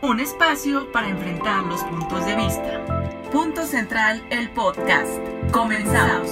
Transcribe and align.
Un 0.00 0.20
espacio 0.20 0.92
para 0.92 1.08
enfrentar 1.08 1.64
los 1.64 1.82
puntos 1.82 2.24
de 2.24 2.36
vista. 2.36 3.10
Punto 3.32 3.64
Central, 3.64 4.22
el 4.30 4.48
podcast. 4.50 5.18
Comenzamos. 5.50 6.30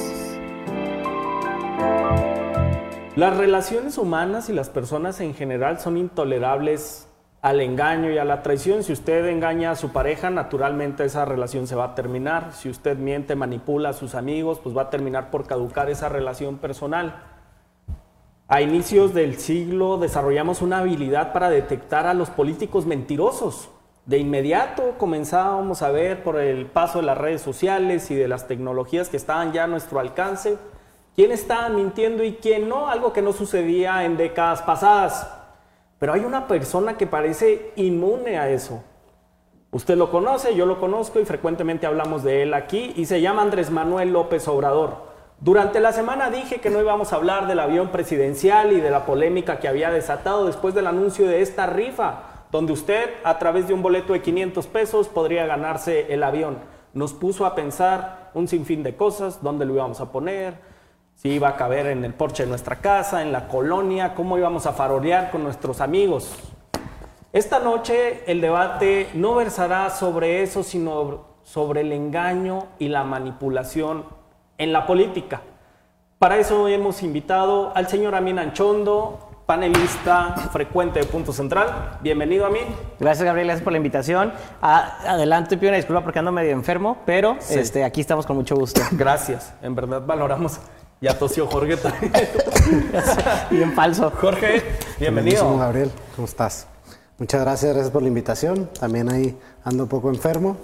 Las 3.17 3.37
relaciones 3.37 3.99
humanas 3.99 4.49
y 4.49 4.53
las 4.53 4.71
personas 4.71 5.19
en 5.21 5.35
general 5.35 5.81
son 5.81 5.97
intolerables 5.97 7.09
al 7.43 7.61
engaño 7.61 8.13
y 8.13 8.19
a 8.19 8.25
la 8.25 8.45
traición. 8.45 8.85
Si 8.85 8.93
usted 8.93 9.27
engaña 9.27 9.73
a 9.73 9.77
su 9.77 9.91
pareja, 9.91 10.31
naturalmente 10.31 11.05
esa 11.05 11.25
relación 11.25 11.67
se 11.67 11.75
va 11.75 11.87
a 11.87 11.95
terminar. 11.97 12.53
Si 12.53 12.71
usted 12.71 12.97
miente, 12.97 13.35
manipula 13.35 13.89
a 13.89 13.95
sus 13.95 14.15
amigos, 14.15 14.61
pues 14.63 14.77
va 14.77 14.83
a 14.83 14.91
terminar 14.91 15.33
por 15.33 15.45
caducar 15.45 15.91
esa 15.91 16.09
relación 16.09 16.59
personal. 16.59 17.36
A 18.49 18.61
inicios 18.61 19.13
del 19.13 19.41
siglo 19.41 19.99
desarrollamos 19.99 20.63
una 20.63 20.79
habilidad 20.79 21.33
para 21.33 21.51
detectar 21.51 22.07
a 22.07 22.15
los 22.15 22.31
políticos 22.31 22.87
mentirosos. 22.87 23.71
De 24.05 24.19
inmediato 24.19 24.95
comenzábamos 24.99 25.83
a 25.83 25.91
ver 25.91 26.23
por 26.23 26.39
el 26.39 26.67
paso 26.67 27.01
de 27.01 27.07
las 27.07 27.19
redes 27.19 27.43
sociales 27.43 28.09
y 28.13 28.15
de 28.15 28.29
las 28.29 28.47
tecnologías 28.47 29.09
que 29.09 29.17
estaban 29.17 29.53
ya 29.53 29.65
a 29.65 29.67
nuestro 29.67 29.99
alcance, 29.99 30.59
quién 31.17 31.33
estaba 31.33 31.69
mintiendo 31.71 32.23
y 32.23 32.35
quién 32.35 32.69
no, 32.69 32.87
algo 32.87 33.13
que 33.13 33.21
no 33.21 33.33
sucedía 33.33 34.05
en 34.05 34.17
décadas 34.17 34.63
pasadas. 34.63 35.29
Pero 35.99 36.13
hay 36.13 36.21
una 36.21 36.47
persona 36.47 36.97
que 36.97 37.09
parece 37.09 37.73
inmune 37.75 38.39
a 38.39 38.49
eso. 38.49 38.85
Usted 39.73 39.97
lo 39.97 40.13
conoce, 40.13 40.55
yo 40.55 40.67
lo 40.67 40.79
conozco 40.79 41.19
y 41.19 41.25
frecuentemente 41.25 41.89
hablamos 41.89 42.23
de 42.23 42.45
él 42.45 42.55
aquí 42.55 42.93
y 42.95 43.07
se 43.07 43.21
llama 43.21 43.43
Andrés 43.43 43.73
Manuel 43.73 44.13
López 44.13 44.47
Obrador. 44.47 45.16
Durante 45.41 45.81
la 45.81 45.93
semana 45.93 46.31
dije 46.31 46.61
que 46.61 46.71
no 46.71 46.81
íbamos 46.81 47.13
a 47.13 47.17
hablar 47.17 47.47
del 47.47 47.61
avión 47.61 47.89
presidencial 47.89 48.73
y 48.73 48.81
de 48.81 48.91
la 48.91 49.05
polémica 49.05 49.59
que 49.59 49.69
había 49.69 49.91
desatado 49.91 50.47
después 50.47 50.75
del 50.75 50.87
anuncio 50.87 51.29
de 51.29 51.43
esta 51.43 51.67
rifa, 51.67 52.21
donde 52.51 52.73
usted 52.73 53.11
a 53.23 53.39
través 53.39 53.69
de 53.69 53.75
un 53.75 53.83
boleto 53.83 54.15
de 54.15 54.23
500 54.23 54.67
pesos 54.67 55.09
podría 55.09 55.45
ganarse 55.45 56.13
el 56.13 56.23
avión. 56.23 56.57
Nos 56.95 57.13
puso 57.13 57.45
a 57.45 57.55
pensar 57.55 58.31
un 58.33 58.49
sinfín 58.49 58.83
de 58.83 58.97
cosas, 58.97 59.43
dónde 59.43 59.67
lo 59.67 59.75
íbamos 59.75 60.01
a 60.01 60.11
poner, 60.11 60.55
si 61.15 61.29
iba 61.29 61.49
a 61.49 61.57
caber 61.57 61.87
en 61.87 62.03
el 62.07 62.15
porche 62.15 62.45
de 62.45 62.49
nuestra 62.49 62.77
casa, 62.77 63.21
en 63.21 63.31
la 63.31 63.47
colonia, 63.47 64.15
cómo 64.15 64.39
íbamos 64.39 64.65
a 64.65 64.73
farolear 64.73 65.31
con 65.31 65.43
nuestros 65.43 65.83
amigos. 65.83 66.35
Esta 67.35 67.59
noche 67.59 68.23
el 68.27 68.41
debate 68.41 69.11
no 69.13 69.35
versará 69.35 69.91
sobre 69.91 70.43
eso, 70.43 70.63
sino 70.63 71.37
sobre 71.43 71.83
el 71.83 71.93
engaño 71.93 72.69
y 72.79 72.89
la 72.89 73.05
manipulación 73.05 74.16
en 74.59 74.73
la 74.73 74.87
política. 74.87 75.43
Para 76.19 76.39
eso 76.39 76.67
hemos 76.69 77.03
invitado 77.03 77.73
al 77.75 77.89
señor 77.89 78.15
Amin 78.15 78.39
Anchondo, 78.39 79.43
panelista 79.45 80.35
frecuente 80.51 81.01
de 81.01 81.07
Punto 81.07 81.33
Central. 81.33 81.99
Bienvenido, 82.01 82.47
Amin. 82.47 82.65
Gracias, 82.99 83.25
Gabriel, 83.25 83.49
gracias 83.49 83.63
por 83.63 83.73
la 83.73 83.77
invitación. 83.77 84.33
adelante, 84.61 85.57
pido 85.57 85.71
una 85.71 85.77
disculpa 85.77 86.03
porque 86.03 86.19
ando 86.19 86.33
medio 86.33 86.53
enfermo, 86.53 86.99
pero 87.05 87.37
este, 87.51 87.85
aquí 87.85 88.01
estamos 88.01 88.27
con 88.27 88.37
mucho 88.37 88.57
gusto. 88.57 88.81
Gracias, 88.93 89.53
en 89.63 89.75
verdad 89.75 90.03
valoramos. 90.05 90.59
Ya 91.01 91.19
tosió 91.19 91.47
Jorge 91.47 91.77
también. 91.77 92.11
Bien 93.51 93.73
falso. 93.75 94.11
Jorge, 94.19 94.63
bienvenido. 94.99 95.59
Gabriel, 95.59 95.91
¿cómo 96.15 96.27
estás? 96.27 96.67
Muchas 97.19 97.43
gracias, 97.43 97.73
gracias 97.73 97.91
por 97.91 98.01
la 98.01 98.09
invitación. 98.09 98.71
También 98.81 99.11
ahí 99.11 99.39
ando 99.63 99.83
un 99.83 99.89
poco 99.91 100.09
enfermo. 100.09 100.57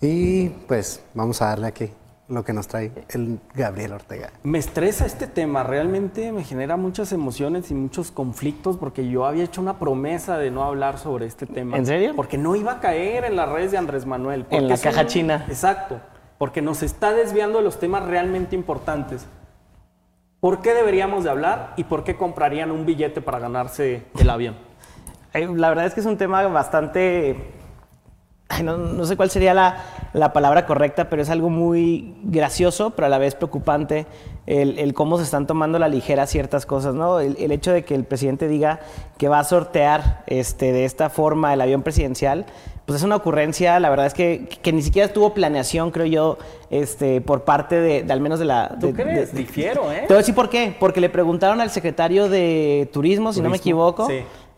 Y 0.00 0.48
pues 0.48 1.02
vamos 1.12 1.42
a 1.42 1.48
darle 1.48 1.66
aquí 1.66 1.90
lo 2.28 2.44
que 2.44 2.52
nos 2.52 2.68
trae 2.68 2.90
el 3.10 3.38
Gabriel 3.54 3.92
Ortega. 3.92 4.30
Me 4.42 4.58
estresa 4.58 5.04
este 5.04 5.26
tema, 5.26 5.62
realmente 5.62 6.32
me 6.32 6.42
genera 6.42 6.76
muchas 6.76 7.12
emociones 7.12 7.70
y 7.70 7.74
muchos 7.74 8.10
conflictos 8.10 8.76
porque 8.78 9.08
yo 9.08 9.26
había 9.26 9.44
hecho 9.44 9.60
una 9.60 9.78
promesa 9.78 10.38
de 10.38 10.50
no 10.50 10.64
hablar 10.64 10.98
sobre 10.98 11.26
este 11.26 11.46
tema. 11.46 11.76
¿En 11.76 11.86
serio? 11.86 12.14
Porque 12.16 12.38
no 12.38 12.56
iba 12.56 12.72
a 12.72 12.80
caer 12.80 13.24
en 13.24 13.36
las 13.36 13.48
redes 13.48 13.72
de 13.72 13.78
Andrés 13.78 14.06
Manuel. 14.06 14.46
En 14.50 14.68
la 14.68 14.78
caja 14.78 15.06
china. 15.06 15.44
Exacto, 15.48 16.00
porque 16.38 16.62
nos 16.62 16.82
está 16.82 17.12
desviando 17.12 17.58
de 17.58 17.64
los 17.64 17.78
temas 17.78 18.04
realmente 18.06 18.56
importantes. 18.56 19.26
¿Por 20.40 20.60
qué 20.60 20.74
deberíamos 20.74 21.24
de 21.24 21.30
hablar 21.30 21.72
y 21.76 21.84
por 21.84 22.04
qué 22.04 22.16
comprarían 22.16 22.70
un 22.70 22.84
billete 22.84 23.20
para 23.22 23.38
ganarse 23.38 24.02
el 24.18 24.28
avión? 24.28 24.56
La 25.32 25.68
verdad 25.68 25.86
es 25.86 25.94
que 25.94 26.00
es 26.00 26.06
un 26.06 26.16
tema 26.16 26.46
bastante 26.46 27.53
no, 28.62 29.04
sé 29.04 29.16
cuál 29.16 29.30
sería 29.30 29.54
la, 29.54 30.32
palabra 30.32 30.66
correcta, 30.66 31.08
pero 31.08 31.22
es 31.22 31.30
algo 31.30 31.50
muy 31.50 32.14
gracioso, 32.22 32.90
pero 32.90 33.06
a 33.06 33.08
la 33.08 33.18
vez 33.18 33.34
preocupante 33.34 34.06
el, 34.46 34.94
cómo 34.94 35.18
se 35.18 35.24
están 35.24 35.46
tomando 35.46 35.78
la 35.78 35.88
ligera 35.88 36.26
ciertas 36.26 36.66
cosas, 36.66 36.94
¿no? 36.94 37.20
El, 37.20 37.50
hecho 37.50 37.72
de 37.72 37.84
que 37.84 37.94
el 37.94 38.04
presidente 38.04 38.46
diga 38.46 38.80
que 39.18 39.28
va 39.28 39.38
a 39.38 39.44
sortear 39.44 40.22
este, 40.26 40.72
de 40.72 40.84
esta 40.84 41.10
forma 41.10 41.52
el 41.54 41.60
avión 41.60 41.82
presidencial, 41.82 42.46
pues 42.84 42.98
es 42.98 43.02
una 43.02 43.16
ocurrencia, 43.16 43.80
la 43.80 43.88
verdad 43.88 44.06
es 44.06 44.14
que, 44.14 44.46
ni 44.70 44.82
siquiera 44.82 45.10
tuvo 45.10 45.32
planeación, 45.32 45.90
creo 45.90 46.04
yo, 46.04 46.38
este, 46.68 47.22
por 47.22 47.44
parte 47.44 47.80
de, 47.80 48.12
al 48.12 48.20
menos 48.20 48.38
de 48.38 48.44
la... 48.44 48.76
¿Tú 48.78 48.92
crees? 48.92 49.34
Difiero, 49.34 49.90
¿eh? 49.90 50.00
Te 50.00 50.08
voy 50.08 50.16
a 50.16 50.18
decir 50.18 50.34
por 50.34 50.50
qué. 50.50 50.76
Porque 50.78 51.00
le 51.00 51.08
preguntaron 51.08 51.62
al 51.62 51.70
secretario 51.70 52.28
de 52.28 52.90
Turismo, 52.92 53.32
si 53.32 53.40
no 53.40 53.48
me 53.48 53.56
equivoco, 53.56 54.06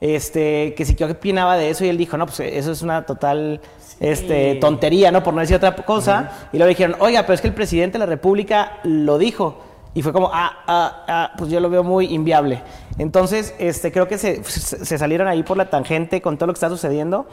este, 0.01 0.75
que 0.75 0.84
si 0.84 0.95
qué 0.95 1.05
opinaba 1.05 1.57
de 1.57 1.71
eso 1.71 1.84
y 1.84 1.89
él 1.89 1.99
dijo, 1.99 2.17
no, 2.17 2.27
pues 2.27 2.41
eso 2.41 2.73
es 2.73 2.83
una 2.83 3.07
total 3.07 3.61
este, 4.01 4.57
tontería, 4.57 5.11
¿no? 5.11 5.23
Por 5.23 5.34
no 5.34 5.41
decir 5.41 5.57
otra 5.57 5.75
cosa. 5.75 6.49
Y 6.53 6.59
luego 6.59 6.69
dijeron, 6.69 6.97
oiga, 7.01 7.23
pero 7.23 7.34
es 7.34 7.41
que 7.41 7.49
el 7.49 7.55
presidente 7.55 7.95
de 7.95 8.01
la 8.01 8.07
República 8.07 8.79
lo 8.84 9.19
dijo. 9.19 9.62
Y 9.95 10.03
fue 10.03 10.12
como, 10.12 10.31
ah, 10.31 10.65
ah, 10.67 11.05
ah, 11.09 11.33
pues 11.39 11.51
yo 11.51 11.59
lo 11.59 11.71
veo 11.71 11.83
muy 11.83 12.12
inviable. 12.12 12.62
Entonces, 12.99 13.55
este, 13.59 13.91
creo 13.93 14.07
que 14.07 14.19
se, 14.19 14.45
se, 14.45 14.99
salieron 14.99 15.27
ahí 15.27 15.43
por 15.43 15.57
la 15.57 15.71
tangente 15.71 16.21
con 16.21 16.37
todo 16.37 16.49
lo 16.49 16.53
que 16.53 16.59
está 16.59 16.69
sucediendo. 16.69 17.27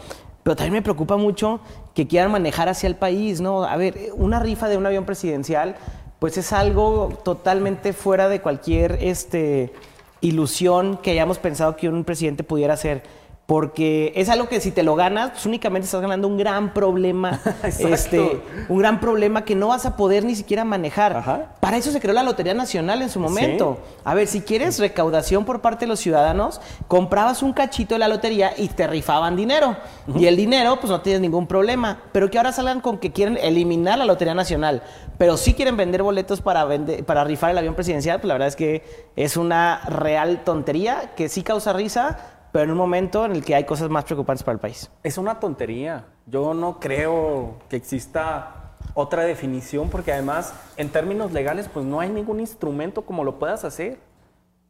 Pero 0.43 0.55
también 0.55 0.73
me 0.73 0.81
preocupa 0.81 1.17
mucho 1.17 1.59
que 1.93 2.07
quieran 2.07 2.31
manejar 2.31 2.69
hacia 2.69 2.87
el 2.87 2.95
país, 2.95 3.41
¿no? 3.41 3.63
A 3.63 3.75
ver, 3.75 4.11
una 4.15 4.39
rifa 4.39 4.69
de 4.69 4.77
un 4.77 4.85
avión 4.85 5.03
presidencial, 5.03 5.75
pues 6.19 6.37
es 6.37 6.53
algo 6.53 7.09
totalmente 7.25 7.91
fuera 7.91 8.29
de 8.29 8.39
cualquier 8.39 8.97
este, 9.01 9.73
ilusión 10.23 10.97
que 10.97 11.11
hayamos 11.11 11.37
pensado 11.37 11.75
que 11.75 11.89
un 11.89 12.03
presidente 12.03 12.43
pudiera 12.43 12.73
hacer 12.73 13.03
porque 13.45 14.13
es 14.15 14.29
algo 14.29 14.47
que 14.47 14.61
si 14.61 14.71
te 14.71 14.83
lo 14.83 14.95
ganas, 14.95 15.31
pues 15.31 15.45
únicamente 15.45 15.85
estás 15.85 16.01
ganando 16.01 16.29
un 16.29 16.37
gran 16.37 16.73
problema, 16.73 17.41
este, 17.63 18.41
un 18.69 18.79
gran 18.79 19.01
problema 19.01 19.43
que 19.43 19.53
no 19.53 19.67
vas 19.67 19.85
a 19.85 19.97
poder 19.97 20.23
ni 20.23 20.35
siquiera 20.35 20.63
manejar. 20.63 21.51
Para 21.59 21.75
eso 21.75 21.91
se 21.91 21.99
creó 21.99 22.13
la 22.13 22.23
Lotería 22.23 22.53
Nacional 22.53 23.01
en 23.01 23.09
su 23.09 23.19
momento. 23.19 23.79
A 24.05 24.13
ver, 24.13 24.27
si 24.27 24.41
quieres 24.41 24.79
recaudación 24.79 25.43
por 25.43 25.59
parte 25.59 25.85
de 25.85 25.89
los 25.89 25.99
ciudadanos, 25.99 26.61
comprabas 26.87 27.43
un 27.43 27.51
cachito 27.51 27.95
de 27.95 27.99
la 27.99 28.07
lotería 28.07 28.53
y 28.57 28.69
te 28.69 28.87
rifaban 28.87 29.35
dinero. 29.35 29.75
Y 30.15 30.27
el 30.27 30.37
dinero, 30.37 30.77
pues 30.79 30.89
no 30.89 31.01
tienes 31.01 31.21
ningún 31.21 31.45
problema. 31.45 31.99
Pero 32.13 32.29
que 32.29 32.37
ahora 32.37 32.53
salgan 32.53 32.79
con 32.79 32.97
que 32.97 33.11
quieren 33.11 33.37
eliminar 33.41 33.97
la 33.97 34.05
Lotería 34.05 34.33
Nacional, 34.33 34.83
pero 35.17 35.35
sí 35.35 35.53
quieren 35.53 35.75
vender 35.75 36.01
boletos 36.01 36.41
para, 36.41 36.63
vender, 36.63 37.03
para 37.03 37.23
rifar 37.23 37.51
el 37.51 37.57
avión 37.57 37.75
presidencial, 37.75 38.19
pues 38.19 38.27
la 38.27 38.35
verdad 38.35 38.47
es 38.47 38.55
que 38.55 38.83
es 39.15 39.35
una 39.35 39.81
real 39.87 40.43
tontería 40.43 41.11
que 41.15 41.29
sí 41.29 41.43
causa 41.43 41.73
risa 41.73 42.17
pero 42.53 42.65
en 42.65 42.71
un 42.71 42.77
momento 42.77 43.25
en 43.25 43.31
el 43.31 43.43
que 43.43 43.55
hay 43.55 43.65
cosas 43.65 43.89
más 43.89 44.05
preocupantes 44.05 44.43
para 44.43 44.53
el 44.53 44.59
país. 44.59 44.89
Es 45.01 45.17
una 45.17 45.39
tontería. 45.39 46.05
Yo 46.27 46.53
no 46.53 46.79
creo 46.79 47.55
que 47.67 47.75
exista 47.75 48.75
otra 48.93 49.23
definición 49.23 49.89
porque 49.89 50.13
además 50.13 50.53
en 50.77 50.89
términos 50.89 51.31
legales 51.31 51.67
pues 51.67 51.83
no 51.83 51.99
hay 51.99 52.09
ningún 52.09 52.39
instrumento 52.39 53.01
como 53.01 53.23
lo 53.23 53.39
puedas 53.39 53.65
hacer. 53.65 53.97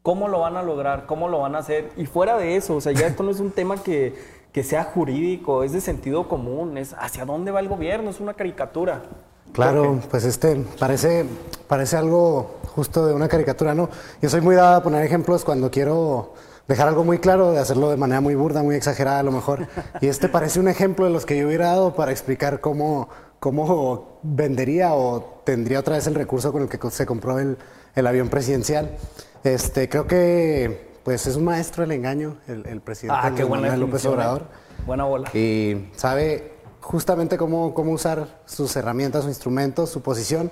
¿Cómo 0.02 0.30
lo 0.30 0.40
van 0.40 0.56
a 0.56 0.64
lograr? 0.64 1.06
¿Cómo 1.08 1.28
lo 1.28 1.40
van 1.42 1.56
a 1.56 1.60
hacer? 1.60 1.92
Y 1.98 2.06
fuera 2.06 2.38
de 2.38 2.56
eso, 2.56 2.76
o 2.76 2.82
sea, 2.82 2.94
ya 2.94 3.06
esto 3.06 3.22
no 3.22 3.32
es 3.32 3.42
un 3.42 3.52
tema 3.52 3.84
que, 3.84 4.16
que 4.54 4.64
sea 4.64 4.86
jurídico, 4.86 5.64
es 5.64 5.74
de 5.74 5.82
sentido 5.82 6.30
común, 6.30 6.78
es 6.78 6.96
hacia 6.98 7.26
dónde 7.26 7.52
va 7.52 7.60
el 7.60 7.68
gobierno, 7.68 8.10
es 8.10 8.22
una 8.22 8.34
caricatura. 8.34 9.02
Claro, 9.52 10.00
pues 10.10 10.24
este 10.24 10.56
parece, 10.80 11.26
parece 11.68 11.98
algo 11.98 12.60
justo 12.76 13.06
de 13.06 13.14
una 13.14 13.28
caricatura, 13.28 13.76
¿no? 13.76 13.90
Yo 14.22 14.30
soy 14.30 14.40
muy 14.40 14.56
dada 14.56 14.78
a 14.78 14.84
poner 14.84 15.04
ejemplos 15.04 15.44
cuando 15.44 15.70
quiero 15.70 16.34
dejar 16.68 16.88
algo 16.88 17.04
muy 17.04 17.20
claro, 17.20 17.52
de 17.52 17.60
hacerlo 17.60 17.90
de 17.90 17.98
manera 17.98 18.22
muy 18.22 18.36
burda, 18.36 18.64
muy 18.64 18.76
exagerada 18.76 19.20
a 19.20 19.24
lo 19.24 19.32
mejor. 19.32 19.68
Y 20.02 20.08
este 20.08 20.30
parece 20.30 20.60
un 20.60 20.68
ejemplo 20.68 21.06
de 21.06 21.12
los 21.12 21.26
que 21.26 21.38
yo 21.38 21.48
hubiera 21.48 21.68
dado 21.68 21.96
para 21.96 22.12
explicar 22.12 22.62
cómo, 22.62 23.10
cómo 23.40 24.20
vendería 24.24 24.94
o 24.94 25.42
tendría 25.44 25.80
otra 25.80 25.96
vez 25.96 26.08
el 26.08 26.16
recurso 26.16 26.52
con 26.52 26.64
el 26.64 26.70
que 26.70 26.80
se 26.92 27.06
compró 27.06 27.40
el, 27.40 27.58
el 27.96 28.08
avión 28.08 28.30
presidencial. 28.30 28.98
Este, 29.44 29.90
creo 29.90 30.08
que 30.08 30.94
pues 31.04 31.28
es 31.28 31.36
un 31.36 31.44
maestro 31.44 31.82
del 31.82 31.92
engaño, 31.92 32.38
el, 32.48 32.80
presidente 32.80 33.20
ah, 33.22 33.34
qué 33.36 33.44
buena 33.44 33.76
López 33.76 34.06
Obrador. 34.06 34.44
Buena 34.86 35.04
bola. 35.04 35.30
Y 35.34 35.90
sabe 35.96 36.54
justamente 36.80 37.38
cómo, 37.38 37.74
cómo 37.74 37.92
usar 37.92 38.42
sus 38.46 38.74
herramientas, 38.76 39.24
sus 39.24 39.30
instrumentos, 39.30 39.90
su 39.90 40.02
posición 40.02 40.50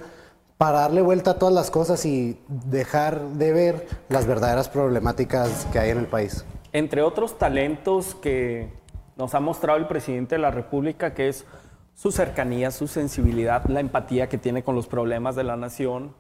para 0.62 0.81
darle 0.81 1.02
vuelta 1.02 1.31
a 1.31 1.40
todas 1.40 1.56
las 1.56 1.72
cosas 1.72 2.06
y 2.06 2.38
dejar 2.48 3.19
de 3.30 3.52
ver 3.52 3.88
las 4.10 4.28
verdaderas 4.28 4.69
problemáticas 4.69 5.66
que 5.74 5.80
hay 5.80 5.90
en 5.90 5.98
el 5.98 6.06
país. 6.06 6.46
Entre 6.72 7.02
otros 7.02 7.40
talentos 7.40 8.13
que 8.13 8.72
nos 9.18 9.34
ha 9.34 9.40
mostrado 9.40 9.80
el 9.80 9.88
presidente 9.88 10.36
de 10.36 10.40
la 10.40 10.52
República, 10.52 11.16
que 11.16 11.30
es 11.30 11.48
su 11.96 12.12
cercanía, 12.12 12.69
su 12.69 12.88
sensibilidad, 12.88 13.66
la 13.69 13.80
empatía 13.80 14.30
que 14.30 14.38
tiene 14.38 14.62
con 14.62 14.75
los 14.75 14.86
problemas 14.86 15.36
de 15.36 15.46
la 15.46 15.58
nación 15.58 16.13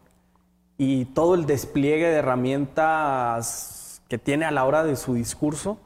y 0.75 1.05
todo 1.05 1.35
el 1.35 1.45
despliegue 1.45 2.07
de 2.07 2.15
herramientas 2.15 4.01
que 4.07 4.17
tiene 4.17 4.45
a 4.45 4.51
la 4.51 4.65
hora 4.65 4.83
de 4.83 4.95
su 4.95 5.13
discurso, 5.13 5.77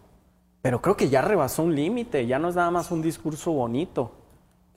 Pero 0.62 0.82
creo 0.82 0.96
que 0.96 1.10
ya 1.10 1.22
rebasó 1.22 1.62
un 1.62 1.76
límite, 1.76 2.26
ya 2.26 2.40
no 2.40 2.48
es 2.48 2.56
nada 2.56 2.72
más 2.72 2.90
un 2.90 3.02
discurso 3.02 3.52
bonito. 3.52 4.14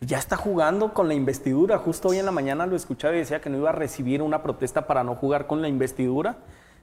Ya 0.01 0.19
está 0.19 0.37
jugando 0.37 0.95
con 0.95 1.09
la 1.09 1.15
investidura. 1.15 1.79
Justo 1.79 2.09
hoy 2.09 2.19
en 2.19 2.27
la 2.27 2.31
mañana 2.31 2.67
lo 2.67 2.77
escuchaba 2.77 3.15
y 3.15 3.19
decía 3.19 3.41
que 3.41 3.51
no 3.51 3.59
iba 3.59 3.71
a 3.71 3.73
recibir 3.73 4.23
una 4.23 4.43
protesta 4.43 4.87
para 4.87 5.03
no 5.03 5.17
jugar 5.17 5.47
con 5.47 5.61
la 5.61 5.69
investidura. 5.69 6.37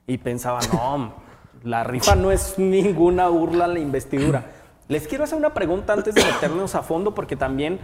Y 0.06 0.17
pensaba, 0.17 0.59
no, 0.73 1.13
la 1.63 1.83
rifa 1.83 2.15
no 2.15 2.31
es 2.31 2.59
ninguna 2.59 3.29
burla 3.29 3.65
a 3.65 3.69
la 3.69 3.79
investidura. 3.79 4.44
Les 4.88 5.07
quiero 5.07 5.23
hacer 5.23 5.38
una 5.38 5.53
pregunta 5.53 5.94
antes 5.94 6.13
de 6.13 6.23
meternos 6.23 6.75
a 6.75 6.83
fondo, 6.83 7.15
porque 7.15 7.35
también 7.35 7.79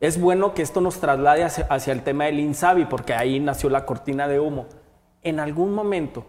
es 0.00 0.20
bueno 0.20 0.54
que 0.54 0.62
esto 0.62 0.80
nos 0.80 1.00
traslade 1.00 1.44
hacia, 1.44 1.92
el 1.92 2.02
tema 2.02 2.24
del 2.24 2.38
INSABI, 2.38 2.86
porque 2.86 3.14
ahí 3.14 3.40
nació 3.40 3.70
la 3.70 3.84
cortina 3.84 4.28
de 4.28 4.40
humo. 4.40 4.66
En 5.22 5.40
algún 5.40 5.74
momento, 5.74 6.24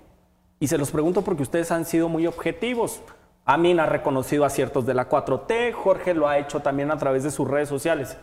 y 0.60 0.68
se 0.68 0.78
los 0.78 0.92
pregunto 0.92 1.22
porque 1.22 1.44
ustedes 1.44 1.72
han 1.72 1.86
sido 1.86 2.10
muy 2.10 2.28
objetivos, 2.28 3.02
Amin 3.46 3.80
ha 3.80 3.86
reconocido 3.86 4.44
aciertos 4.44 4.86
de 4.86 4.94
la 4.94 5.08
4T, 5.08 5.72
Jorge 5.72 6.14
lo 6.14 6.28
ha 6.28 6.38
hecho 6.38 6.60
también 6.60 6.92
a 6.92 6.98
través 6.98 7.24
de 7.24 7.32
sus 7.32 7.48
redes 7.48 7.70
sociales. 7.70 8.18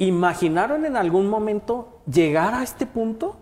¿Imaginaron 0.00 0.86
en 0.86 0.96
algún 0.96 1.28
momento 1.28 2.00
llegar 2.10 2.54
a 2.54 2.62
este 2.62 2.86
punto? 2.86 3.36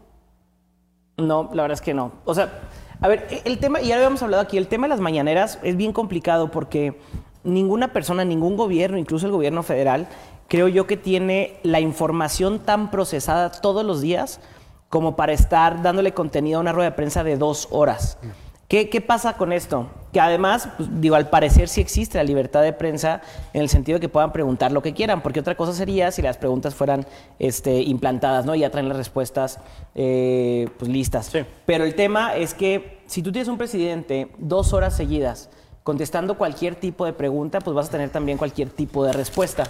No, 1.16 1.50
la 1.52 1.62
verdad 1.62 1.74
es 1.74 1.80
que 1.80 1.94
no. 1.94 2.10
O 2.24 2.34
sea, 2.34 2.62
a 3.00 3.06
ver, 3.06 3.28
el 3.44 3.58
tema, 3.58 3.80
ya 3.80 3.94
habíamos 3.94 4.24
hablado 4.24 4.42
aquí, 4.42 4.58
el 4.58 4.66
tema 4.66 4.86
de 4.86 4.88
las 4.88 4.98
mañaneras 5.00 5.60
es 5.62 5.76
bien 5.76 5.92
complicado 5.92 6.50
porque 6.50 7.00
ninguna 7.44 7.92
persona, 7.92 8.24
ningún 8.24 8.56
gobierno, 8.56 8.98
incluso 8.98 9.26
el 9.26 9.32
gobierno 9.32 9.62
federal, 9.62 10.08
creo 10.48 10.66
yo 10.66 10.88
que 10.88 10.96
tiene 10.96 11.60
la 11.62 11.78
información 11.78 12.58
tan 12.58 12.90
procesada 12.90 13.52
todos 13.52 13.86
los 13.86 14.00
días 14.00 14.40
como 14.88 15.14
para 15.14 15.34
estar 15.34 15.80
dándole 15.80 16.12
contenido 16.12 16.58
a 16.58 16.60
una 16.60 16.72
rueda 16.72 16.90
de 16.90 16.96
prensa 16.96 17.22
de 17.22 17.36
dos 17.36 17.68
horas. 17.70 18.18
¿Qué, 18.68 19.00
pasa 19.00 19.38
con 19.38 19.54
esto? 19.54 19.88
Que 20.12 20.20
además, 20.20 20.68
pues, 20.76 20.90
digo, 21.00 21.16
al 21.16 21.30
parecer 21.30 21.68
sí 21.68 21.80
existe 21.80 22.18
la 22.18 22.24
libertad 22.24 22.60
de 22.60 22.74
prensa 22.74 23.22
en 23.54 23.62
el 23.62 23.70
sentido 23.70 23.96
de 23.96 24.00
que 24.02 24.10
puedan 24.10 24.30
preguntar 24.30 24.72
lo 24.72 24.82
que 24.82 24.92
quieran, 24.92 25.22
porque 25.22 25.40
otra 25.40 25.56
cosa 25.56 25.72
sería 25.72 26.12
si 26.12 26.20
las 26.20 26.36
preguntas 26.36 26.74
fueran 26.74 27.06
este, 27.38 27.80
implantadas, 27.80 28.44
¿no? 28.44 28.54
Y 28.54 28.60
ya 28.60 28.70
traen 28.70 28.88
las 28.88 28.98
respuestas 28.98 29.58
eh, 29.94 30.68
pues, 30.78 30.90
listas. 30.90 31.32
Pero 31.64 31.84
el 31.84 31.94
tema 31.94 32.36
es 32.36 32.52
que 32.52 32.98
si 33.06 33.22
tú 33.22 33.32
tienes 33.32 33.48
un 33.48 33.56
presidente 33.56 34.28
dos 34.36 34.74
horas 34.74 34.94
seguidas 34.94 35.48
contestando 35.82 36.36
cualquier 36.36 36.74
tipo 36.74 37.06
de 37.06 37.14
pregunta, 37.14 37.60
pues 37.60 37.74
vas 37.74 37.88
a 37.88 37.90
tener 37.90 38.10
también 38.10 38.36
cualquier 38.36 38.68
tipo 38.68 39.02
de 39.06 39.14
respuesta. 39.14 39.64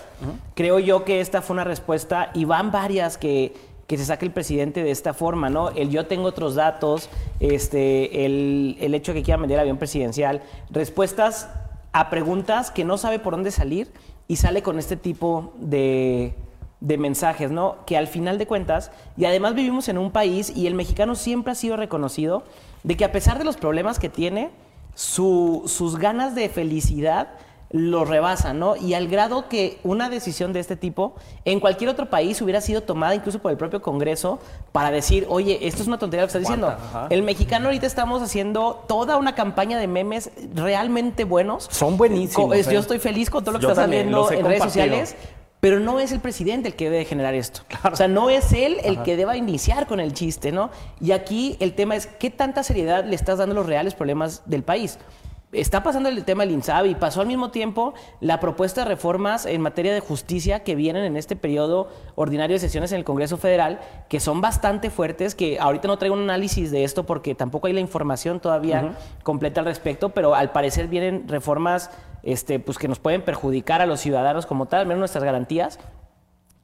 Creo 0.57 0.81
yo 0.81 1.05
que 1.05 1.21
esta 1.21 1.43
fue 1.43 1.55
una 1.55 1.63
respuesta, 1.63 2.33
y 2.35 2.45
van 2.45 2.73
varias 2.73 3.17
que 3.17 3.55
que 3.89 3.97
se 3.97 4.05
saque 4.05 4.27
el 4.27 4.33
presidente 4.33 4.85
de 4.85 4.91
esta 4.91 5.15
forma, 5.15 5.49
¿no? 5.49 5.71
El 5.71 5.89
yo 5.89 6.07
tengo 6.07 6.29
otros 6.29 6.55
datos, 6.55 7.09
este, 7.41 8.27
el, 8.27 8.77
el 8.81 8.95
hecho 8.95 9.13
de 9.13 9.21
que 9.21 9.25
quiera 9.25 9.41
vender 9.41 9.59
avión 9.59 9.79
presidencial, 9.79 10.43
respuestas 10.71 11.49
a 11.93 12.11
preguntas 12.11 12.71
que 12.71 12.85
no 12.85 12.99
sabe 12.99 13.19
por 13.19 13.33
dónde 13.33 13.51
salir 13.51 13.91
y 14.29 14.37
sale 14.37 14.63
con 14.63 14.79
este 14.79 14.97
tipo 14.97 15.55
de, 15.59 16.35
de 16.81 16.99
mensajes, 16.99 17.51
¿no? 17.51 17.79
Que 17.87 17.97
al 17.97 18.09
final 18.09 18.37
de 18.37 18.47
cuentas, 18.47 18.91
y 19.17 19.25
además 19.25 19.55
vivimos 19.55 19.89
en 19.89 19.97
un 19.97 20.11
país 20.11 20.53
y 20.55 20.67
el 20.67 20.75
mexicano 20.75 21.15
siempre 21.15 21.53
ha 21.53 21.55
sido 21.55 21.79
reconocido 21.79 22.45
de 22.85 22.95
que 22.95 23.07
a 23.07 23.11
pesar 23.13 23.39
de 23.39 23.45
los 23.45 23.57
problemas 23.57 23.99
que 23.99 24.11
tiene, 24.11 24.51
su, 24.95 25.63
sus 25.67 25.97
ganas 25.97 26.35
de 26.35 26.51
felicidad 26.51 27.29
lo 27.71 28.05
rebasa, 28.05 28.55
¿no? 28.55 28.77
Y 28.77 28.95
al 28.95 29.09
grado 29.09 29.49
que 29.49 29.79
una 29.85 30.09
decisión 30.09 30.53
de 30.53 30.61
este 30.61 30.77
tipo 30.77 31.15
en 31.45 31.61
cualquier 31.61 31.91
otro 31.91 32.09
país 32.09 32.41
hubiera 32.41 32.61
sido 32.61 32.83
tomada 32.83 33.15
incluso 33.15 33.41
por 33.41 33.51
el 33.51 33.59
propio 33.59 33.83
Congreso 33.83 34.39
para 34.73 34.91
decir, 34.91 35.27
oye, 35.29 35.59
esto 35.67 35.83
es 35.83 35.89
una 35.89 35.99
tontería 35.99 36.23
lo 36.23 36.27
que 36.29 36.39
estás 36.39 36.43
diciendo. 36.43 36.75
El 37.11 37.23
mexicano 37.23 37.67
ahorita 37.67 37.87
estamos 37.87 38.23
haciendo 38.23 38.85
toda 38.89 39.17
una 39.17 39.35
campaña 39.35 39.79
de 39.79 39.87
memes 39.87 40.31
realmente 40.55 41.25
buenos. 41.25 41.69
Son 41.71 41.97
buenísimos. 41.97 42.49
Yo 42.67 42.79
¿eh? 42.79 42.81
estoy 42.81 42.99
feliz 42.99 43.29
con 43.29 43.45
todo 43.45 43.53
lo 43.53 43.59
que 43.59 43.67
está 43.67 43.83
saliendo 43.83 44.31
en 44.33 44.45
redes 44.45 44.63
sociales. 44.63 45.17
Pero 45.61 45.81
no 45.81 45.99
es 45.99 46.13
el 46.13 46.21
presidente 46.21 46.69
el 46.69 46.77
que 46.77 46.89
debe 46.89 47.05
generar 47.05 47.35
esto. 47.35 47.63
O 47.91 47.97
sea, 47.97 48.07
no 48.07 48.31
es 48.31 48.53
él 48.53 48.77
el 48.85 49.03
que 49.03 49.17
deba 49.17 49.37
iniciar 49.37 49.89
con 49.89 49.99
el 49.99 50.13
chiste, 50.13 50.53
¿no? 50.53 50.71
Y 51.01 51.11
aquí 51.11 51.57
el 51.59 51.75
tema 51.75 51.97
es, 51.97 52.07
¿qué 52.07 52.31
tanta 52.31 52.63
seriedad 52.63 53.05
le 53.05 53.17
estás 53.17 53.39
dando 53.39 53.55
a 53.55 53.57
los 53.57 53.67
reales 53.67 53.95
problemas 53.95 54.43
del 54.47 54.63
país? 54.63 55.01
Está 55.53 55.83
pasando 55.83 56.09
el 56.09 56.25
tema 56.25 56.45
del 56.45 56.53
INSABI, 56.53 56.95
pasó 56.97 57.23
al 57.23 57.27
mismo 57.27 57.51
tiempo 57.51 57.95
la 58.21 58.39
propuesta 58.39 58.83
de 58.83 58.89
reformas 58.89 59.47
en 59.47 59.61
materia 59.63 59.95
de 59.95 60.01
justicia 60.01 60.63
que 60.63 60.75
vienen 60.75 61.05
en 61.05 61.17
este 61.17 61.37
periodo 61.37 61.89
ordinario 62.17 62.55
de 62.55 62.61
sesiones 62.61 62.93
en 62.93 62.99
el 62.99 63.05
Congreso 63.05 63.39
Federal, 63.39 63.81
que 64.09 64.21
son 64.21 64.41
bastante 64.41 64.91
fuertes, 64.91 65.35
que 65.35 65.59
ahorita 65.59 65.89
no 65.89 65.97
traigo 65.97 66.15
un 66.15 66.23
análisis 66.23 66.71
de 66.71 66.85
esto 66.85 67.05
porque 67.05 67.35
tampoco 67.35 67.67
hay 67.67 67.73
la 67.73 67.81
información 67.81 68.41
todavía 68.41 68.95
completa 69.23 69.61
al 69.61 69.67
respecto, 69.67 70.11
pero 70.11 70.35
al 70.35 70.53
parecer 70.53 70.89
vienen 70.89 71.27
reformas 71.29 71.91
este, 72.23 72.61
pues, 72.61 72.77
que 72.77 72.89
nos 72.89 72.99
pueden 72.99 73.23
perjudicar 73.23 73.81
a 73.81 73.87
los 73.87 74.01
ciudadanos 74.01 74.45
como 74.45 74.67
tal, 74.67 74.81
al 74.81 74.87
menos 74.87 74.99
nuestras 74.99 75.25
garantías. 75.25 75.79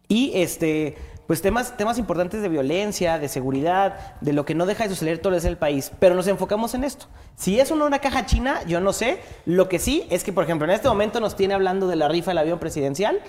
Y 0.09 0.33
este 0.35 0.97
pues 1.27 1.41
temas, 1.41 1.77
temas 1.77 1.99
importantes 1.99 2.43
de 2.43 2.49
violencia, 2.49 3.19
de 3.19 3.29
seguridad, 3.29 4.19
de 4.21 4.33
lo 4.33 4.45
que 4.45 4.55
no 4.55 4.67
deja 4.67 4.85
de 4.85 4.91
suceder 4.91 5.19
todo 5.19 5.35
es 5.35 5.45
el 5.45 5.57
país. 5.57 5.91
Pero 5.99 6.15
nos 6.15 6.27
enfocamos 6.27 6.75
en 6.75 6.85
esto. 6.85 7.07
Si 7.37 7.59
es 7.59 7.71
una, 7.71 7.87
una 7.87 7.99
caja 7.99 8.27
china, 8.27 8.63
yo 8.67 8.81
no 8.81 8.93
sé. 8.93 9.21
Lo 9.47 9.69
que 9.69 9.79
sí 9.79 10.07
es 10.11 10.25
que, 10.25 10.33
por 10.33 10.45
ejemplo, 10.45 10.67
en 10.67 10.73
este 10.73 10.89
momento 10.89 11.21
nos 11.21 11.37
tiene 11.37 11.55
hablando 11.55 11.89
de 11.89 11.97
la 11.97 12.09
rifa 12.09 12.33
del 12.33 12.39
avión 12.39 12.59
presidencial. 12.59 13.21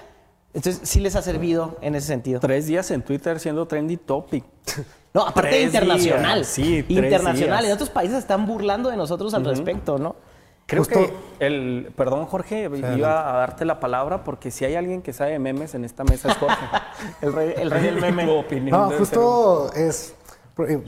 Entonces, 0.54 0.88
sí 0.88 1.00
les 1.00 1.16
ha 1.16 1.22
servido 1.22 1.78
en 1.82 1.96
ese 1.96 2.08
sentido. 2.08 2.40
Tres 2.40 2.68
días 2.68 2.90
en 2.92 3.02
Twitter 3.02 3.40
siendo 3.40 3.68
trendy 3.68 3.98
topic. 3.98 4.44
No, 5.16 5.22
aparte 5.26 5.62
internacional. 5.62 6.44
Sí, 6.44 6.84
internacional. 6.90 7.64
En 7.64 7.72
otros 7.72 7.90
países 7.90 8.18
están 8.18 8.46
burlando 8.46 8.90
de 8.90 8.98
nosotros 8.98 9.34
al 9.34 9.46
respecto, 9.46 9.98
¿no? 9.98 10.18
Creo 10.68 10.84
que 10.84 11.14
el, 11.40 11.94
perdón 11.96 12.26
Jorge, 12.26 12.64
iba 12.64 13.30
a 13.30 13.38
darte 13.38 13.66
la 13.66 13.80
palabra 13.80 14.24
porque 14.24 14.50
si 14.50 14.66
hay 14.66 14.76
alguien 14.76 15.04
que 15.04 15.14
sabe 15.14 15.38
memes 15.38 15.76
en 15.76 15.86
esta 15.86 16.04
mesa 16.04 16.32
es 16.32 16.38
Jorge. 16.38 16.66
el, 17.22 17.34
rey, 17.34 17.54
el 17.56 17.70
rey 17.70 17.84
del 17.84 18.02
meme. 18.02 18.26
no, 18.72 18.90
justo 18.92 19.72
es, 19.76 20.16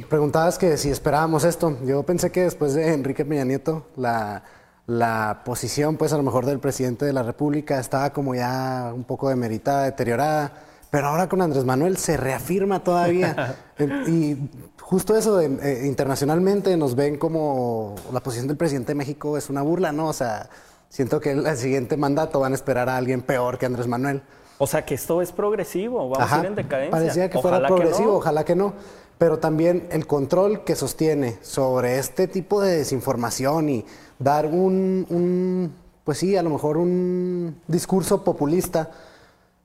preguntabas 0.10 0.58
que 0.58 0.78
si 0.78 0.90
esperábamos 0.90 1.44
esto. 1.44 1.78
Yo 1.84 2.02
pensé 2.04 2.32
que 2.32 2.42
después 2.44 2.74
de 2.74 2.92
Enrique 2.92 3.24
Peña 3.24 3.46
Nieto, 3.46 3.86
la, 3.96 4.42
la 4.88 5.42
posición 5.46 5.98
pues 5.98 6.12
a 6.12 6.18
lo 6.18 6.24
mejor 6.24 6.48
del 6.48 6.60
presidente 6.60 7.06
de 7.06 7.14
la 7.14 7.22
República 7.22 7.80
estaba 7.80 8.12
como 8.12 8.34
ya 8.34 8.92
un 8.96 9.04
poco 9.04 9.30
demeritada, 9.30 9.84
deteriorada. 9.84 10.54
Pero 10.90 11.10
ahora 11.10 11.28
con 11.30 11.42
Andrés 11.42 11.66
Manuel 11.66 11.98
se 11.98 12.18
reafirma 12.18 12.84
todavía. 12.84 13.58
y 14.08 14.38
justo 14.88 15.18
eso, 15.18 15.42
eh, 15.42 15.82
internacionalmente 15.86 16.78
nos 16.78 16.96
ven 16.96 17.18
como 17.18 17.96
la 18.14 18.22
posición 18.22 18.48
del 18.48 18.56
presidente 18.56 18.92
de 18.92 18.96
México 18.96 19.38
es 19.38 19.50
una 19.50 19.62
burla, 19.62 19.92
¿no? 19.92 20.08
O 20.08 20.14
sea, 20.14 20.50
siento 20.88 21.20
que 21.20 21.32
el, 21.32 21.58
siguiente 21.58 21.98
mandato 21.98 22.40
van 22.40 22.54
a 22.54 22.56
esperar 22.56 22.88
a 22.88 22.96
alguien 22.96 23.22
peor 23.22 23.58
que 23.58 23.66
Andrés 23.66 23.86
Manuel. 23.86 24.22
O 24.60 24.66
sea, 24.66 24.86
que 24.86 24.96
esto 24.96 25.22
es 25.22 25.34
progresivo, 25.34 26.10
vamos 26.10 26.32
a 26.32 26.40
ir 26.40 26.46
en 26.46 26.56
decadencia. 26.56 26.92
Parecía 26.92 27.30
que 27.30 27.38
fuera 27.40 27.68
progresivo, 27.68 28.16
ojalá 28.16 28.46
que 28.46 28.56
no. 28.56 28.74
Pero 29.18 29.40
también 29.40 29.90
el 29.92 30.08
control 30.08 30.64
que 30.64 30.76
sostiene 30.76 31.38
sobre 31.42 32.00
este 32.00 32.30
tipo 32.30 32.62
de 32.62 32.78
desinformación 32.78 33.70
y 33.70 33.86
dar 34.20 34.46
un, 34.46 35.06
un 35.10 35.74
pues 36.06 36.20
sí, 36.20 36.38
a 36.38 36.44
lo 36.44 36.50
mejor 36.50 36.78
un 36.78 37.60
discurso 37.68 38.24
populista, 38.24 38.90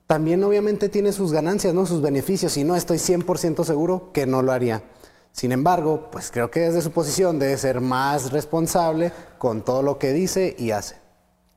también 0.05 0.43
obviamente 0.43 0.89
tiene 0.89 1.13
sus 1.13 1.31
ganancias, 1.31 1.73
¿no? 1.73 1.85
Sus 1.85 2.01
beneficios, 2.01 2.57
y 2.57 2.65
no 2.65 2.75
estoy 2.75 2.97
100% 2.97 3.63
seguro 3.63 4.11
que 4.11 4.25
no 4.25 4.41
lo 4.41 4.51
haría. 4.51 4.83
Sin 5.33 5.51
embargo, 5.51 6.09
pues 6.11 6.29
creo 6.29 6.51
que 6.51 6.59
desde 6.59 6.83
su 6.83 6.91
posición 6.91 7.39
debe 7.39 7.57
ser 7.57 7.81
más 7.81 8.31
responsable 8.31 9.11
con 9.39 9.63
todo 9.63 9.81
lo 9.81 9.97
que 9.97 10.13
dice 10.13 10.55
y 10.59 10.71
hace. 10.71 11.01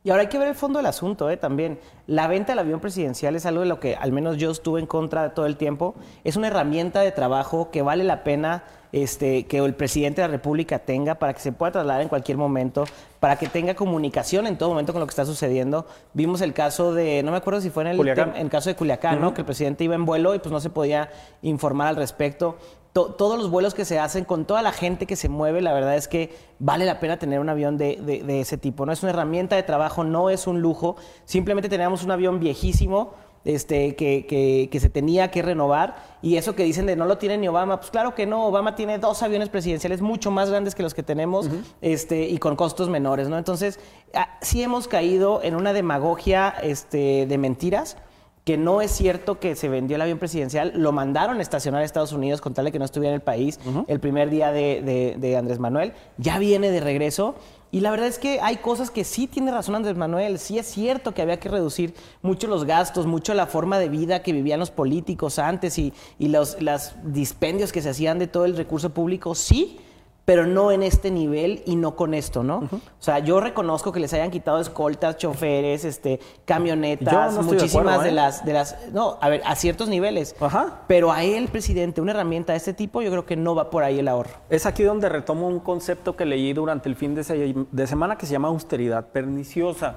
Y 0.03 0.11
ahora 0.11 0.23
hay 0.23 0.29
que 0.29 0.39
ver 0.39 0.49
el 0.49 0.55
fondo 0.55 0.79
del 0.79 0.87
asunto 0.87 1.29
¿eh? 1.29 1.37
también. 1.37 1.79
La 2.07 2.27
venta 2.27 2.53
del 2.53 2.61
avión 2.61 2.81
presidencial 2.81 3.37
es 3.37 3.45
algo 3.45 3.61
de 3.61 3.67
lo 3.67 3.79
que 3.79 3.95
al 3.97 4.13
menos 4.13 4.39
yo 4.39 4.51
estuve 4.51 4.81
en 4.81 4.87
contra 4.87 5.35
todo 5.35 5.45
el 5.47 5.57
tiempo. 5.57 5.95
Es 6.25 6.37
una 6.37 6.47
herramienta 6.47 7.01
de 7.01 7.13
trabajo 7.13 7.71
que 7.71 7.83
vale 7.83 8.05
la 8.05 8.25
pena 8.25 8.65
este, 8.93 9.47
que 9.47 9.59
el 9.59 9.75
presidente 9.75 10.23
de 10.23 10.29
la 10.29 10.33
República 10.33 10.79
tenga 10.79 11.17
para 11.17 11.35
que 11.35 11.41
se 11.41 11.53
pueda 11.53 11.73
trasladar 11.73 12.01
en 12.01 12.09
cualquier 12.09 12.39
momento, 12.39 12.85
para 13.21 13.37
que 13.37 13.49
tenga 13.49 13.75
comunicación 13.75 14.47
en 14.47 14.57
todo 14.57 14.71
momento 14.71 14.93
con 14.93 15.01
lo 15.01 15.07
que 15.07 15.11
está 15.11 15.27
sucediendo. 15.27 15.87
Vimos 16.15 16.41
el 16.41 16.55
caso 16.55 16.95
de, 16.95 17.23
no 17.23 17.33
me 17.33 17.37
acuerdo 17.37 17.61
si 17.61 17.69
fue 17.69 17.83
en 17.83 17.89
el, 17.89 18.09
en 18.09 18.49
caso 18.49 18.71
de 18.71 18.77
Culiacán, 18.77 19.21
¿no? 19.21 19.35
que 19.35 19.43
el 19.43 19.45
presidente 19.45 19.85
iba 19.85 19.97
en 19.97 20.07
vuelo 20.07 20.35
y 20.35 20.39
pues 20.39 20.53
no 20.53 20.61
se 20.61 20.71
podía 20.71 21.11
informar 21.43 21.89
al 21.89 21.97
respecto 21.97 22.57
todos 23.05 23.39
los 23.39 23.51
vuelos 23.51 23.75
que 23.75 23.85
se 23.85 23.99
hacen, 23.99 24.25
con 24.25 24.47
toda 24.47 24.63
la 24.63 24.73
gente 24.73 25.05
que 25.05 25.17
se 25.17 25.29
mueve, 25.29 25.61
la 25.61 25.75
verdad 25.75 25.97
es 25.97 26.09
que 26.09 26.35
vale 26.59 26.87
la 26.87 26.99
pena 26.99 27.19
tener 27.19 27.41
un 27.41 27.49
avión 27.51 27.77
de, 27.77 28.25
ese 28.41 28.57
tipo. 28.57 28.87
No 28.87 28.93
es 28.93 29.03
una 29.03 29.11
herramienta 29.11 29.55
de 29.55 29.63
trabajo, 29.63 30.03
no 30.03 30.31
es 30.31 30.47
un 30.47 30.63
lujo. 30.63 30.97
Simplemente 31.27 31.69
teníamos 31.69 32.05
un 32.05 32.11
avión 32.11 32.41
viejísimo 32.41 33.13
este, 33.45 33.95
que, 33.97 34.79
se 34.81 34.89
tenía 34.89 35.31
que 35.31 35.43
renovar. 35.43 35.97
Y 36.23 36.37
eso 36.37 36.55
que 36.55 36.65
dicen 36.65 36.87
de 36.87 36.97
no 36.97 37.05
lo 37.05 37.19
tiene 37.19 37.37
ni 37.37 37.49
Obama, 37.49 37.79
pues 37.81 37.91
claro 37.91 38.15
que 38.15 38.25
no. 38.25 38.47
Obama 38.47 38.75
tiene 38.75 38.99
dos 38.99 39.23
aviones 39.23 39.51
presidenciales 39.51 40.01
mucho 40.01 40.31
más 40.31 40.49
grandes 40.49 40.75
que 40.75 40.83
los 40.83 40.95
que 40.95 41.03
tenemos 41.03 41.51
este, 41.83 42.23
y 42.23 42.39
con 42.39 42.57
costos 42.57 42.89
menores, 42.89 43.29
¿no? 43.29 43.37
Entonces, 43.37 43.79
ah, 44.15 44.39
sí 44.41 44.63
hemos 44.63 44.89
caído 44.89 45.43
en 45.43 45.55
una 45.55 45.75
demagogia 45.75 46.55
este, 46.63 47.27
de 47.27 47.39
mentiras 47.39 47.99
que 48.47 48.57
no 48.57 48.81
es 48.81 48.93
cierto 48.93 49.41
que 49.41 49.57
se 49.57 49.69
vendió 49.69 49.97
el 49.97 50.03
avión 50.03 50.21
presidencial, 50.21 50.71
lo 50.77 50.93
mandaron 50.93 51.41
a 51.41 51.43
estacionar 51.43 51.83
a 51.83 51.85
Estados 51.85 52.13
Unidos 52.13 52.41
con 52.41 52.55
tal 52.55 52.67
de 52.67 52.71
que 52.71 52.79
no 52.79 52.85
estuviera 52.85 53.11
en 53.11 53.17
el 53.17 53.21
país 53.21 53.59
el 53.89 53.99
primer 53.99 54.31
día 54.31 54.53
de, 54.53 55.17
de, 55.19 55.37
Andrés 55.37 55.59
Manuel, 55.59 55.95
ya 56.17 56.39
viene 56.39 56.71
de 56.71 56.79
regreso. 56.79 57.35
Y 57.73 57.81
la 57.81 57.91
verdad 57.91 58.07
es 58.07 58.21
que 58.21 58.39
hay 58.41 58.59
cosas 58.59 58.93
que 58.93 59.03
sí 59.03 59.27
tiene 59.27 59.51
razón 59.51 59.75
Andrés 59.75 59.97
Manuel, 59.97 60.39
sí 60.39 60.61
es 60.61 60.67
cierto 60.67 61.13
que 61.13 61.23
había 61.23 61.41
que 61.41 61.49
reducir 61.49 61.93
mucho 62.23 62.47
los 62.47 62.65
gastos, 62.65 63.05
mucho 63.05 63.35
la 63.35 63.49
forma 63.49 63.81
de 63.81 63.89
vida 63.89 64.23
que 64.23 64.33
vivían 64.33 64.61
los 64.61 64.71
políticos 64.71 65.41
antes 65.41 65.77
y, 65.77 65.93
y 66.21 66.29
los 66.29 66.57
dispendios 67.03 67.73
que 67.73 67.83
se 67.83 67.89
hacían 67.89 68.21
de 68.21 68.29
todo 68.29 68.45
el 68.45 68.57
recurso 68.57 68.91
público, 68.91 69.35
sí, 69.35 69.81
pero 70.27 70.45
no 70.45 70.73
en 70.73 70.83
este 70.83 71.11
nivel 71.11 71.63
y 71.67 71.77
no 71.77 71.95
con 71.95 72.13
esto, 72.13 72.43
¿no? 72.43 72.59
O 72.59 72.81
sea, 72.99 73.21
yo 73.21 73.41
reconozco 73.41 73.93
que 73.93 74.01
les 74.01 74.13
hayan 74.13 74.33
quitado 74.33 74.61
escoltas, 74.61 75.17
choferes, 75.17 75.85
este, 75.85 76.19
camionetas, 76.45 77.43
muchísimas 77.45 78.03
de, 78.03 78.09
¿eh? 78.09 78.13
las, 78.13 78.45
de 78.45 78.53
las, 78.53 78.93
no, 78.93 79.19
a 79.21 79.29
ver, 79.29 79.41
a 79.47 79.55
ciertos 79.55 79.89
niveles. 79.89 80.35
Ajá. 80.41 80.83
Pero 80.89 81.13
a 81.13 81.23
él, 81.23 81.47
presidente, 81.47 82.01
una 82.01 82.11
herramienta 82.11 82.53
de 82.55 82.59
este 82.59 82.75
tipo, 82.75 83.03
yo 83.03 83.11
creo 83.13 83.25
que 83.25 83.37
no 83.37 83.55
va 83.55 83.71
por 83.71 83.85
ahí 83.85 84.01
el 84.01 84.09
ahorro. 84.09 84.33
Es 84.51 84.67
aquí 84.67 84.83
donde 84.83 85.09
retomo 85.09 85.47
un 85.47 85.61
concepto 85.61 86.17
que 86.17 86.27
leí 86.27 86.53
durante 86.53 86.89
el 86.89 86.97
fin 86.97 87.15
de, 87.15 87.67
de 87.71 87.87
semana 87.87 88.19
que 88.19 88.27
se 88.27 88.33
llama 88.33 88.49
austeridad 88.49 89.07
perniciosa. 89.11 89.95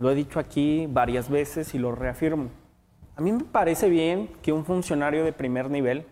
Lo 0.00 0.10
he 0.10 0.16
dicho 0.16 0.40
aquí 0.40 0.88
varias 0.88 1.30
veces 1.30 1.72
y 1.74 1.78
lo 1.78 1.92
reafirmo. 1.92 2.48
A 3.14 3.20
mí 3.20 3.30
me 3.30 3.44
parece 3.44 3.88
bien 3.88 4.28
que 4.42 4.52
un 4.52 4.64
funcionario 4.64 5.24
de 5.24 5.32
primer 5.32 5.70
nivel 5.70 6.04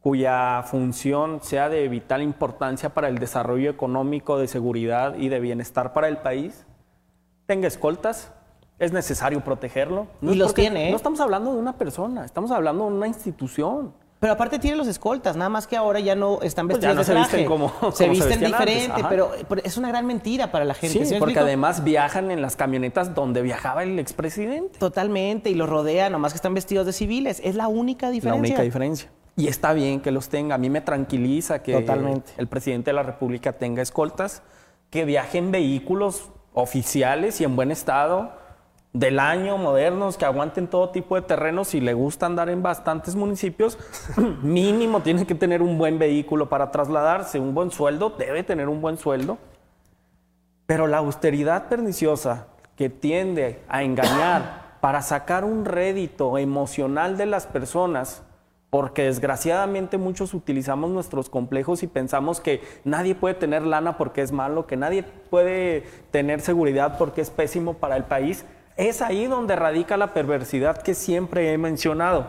cuya 0.00 0.62
función 0.64 1.40
sea 1.42 1.68
de 1.68 1.86
vital 1.88 2.22
importancia 2.22 2.94
para 2.94 3.08
el 3.08 3.18
desarrollo 3.18 3.70
económico, 3.70 4.38
de 4.38 4.48
seguridad 4.48 5.16
y 5.16 5.28
de 5.28 5.40
bienestar 5.40 5.92
para 5.92 6.08
el 6.08 6.18
país, 6.18 6.66
tenga 7.46 7.68
escoltas, 7.68 8.32
es 8.78 8.92
necesario 8.92 9.42
protegerlo. 9.42 10.06
y 10.22 10.34
los 10.34 10.54
tiene. 10.54 10.88
¿eh? 10.88 10.90
No 10.90 10.96
estamos 10.96 11.20
hablando 11.20 11.52
de 11.52 11.58
una 11.58 11.76
persona, 11.76 12.24
estamos 12.24 12.50
hablando 12.50 12.86
de 12.86 12.92
una 12.92 13.06
institución. 13.06 13.92
Pero 14.20 14.34
aparte 14.34 14.58
tiene 14.58 14.76
los 14.76 14.86
escoltas, 14.86 15.34
nada 15.34 15.48
más 15.48 15.66
que 15.66 15.78
ahora 15.78 15.98
ya 15.98 16.14
no 16.14 16.42
están 16.42 16.68
pues 16.68 16.78
vestidos 16.78 17.06
de 17.06 17.12
traje. 17.12 17.30
Se 17.30 17.36
visten 17.38 17.46
como, 17.46 17.72
se 17.92 18.08
visten 18.08 18.40
diferente, 18.40 19.02
pero, 19.08 19.32
es 19.64 19.78
una 19.78 19.88
gran 19.88 20.06
mentira 20.06 20.52
para 20.52 20.66
la 20.66 20.74
gente. 20.74 21.06
Sí, 21.06 21.14
porque 21.18 21.38
además 21.38 21.84
viajan 21.84 22.30
en 22.30 22.42
las 22.42 22.54
camionetas 22.54 23.14
donde 23.14 23.40
viajaba 23.40 23.82
el 23.82 23.98
expresidente. 23.98 24.78
Totalmente, 24.78 25.48
y 25.48 25.54
los 25.54 25.70
rodean, 25.70 26.12
nomás 26.12 26.34
que 26.34 26.36
están 26.36 26.52
vestidos 26.52 26.84
de 26.84 26.92
civiles. 26.92 27.40
Es 27.42 27.54
la 27.54 27.68
única 27.68 28.10
diferencia. 28.10 28.34
La 28.34 28.38
única 28.38 28.62
diferencia. 28.62 29.10
Y 29.36 29.48
está 29.48 29.72
bien 29.72 30.00
que 30.00 30.10
los 30.10 30.28
tenga. 30.28 30.56
A 30.56 30.58
mí 30.58 30.70
me 30.70 30.80
tranquiliza 30.80 31.62
que 31.62 31.76
el 32.36 32.46
presidente 32.48 32.90
de 32.90 32.94
la 32.94 33.02
República 33.02 33.52
tenga 33.52 33.82
escoltas, 33.82 34.42
que 34.90 35.04
viajen 35.04 35.50
vehículos 35.50 36.30
oficiales 36.52 37.40
y 37.40 37.44
en 37.44 37.56
buen 37.56 37.70
estado 37.70 38.32
del 38.92 39.20
año, 39.20 39.56
modernos, 39.56 40.16
que 40.16 40.24
aguanten 40.24 40.66
todo 40.66 40.90
tipo 40.90 41.14
de 41.14 41.22
terrenos. 41.22 41.68
Si 41.68 41.80
le 41.80 41.94
gusta 41.94 42.26
andar 42.26 42.48
en 42.48 42.62
bastantes 42.62 43.14
municipios, 43.14 43.78
mínimo 44.42 45.00
tiene 45.00 45.26
que 45.26 45.34
tener 45.34 45.62
un 45.62 45.78
buen 45.78 45.98
vehículo 45.98 46.48
para 46.48 46.70
trasladarse, 46.70 47.38
un 47.38 47.54
buen 47.54 47.70
sueldo, 47.70 48.10
debe 48.10 48.42
tener 48.42 48.68
un 48.68 48.80
buen 48.80 48.98
sueldo. 48.98 49.38
Pero 50.66 50.86
la 50.86 50.98
austeridad 50.98 51.68
perniciosa 51.68 52.48
que 52.76 52.88
tiende 52.90 53.62
a 53.68 53.82
engañar 53.82 54.78
para 54.80 55.02
sacar 55.02 55.44
un 55.44 55.64
rédito 55.64 56.38
emocional 56.38 57.16
de 57.16 57.26
las 57.26 57.46
personas, 57.46 58.22
porque 58.70 59.02
desgraciadamente 59.02 59.98
muchos 59.98 60.32
utilizamos 60.32 60.90
nuestros 60.90 61.28
complejos 61.28 61.82
y 61.82 61.88
pensamos 61.88 62.40
que 62.40 62.62
nadie 62.84 63.16
puede 63.16 63.34
tener 63.34 63.62
lana 63.62 63.98
porque 63.98 64.22
es 64.22 64.30
malo, 64.30 64.68
que 64.68 64.76
nadie 64.76 65.02
puede 65.02 65.82
tener 66.12 66.40
seguridad 66.40 66.96
porque 66.96 67.20
es 67.20 67.30
pésimo 67.30 67.74
para 67.74 67.96
el 67.96 68.04
país. 68.04 68.44
Es 68.76 69.02
ahí 69.02 69.26
donde 69.26 69.56
radica 69.56 69.96
la 69.96 70.14
perversidad 70.14 70.82
que 70.82 70.94
siempre 70.94 71.52
he 71.52 71.58
mencionado. 71.58 72.28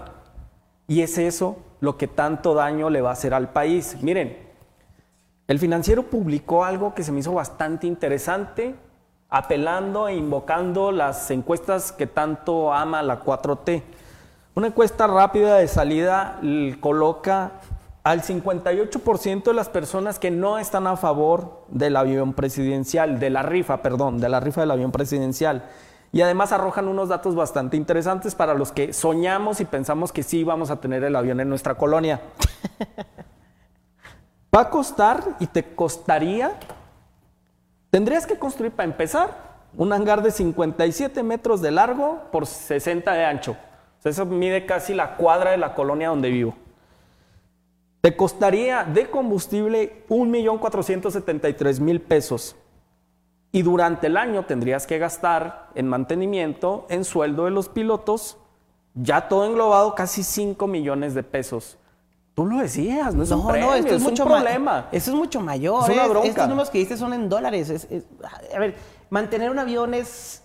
Y 0.88 1.04
es 1.04 1.20
eso 1.20 1.58
lo 1.80 1.98
que 1.98 2.08
tanto 2.08 2.56
daño 2.56 2.90
le 2.90 3.02
va 3.02 3.10
a 3.10 3.14
hacer 3.14 3.36
al 3.36 3.50
país. 3.50 3.98
Miren, 4.02 4.36
el 5.48 5.60
financiero 5.60 6.04
publicó 6.04 6.66
algo 6.66 6.96
que 6.96 7.04
se 7.04 7.12
me 7.12 7.20
hizo 7.20 7.34
bastante 7.34 7.86
interesante, 7.86 8.76
apelando 9.30 10.08
e 10.08 10.16
invocando 10.16 10.92
las 10.92 11.30
encuestas 11.30 11.92
que 11.92 12.08
tanto 12.08 12.74
ama 12.74 13.04
la 13.04 13.22
4T. 13.22 13.84
Una 14.54 14.68
encuesta 14.68 15.08
rápida 15.08 15.56
de 15.56 15.68
salida 15.70 16.42
coloca 16.82 17.54
al 18.04 18.22
58% 18.22 19.44
de 19.44 19.54
las 19.54 19.70
personas 19.70 20.20
que 20.20 20.30
no 20.30 20.58
están 20.58 20.88
a 20.88 20.98
favor 20.98 21.64
del 21.70 21.96
avión 21.96 22.34
presidencial, 22.34 23.18
de 23.18 23.30
la 23.30 23.44
rifa, 23.44 23.82
perdón, 23.82 24.20
de 24.20 24.28
la 24.28 24.42
rifa 24.42 24.60
del 24.60 24.72
avión 24.72 24.92
presidencial. 24.92 25.64
Y 26.12 26.22
además 26.22 26.52
arrojan 26.52 26.90
unos 26.90 27.08
datos 27.08 27.34
bastante 27.34 27.78
interesantes 27.78 28.36
para 28.36 28.54
los 28.54 28.74
que 28.74 28.92
soñamos 28.92 29.62
y 29.62 29.66
pensamos 29.66 30.12
que 30.12 30.22
sí 30.22 30.44
vamos 30.44 30.70
a 30.70 30.82
tener 30.82 31.06
el 31.06 31.16
avión 31.16 31.40
en 31.40 31.48
nuestra 31.48 31.76
colonia. 31.76 32.20
Va 34.54 34.62
a 34.62 34.70
costar 34.70 35.24
y 35.40 35.48
te 35.48 35.64
costaría, 35.76 36.60
tendrías 37.90 38.28
que 38.28 38.38
construir 38.38 38.74
para 38.74 38.90
empezar 38.90 39.52
un 39.78 39.94
hangar 39.94 40.22
de 40.22 40.32
57 40.32 41.24
metros 41.24 41.62
de 41.62 41.72
largo 41.72 42.20
por 42.34 42.46
60 42.46 43.14
de 43.14 43.24
ancho 43.24 43.56
eso 44.04 44.26
mide 44.26 44.66
casi 44.66 44.94
la 44.94 45.16
cuadra 45.16 45.52
de 45.52 45.58
la 45.58 45.76
colonia 45.76 46.10
donde 46.10 46.30
vivo. 46.30 46.56
Te 48.02 48.16
costaría 48.16 48.84
de 48.84 49.10
combustible 49.10 50.04
1.473.000 50.10 52.02
pesos. 52.02 52.56
Y 53.52 53.62
durante 53.62 54.08
el 54.08 54.18
año 54.18 54.46
tendrías 54.46 54.88
que 54.88 54.98
gastar 54.98 55.70
en 55.76 55.88
mantenimiento, 55.88 56.88
en 56.90 57.04
sueldo 57.04 57.46
de 57.46 57.52
los 57.52 57.70
pilotos, 57.70 58.38
ya 58.96 59.28
todo 59.28 59.46
englobado 59.46 59.94
casi 59.94 60.24
5 60.24 60.66
millones 60.68 61.14
de 61.14 61.22
pesos. 61.22 61.78
Tú 62.34 62.46
lo 62.46 62.58
decías, 62.58 63.14
no 63.14 63.24
es 63.24 63.32
un 63.32 63.46
premio, 63.46 63.74
esto 63.74 63.96
es, 63.96 64.02
mucho 64.02 64.24
un 64.24 64.30
problema. 64.30 64.88
Eso 64.92 65.12
es 65.12 65.18
mucho 65.18 65.42
mayor. 65.42 65.84
Es 65.84 65.90
una 65.96 66.08
bronca. 66.08 66.30
Estos 66.30 66.48
números 66.48 66.70
que 66.70 66.78
diste 66.78 66.98
son 66.98 67.14
en 67.14 67.28
dólares. 67.28 67.88
a 68.56 68.60
ver, 68.60 68.76
mantener 69.10 69.52
un 69.52 69.60
avión 69.60 69.94
es 69.94 70.42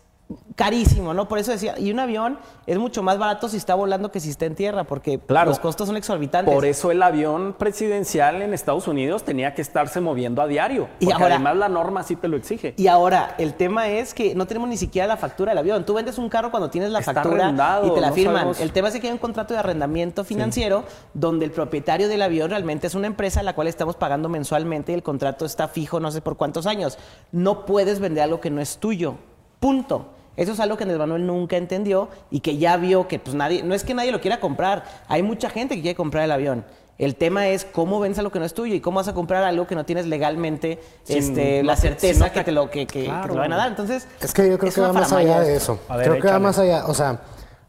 carísimo, 0.57 1.15
¿no? 1.15 1.29
Por 1.29 1.39
eso 1.39 1.53
decía, 1.53 1.79
y 1.79 1.93
un 1.93 2.01
avión 2.01 2.39
es 2.67 2.79
mucho 2.79 3.03
más 3.03 3.19
barato 3.19 3.49
si 3.49 3.57
está 3.57 3.75
volando 3.75 4.11
que 4.11 4.19
si 4.19 4.31
está 4.31 4.47
en 4.47 4.55
tierra, 4.55 4.85
porque 4.85 5.21
los 5.29 5.59
costos 5.61 5.87
son 5.87 5.97
exorbitantes. 5.97 6.53
Por 6.53 6.65
eso 6.65 6.91
el 6.91 7.03
avión 7.03 7.55
presidencial 7.57 8.43
en 8.43 8.53
Estados 8.53 8.89
Unidos 8.89 9.23
tenía 9.23 9.55
que 9.55 9.63
estarse 9.63 10.01
moviendo 10.01 10.43
a 10.43 10.47
diario, 10.47 10.89
porque 10.99 11.05
y 11.07 11.11
además 11.13 11.57
la 11.57 11.69
norma 11.69 12.03
sí 12.03 12.17
te 12.17 12.27
lo 12.27 12.37
exige. 12.37 12.75
Y 12.77 12.89
ahora, 12.89 13.35
el 13.39 13.55
tema 13.55 13.89
es 13.89 14.15
que 14.15 14.35
no 14.35 14.47
tenemos 14.47 14.69
ni 14.69 14.77
siquiera 14.77 15.07
la 15.07 15.17
factura 15.17 15.53
del 15.53 15.59
avión. 15.59 15.85
Tú 15.85 15.95
vendes 15.95 16.19
un 16.19 16.29
carro 16.29 16.51
cuando 16.51 16.71
tienes 16.71 16.91
la 16.91 17.03
factura 17.03 17.53
y 17.85 17.91
te 17.91 18.01
la 18.01 18.13
firman. 18.13 18.53
El 18.59 18.73
tema 18.73 18.89
es 18.89 18.99
que 18.99 19.07
hay 19.07 19.13
un 19.13 19.19
contrato 19.19 19.55
de 19.55 19.61
arrendamiento 19.61 20.25
financiero 20.25 20.85
donde 21.15 21.45
el 21.45 21.53
propietario 21.53 22.09
del 22.09 22.23
avión 22.23 22.51
realmente 22.51 22.87
es 22.87 22.95
una 22.95 23.07
empresa 23.07 23.41
a 23.41 23.43
la 23.43 23.55
cual 23.55 23.69
estamos 23.69 23.95
pagando 23.97 24.29
mensualmente 24.29 24.93
y 24.93 24.95
el 24.95 25.03
contrato 25.03 25.45
está 25.45 25.69
fijo 25.69 26.01
no 26.01 26.11
sé 26.11 26.21
por 26.21 26.37
cuántos 26.37 26.67
años. 26.67 26.99
No 27.31 27.67
puedes 27.67 28.01
vender 28.01 28.25
algo 28.25 28.41
que 28.41 28.51
no 28.51 28.61
es 28.61 28.79
tuyo. 28.79 29.15
Punto. 29.61 30.16
Eso 30.37 30.53
es 30.53 30.61
algo 30.61 30.77
que 30.77 30.85
Andrés 30.85 30.99
Manuel 30.99 31.27
nunca 31.27 31.57
entendió 31.57 32.09
y 32.31 32.41
que 32.41 32.59
ya 32.59 32.77
vio 32.77 33.09
que 33.09 33.19
pues 33.19 33.35
nadie, 33.35 33.63
no 33.63 33.75
es 33.75 33.85
que 33.85 33.95
nadie 33.95 34.13
lo 34.13 34.21
quiera 34.21 34.41
comprar, 34.41 34.85
hay 35.09 35.23
mucha 35.23 35.51
gente 35.51 35.77
que 35.77 35.83
quiere 35.83 35.97
comprar 35.97 36.25
el 36.25 36.33
avión. 36.33 36.65
El 36.99 37.15
tema 37.15 37.49
es 37.49 37.67
cómo 37.67 38.01
vendes 38.01 38.23
lo 38.23 38.33
que 38.33 38.39
no 38.39 38.47
es 38.47 38.55
tuyo 38.55 38.75
y 38.75 38.81
cómo 38.81 38.97
vas 38.97 39.09
a 39.09 39.13
comprar 39.13 39.45
algo 39.45 39.67
que 39.67 39.75
no 39.75 39.85
tienes 39.85 40.07
legalmente 40.07 40.81
este, 41.07 41.63
la 41.63 41.77
certeza 41.77 42.33
que 42.33 42.43
te 42.43 42.53
lo 42.53 42.71
que, 42.71 42.87
que, 42.87 43.03
te 43.03 43.09
van 43.09 43.53
a 43.53 43.57
dar. 43.57 43.69
Entonces, 43.69 44.09
es 44.21 44.33
que 44.33 44.49
yo 44.49 44.59
creo 44.59 44.73
que 44.73 44.81
va 44.81 44.93
más 44.93 45.13
allá 45.13 45.41
de 45.41 45.57
eso. 45.57 45.79
creo 45.89 46.21
que 46.21 46.29
va 46.29 46.39
más 46.39 46.59
allá, 46.59 46.87
o 46.87 46.95
sea, 46.95 47.21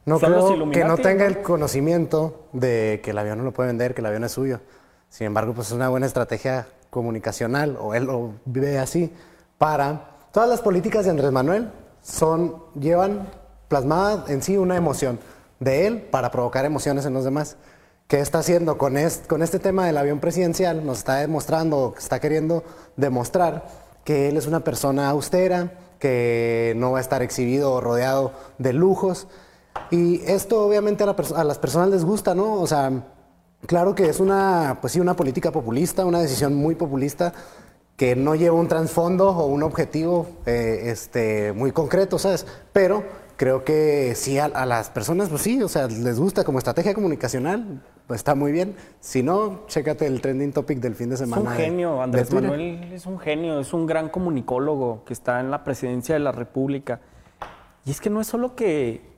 no 0.06 0.20
creo 0.20 0.72
que 0.72 0.86
no 0.86 0.98
tenga 0.98 1.26
el 1.26 1.42
conocimiento 1.42 2.48
de 2.54 3.02
que 3.04 3.12
el 3.12 3.18
avión 3.18 3.38
no 3.38 3.44
lo 3.44 3.52
puede 3.52 3.68
vender, 3.68 3.94
que 3.94 4.02
el 4.02 4.08
avión 4.08 4.24
es 4.24 4.32
suyo. 4.32 4.62
Sin 5.10 5.28
embargo, 5.28 5.54
pues 5.54 5.68
es 5.68 5.74
una 5.74 5.90
buena 5.90 6.06
estrategia 6.06 6.68
comunicacional, 6.90 7.78
o 7.80 7.94
él 7.94 8.06
lo 8.06 8.32
vive 8.46 8.80
así, 8.80 9.12
para 9.58 10.12
todas 10.32 10.48
las 10.48 10.62
políticas 10.62 11.04
de 11.04 11.12
Andrés 11.12 11.32
Manuel 11.32 11.70
son, 12.08 12.56
llevan 12.80 13.28
plasmada 13.68 14.26
en 14.30 14.42
sí 14.42 14.58
una 14.58 14.78
emoción 14.78 15.20
de 15.60 15.88
él 15.88 16.02
para 16.02 16.32
provocar 16.32 16.66
emociones 16.66 17.06
en 17.06 17.14
los 17.14 17.26
demás. 17.26 17.58
¿Qué 18.08 18.22
está 18.22 18.40
haciendo 18.40 18.78
con 18.78 18.96
este, 18.96 19.60
tema 19.60 19.86
del 19.86 19.98
avión 19.98 20.20
presidencial? 20.20 20.86
Nos 20.86 21.00
está 21.00 21.18
demostrando, 21.18 21.94
está 21.98 22.22
queriendo 22.22 22.64
demostrar 22.96 23.68
que 24.06 24.30
él 24.30 24.38
es 24.38 24.48
una 24.48 24.62
persona 24.62 25.10
austera, 25.10 25.74
que 26.00 26.74
no 26.78 26.92
va 26.92 27.00
a 27.00 27.02
estar 27.02 27.22
exhibido 27.22 27.74
o 27.74 27.82
rodeado 27.82 28.32
de 28.58 28.72
lujos. 28.72 29.28
Y 29.92 30.22
esto 30.22 30.66
obviamente 30.66 31.04
a, 31.04 31.16
a, 31.36 31.44
las 31.44 31.58
personas 31.58 31.90
les 31.90 32.06
gusta, 32.06 32.34
¿no? 32.34 32.54
O 32.54 32.68
sea, 32.68 33.04
claro 33.66 33.94
que 33.96 34.08
es 34.08 34.22
una, 34.22 34.78
pues 34.80 34.94
sí, 34.94 35.02
una 35.02 35.16
política 35.16 35.52
populista, 35.52 36.06
una 36.06 36.22
decisión 36.22 36.56
muy 36.56 36.76
populista, 36.76 37.34
que 37.98 38.16
no 38.16 38.36
lleva 38.36 38.56
un 38.56 38.68
trasfondo 38.68 39.32
o 39.32 39.48
un 39.48 39.64
objetivo 39.64 40.28
eh, 40.46 40.84
este, 40.86 41.52
muy 41.52 41.72
concreto, 41.72 42.20
¿sabes? 42.20 42.46
Pero 42.72 43.04
creo 43.38 43.64
que 43.64 44.14
sí 44.16 44.38
a, 44.38 44.48
las 44.66 44.92
personas, 44.92 45.30
pues 45.30 45.42
sí, 45.42 45.62
o 45.64 45.68
sea, 45.68 45.88
les 45.88 46.20
gusta 46.20 46.44
como 46.44 46.60
estrategia 46.60 46.94
comunicacional, 46.94 47.82
pues 48.06 48.20
está 48.20 48.36
muy 48.36 48.52
bien. 48.52 48.76
Si 49.00 49.24
no, 49.24 49.66
chécate 49.66 50.06
el 50.06 50.22
trending 50.22 50.54
topic 50.54 50.80
del 50.80 50.94
fin 50.94 51.10
de 51.10 51.18
semana. 51.18 51.42
Es 51.42 51.48
un 51.50 51.56
genio, 51.56 52.02
Andrés 52.02 52.32
Manuel 52.32 52.94
es 52.94 53.08
un 53.08 53.18
genio, 53.18 53.60
es 53.60 53.74
un 53.74 53.88
gran 53.88 54.10
comunicólogo 54.10 55.04
que 55.04 55.14
está 55.14 55.40
en 55.40 55.50
la 55.50 55.64
presidencia 55.64 56.14
de 56.14 56.20
la 56.20 56.32
República. 56.32 57.02
Y 57.84 57.90
es 57.90 58.00
que 58.00 58.12
no 58.12 58.22
es 58.22 58.28
solo 58.28 58.56
que 58.56 59.18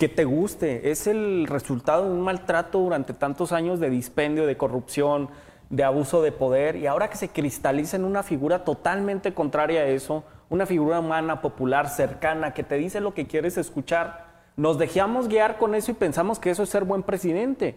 que 0.00 0.08
te 0.08 0.24
guste. 0.24 0.90
Es 0.90 1.06
el 1.06 1.46
resultado 1.46 2.06
de 2.06 2.12
un 2.12 2.22
maltrato 2.22 2.78
durante 2.78 3.12
tantos 3.12 3.52
años 3.52 3.80
de 3.80 3.90
dispendio, 3.90 4.46
de 4.46 4.56
corrupción, 4.56 5.28
de 5.70 5.84
abuso 5.84 6.20
de 6.20 6.32
poder, 6.32 6.76
y 6.76 6.86
ahora 6.86 7.08
que 7.08 7.16
se 7.16 7.28
cristaliza 7.28 7.96
en 7.96 8.04
una 8.04 8.22
figura 8.22 8.64
totalmente 8.64 9.32
contraria 9.32 9.82
a 9.82 9.86
eso, 9.86 10.24
una 10.48 10.66
figura 10.66 10.98
humana, 10.98 11.40
popular, 11.40 11.88
cercana, 11.88 12.52
que 12.52 12.64
te 12.64 12.74
dice 12.74 13.00
lo 13.00 13.14
que 13.14 13.26
quieres 13.26 13.56
escuchar, 13.56 14.26
nos 14.56 14.78
dejamos 14.78 15.28
guiar 15.28 15.58
con 15.58 15.74
eso 15.76 15.92
y 15.92 15.94
pensamos 15.94 16.38
que 16.40 16.50
eso 16.50 16.64
es 16.64 16.68
ser 16.68 16.84
buen 16.84 17.04
presidente. 17.04 17.76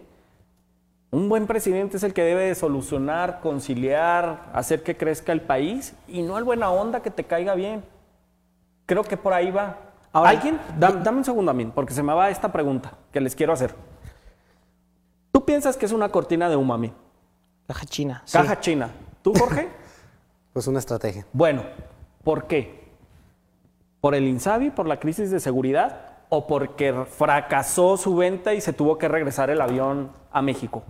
Un 1.12 1.28
buen 1.28 1.46
presidente 1.46 1.96
es 1.96 2.02
el 2.02 2.12
que 2.12 2.24
debe 2.24 2.46
de 2.46 2.56
solucionar, 2.56 3.38
conciliar, 3.40 4.50
hacer 4.52 4.82
que 4.82 4.96
crezca 4.96 5.30
el 5.30 5.40
país 5.40 5.94
y 6.08 6.22
no 6.22 6.36
el 6.36 6.42
buena 6.42 6.70
onda 6.70 7.00
que 7.00 7.10
te 7.10 7.22
caiga 7.22 7.54
bien. 7.54 7.84
Creo 8.86 9.04
que 9.04 9.16
por 9.16 9.32
ahí 9.32 9.52
va. 9.52 9.78
¿Alguien? 10.12 10.58
Dame, 10.76 11.18
un 11.18 11.24
segundo 11.24 11.52
a 11.52 11.54
mí, 11.54 11.70
porque 11.72 11.94
se 11.94 12.02
me 12.02 12.12
va 12.12 12.30
esta 12.30 12.50
pregunta 12.50 12.94
que 13.12 13.20
les 13.20 13.36
quiero 13.36 13.52
hacer. 13.52 13.74
¿Tú 15.30 15.44
piensas 15.44 15.76
que 15.76 15.86
es 15.86 15.92
una 15.92 16.08
cortina 16.08 16.48
de 16.48 16.56
humo 16.56 16.74
a 16.74 16.78
mí? 16.78 16.92
Caja 17.66 17.86
china. 17.86 18.22
Caja 18.30 18.60
china. 18.60 18.90
¿Tú, 19.22 19.32
Jorge? 19.34 19.68
pues 20.52 20.66
una 20.66 20.78
estrategia. 20.78 21.26
Bueno, 21.32 21.62
¿por 22.22 22.46
qué? 22.46 22.84
¿Por 24.00 24.14
el 24.14 24.26
INSABI, 24.28 24.70
por 24.70 24.86
la 24.86 25.00
crisis 25.00 25.30
de 25.30 25.40
seguridad 25.40 26.18
o 26.28 26.46
porque 26.46 26.92
fracasó 27.08 27.96
su 27.96 28.16
venta 28.16 28.54
y 28.54 28.60
se 28.60 28.72
tuvo 28.72 28.98
que 28.98 29.08
regresar 29.08 29.50
el 29.50 29.60
avión 29.60 30.10
a 30.30 30.42
México? 30.42 30.82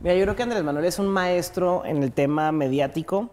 Mira, 0.00 0.14
yo 0.14 0.22
creo 0.22 0.36
que 0.36 0.42
Andrés 0.42 0.64
Manuel 0.64 0.86
es 0.86 0.98
un 0.98 1.08
maestro 1.08 1.84
en 1.84 2.02
el 2.02 2.12
tema 2.12 2.50
mediático. 2.50 3.30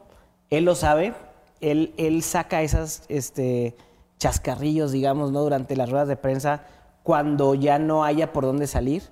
Él 0.50 0.66
lo 0.66 0.76
sabe. 0.76 1.14
Él, 1.62 1.94
él 1.98 2.22
saca 2.22 2.62
esas 2.62 3.04
este, 3.10 3.76
chascarrillos, 4.18 4.92
digamos, 4.92 5.32
¿no? 5.32 5.42
durante 5.42 5.76
las 5.76 5.90
ruedas 5.90 6.08
de 6.08 6.16
prensa 6.16 6.64
cuando 7.04 7.56
ya 7.56 7.80
no 7.80 8.04
haya 8.04 8.32
por 8.34 8.44
dónde 8.44 8.68
salir. 8.68 9.04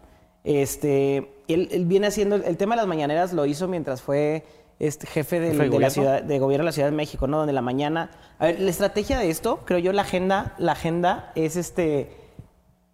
Este, 0.47 1.29
él, 1.49 1.83
viene 1.87 2.07
haciendo, 2.07 2.37
el 2.37 2.55
tema 2.55 2.75
de 2.75 2.77
las 2.77 2.87
mañaneras 2.87 3.33
lo 3.33 3.45
hizo 3.45 3.67
mientras 3.67 4.01
fue 4.01 4.45
este 4.79 5.05
jefe 5.05 5.41
de, 5.41 5.53
la 5.77 5.89
ciudad, 5.89 6.23
de 6.23 6.39
gobierno 6.39 6.63
de 6.63 6.67
la 6.67 6.71
Ciudad 6.71 6.87
de 6.87 6.95
México, 6.95 7.27
¿no? 7.27 7.39
Donde 7.39 7.51
la 7.51 7.61
mañana. 7.61 8.11
A 8.39 8.45
ver, 8.45 8.61
la 8.61 8.69
estrategia 8.69 9.19
de 9.19 9.29
esto, 9.29 9.59
creo 9.65 9.79
yo, 9.79 9.91
la 9.91 10.03
agenda, 10.03 10.55
la 10.57 10.71
agenda 10.71 11.33
es 11.35 11.57
este 11.57 12.11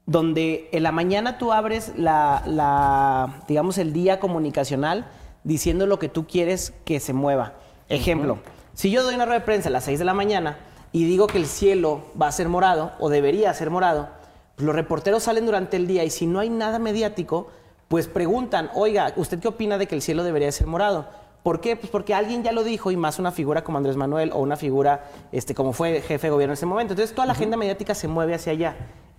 donde 0.07 0.67
en 0.72 0.81
la 0.81 0.91
mañana 0.91 1.38
tú 1.38 1.53
abres 1.53 1.93
la, 1.95 3.43
digamos, 3.48 3.77
el 3.77 3.93
día 3.93 4.19
comunicacional 4.19 5.05
diciendo 5.43 5.86
lo 5.86 6.00
que 6.00 6.10
tú 6.10 6.25
quieres 6.25 6.74
que 6.86 7.00
se 7.00 7.13
mueva. 7.13 7.53
Ejemplo, 7.88 8.39
si 8.74 8.89
yo 8.89 9.03
doy 9.03 9.13
una 9.13 9.25
rueda 9.25 9.41
de 9.41 9.45
prensa 9.45 9.69
a 9.69 9.72
las 9.72 9.83
6 9.83 10.00
de 10.00 10.05
la 10.05 10.15
mañana 10.15 10.57
y 10.91 11.05
digo 11.05 11.27
que 11.27 11.38
el 11.38 11.45
cielo 11.45 12.01
va 12.19 12.27
a 12.27 12.31
ser 12.31 12.50
morado 12.50 12.93
o 13.00 13.10
debería 13.10 13.53
ser 13.53 13.69
morado, 13.69 14.10
los 14.57 14.75
reporteros 14.75 15.24
salen 15.24 15.45
durante 15.45 15.77
el 15.77 15.88
día 15.88 16.03
y 16.03 16.10
si 16.10 16.27
no 16.27 16.39
hay 16.39 16.50
nada 16.50 16.79
mediático, 16.79 17.48
pues 17.88 18.07
preguntan, 18.07 18.69
oiga, 18.74 19.13
¿usted 19.15 19.39
qué 19.39 19.48
opina 19.48 19.77
de 19.77 19.88
que 19.88 19.95
el 19.95 20.01
cielo 20.01 20.24
debería 20.24 20.51
ser 20.51 20.67
morado? 20.67 21.07
¿Por 21.43 21.60
qué? 21.60 21.75
Pues 21.75 21.91
porque 21.91 22.13
alguien 22.13 22.43
ya 22.43 22.53
lo 22.53 22.63
dijo 22.63 22.91
y 22.91 22.98
más 22.98 23.19
una 23.19 23.31
figura 23.31 23.63
como 23.63 23.77
Andrés 23.77 23.98
Manuel 23.98 24.31
o 24.33 24.39
una 24.39 24.55
figura 24.55 25.10
este, 25.31 25.53
como 25.53 25.74
fue 25.74 26.01
jefe 26.01 26.27
de 26.27 26.31
gobierno 26.31 26.53
en 26.53 26.57
ese 26.57 26.65
momento. 26.65 26.93
Entonces 26.93 27.13
toda 27.13 27.25
la 27.25 27.33
agenda 27.33 27.57
mediática 27.57 27.93
se 27.93 28.07
mueve 28.07 28.33
hacia 28.36 28.53
allá 28.53 28.75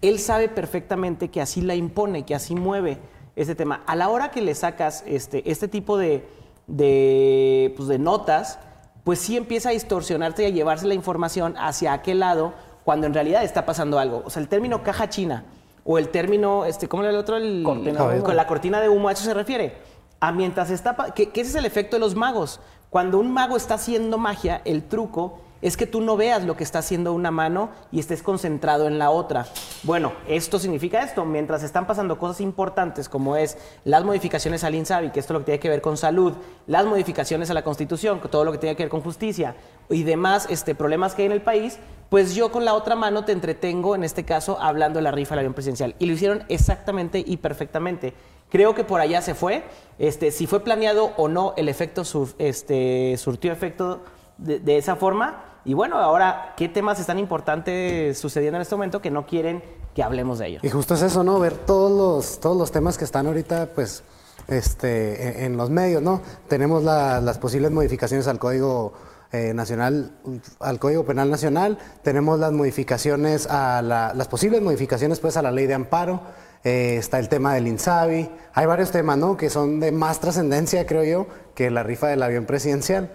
él 0.09 0.19
sabe 0.19 0.49
perfectamente 0.49 1.31
que 1.31 1.41
así 1.41 1.61
la 1.63 1.75
impone, 1.75 2.25
que 2.25 2.35
así 2.35 2.55
mueve 2.55 2.99
ese 3.37 3.55
tema. 3.55 3.83
A 3.87 3.97
la 3.97 4.11
hora 4.11 4.31
que 4.31 4.43
le 4.43 4.55
sacas 4.55 5.03
este, 5.07 5.51
este 5.51 5.67
tipo 5.67 5.97
de, 5.97 6.29
pues, 6.67 7.89
de, 7.89 7.99
notas, 7.99 8.59
pues 9.03 9.19
sí 9.19 9.37
empieza 9.37 9.71
a 9.71 9.73
distorsionarte 9.73 10.43
y 10.43 10.47
a 10.47 10.51
llevarse 10.51 10.87
la 10.87 10.95
información 10.95 11.55
hacia 11.57 11.93
aquel 11.93 12.21
lado 12.21 12.53
cuando 12.85 13.07
en 13.07 13.15
realidad 13.15 13.43
está 13.43 13.65
pasando 13.67 13.99
algo. 13.99 14.23
O 14.25 14.31
sea, 14.31 14.43
el 14.43 14.49
término 14.49 14.83
caja 14.83 15.09
china 15.09 15.45
o 15.85 15.99
el 15.99 16.09
término, 16.09 16.65
este, 16.65 16.89
¿cómo 16.89 17.03
era 17.03 17.11
el 17.11 17.19
otro? 17.19 17.37
El, 17.37 17.63
con 17.63 18.37
la 18.37 18.47
cortina 18.47 18.81
de 18.81 18.89
humo, 18.89 19.09
a 19.09 19.13
eso 19.13 19.25
se 19.25 19.35
refiere. 19.35 19.77
A 20.21 20.33
mientras 20.33 20.71
está, 20.71 20.95
que, 21.15 21.31
que 21.31 21.41
ese 21.41 21.51
es 21.51 21.57
el 21.57 21.67
efecto 21.67 21.97
de 21.97 22.01
los 22.01 22.15
magos. 22.15 22.61
Cuando 22.91 23.19
un 23.19 23.33
mago 23.33 23.57
está 23.57 23.75
haciendo 23.75 24.19
magia, 24.19 24.63
el 24.65 24.85
truco 24.85 25.41
es 25.65 25.79
que 25.79 25.87
tú 25.87 26.03
no 26.03 26.19
veas 26.19 26.45
lo 26.45 26.59
que 26.59 26.63
está 26.63 26.81
haciendo 26.81 27.15
una 27.15 27.31
mano 27.31 27.71
y 27.91 27.99
estés 27.99 28.23
concentrado 28.23 28.87
en 28.87 28.99
la 28.99 29.09
otra. 29.09 29.47
Bueno, 29.83 30.13
esto 30.29 30.59
significa 30.59 31.03
esto, 31.03 31.25
mientras 31.25 31.63
están 31.63 31.87
pasando 31.87 32.19
cosas 32.19 32.43
importantes 32.43 33.09
como 33.09 33.35
es 33.35 33.57
las 33.83 34.05
modificaciones 34.05 34.63
al 34.63 34.75
INSABI, 34.75 35.11
que 35.11 35.21
esto 35.21 35.33
es 35.33 35.35
lo 35.35 35.39
que 35.39 35.47
tiene 35.47 35.61
que 35.61 35.71
ver 35.71 35.81
con 35.81 35.97
salud, 35.97 36.35
las 36.67 36.85
modificaciones 36.85 37.49
a 37.49 37.55
la 37.55 37.65
Constitución, 37.65 38.21
todo 38.31 38.45
lo 38.45 38.53
que 38.53 38.59
tiene 38.59 38.77
que 38.77 38.83
ver 38.83 38.91
con 38.91 39.01
justicia 39.01 39.57
y 39.89 40.03
demás 40.03 40.47
este, 40.51 40.75
problemas 40.75 41.15
que 41.15 41.23
hay 41.23 41.27
en 41.27 41.33
el 41.33 41.41
país, 41.41 41.79
pues 42.11 42.35
yo 42.35 42.53
con 42.53 42.67
la 42.67 42.75
otra 42.75 42.95
mano 42.95 43.25
te 43.25 43.33
entretengo, 43.33 43.95
en 43.95 44.05
este 44.05 44.27
caso, 44.27 44.59
hablando 44.61 44.99
de 44.99 45.05
la 45.05 45.13
rifa 45.13 45.31
del 45.31 45.41
avión 45.41 45.55
presidencial. 45.55 45.95
Y 45.99 46.05
lo 46.05 46.13
hicieron 46.13 46.45
exactamente 46.51 47.25
y 47.27 47.39
perfectamente. 47.39 48.13
Creo 48.51 48.75
que 48.75 48.85
por 48.85 49.01
allá 49.01 49.23
se 49.23 49.35
fue. 49.35 49.65
Este, 49.99 50.31
si 50.31 50.47
fue 50.47 50.61
planeado 50.61 51.13
o 51.17 51.29
no, 51.29 51.55
el 51.57 51.71
efecto 51.71 52.03
este, 52.37 53.17
surtió 53.17 53.51
efecto 53.51 54.03
de 54.37 54.77
esa 54.77 54.97
forma 54.97 55.54
y 55.65 55.73
bueno, 55.73 55.97
ahora, 55.97 56.53
¿qué 56.57 56.69
temas 56.69 57.01
están 57.01 57.19
importantes 57.19 58.19
sucediendo 58.19 58.57
en 58.57 58.63
este 58.63 58.75
momento 58.75 59.01
que 59.01 59.11
no 59.11 59.27
quieren 59.27 59.63
que 59.95 60.03
hablemos 60.03 60.39
de 60.39 60.49
ellos? 60.49 60.65
Y 60.65 60.69
justo 60.69 60.95
es 60.95 61.03
eso, 61.03 61.25
¿no? 61.25 61.39
Ver 61.41 61.55
todos 61.55 61.91
los, 61.91 62.41
todos 62.41 62.57
los 62.57 62.71
temas 62.71 62.99
que 62.99 63.05
están 63.05 63.27
ahorita, 63.27 63.71
pues, 63.75 64.03
este, 64.47 65.47
en, 65.47 65.57
los 65.57 65.71
medios, 65.71 66.03
¿no? 66.03 66.21
Tenemos 66.49 66.83
las 66.85 67.39
posibles 67.39 67.71
modificaciones 67.71 68.29
al 68.29 68.39
Código 68.39 68.93
eh, 69.33 69.55
Nacional, 69.55 70.13
al 70.61 70.79
Código 70.79 71.05
Penal 71.05 71.31
Nacional, 71.31 71.79
tenemos 72.03 72.39
las 72.39 72.53
modificaciones 72.53 73.47
a 73.47 73.81
las 73.81 74.29
posibles 74.29 74.61
modificaciones, 74.61 75.19
pues, 75.19 75.39
a 75.39 75.43
la 75.43 75.51
Ley 75.51 75.67
de 75.67 75.75
Amparo. 75.75 76.21
Eh, 76.63 76.97
está 76.97 77.19
el 77.19 77.29
tema 77.29 77.53
del 77.53 77.67
INSABI, 77.67 78.31
hay 78.55 78.67
varios 78.67 78.91
temas, 78.91 79.19
¿no? 79.19 79.37
Que 79.37 79.51
son 79.51 79.81
de 79.81 79.93
más 79.93 80.21
trascendencia, 80.21 80.87
creo 80.87 81.05
yo, 81.05 81.27
que 81.55 81.71
la 81.71 81.83
rifa 81.83 82.09
del 82.09 82.23
avión 82.23 82.47
presidencial. 82.47 83.13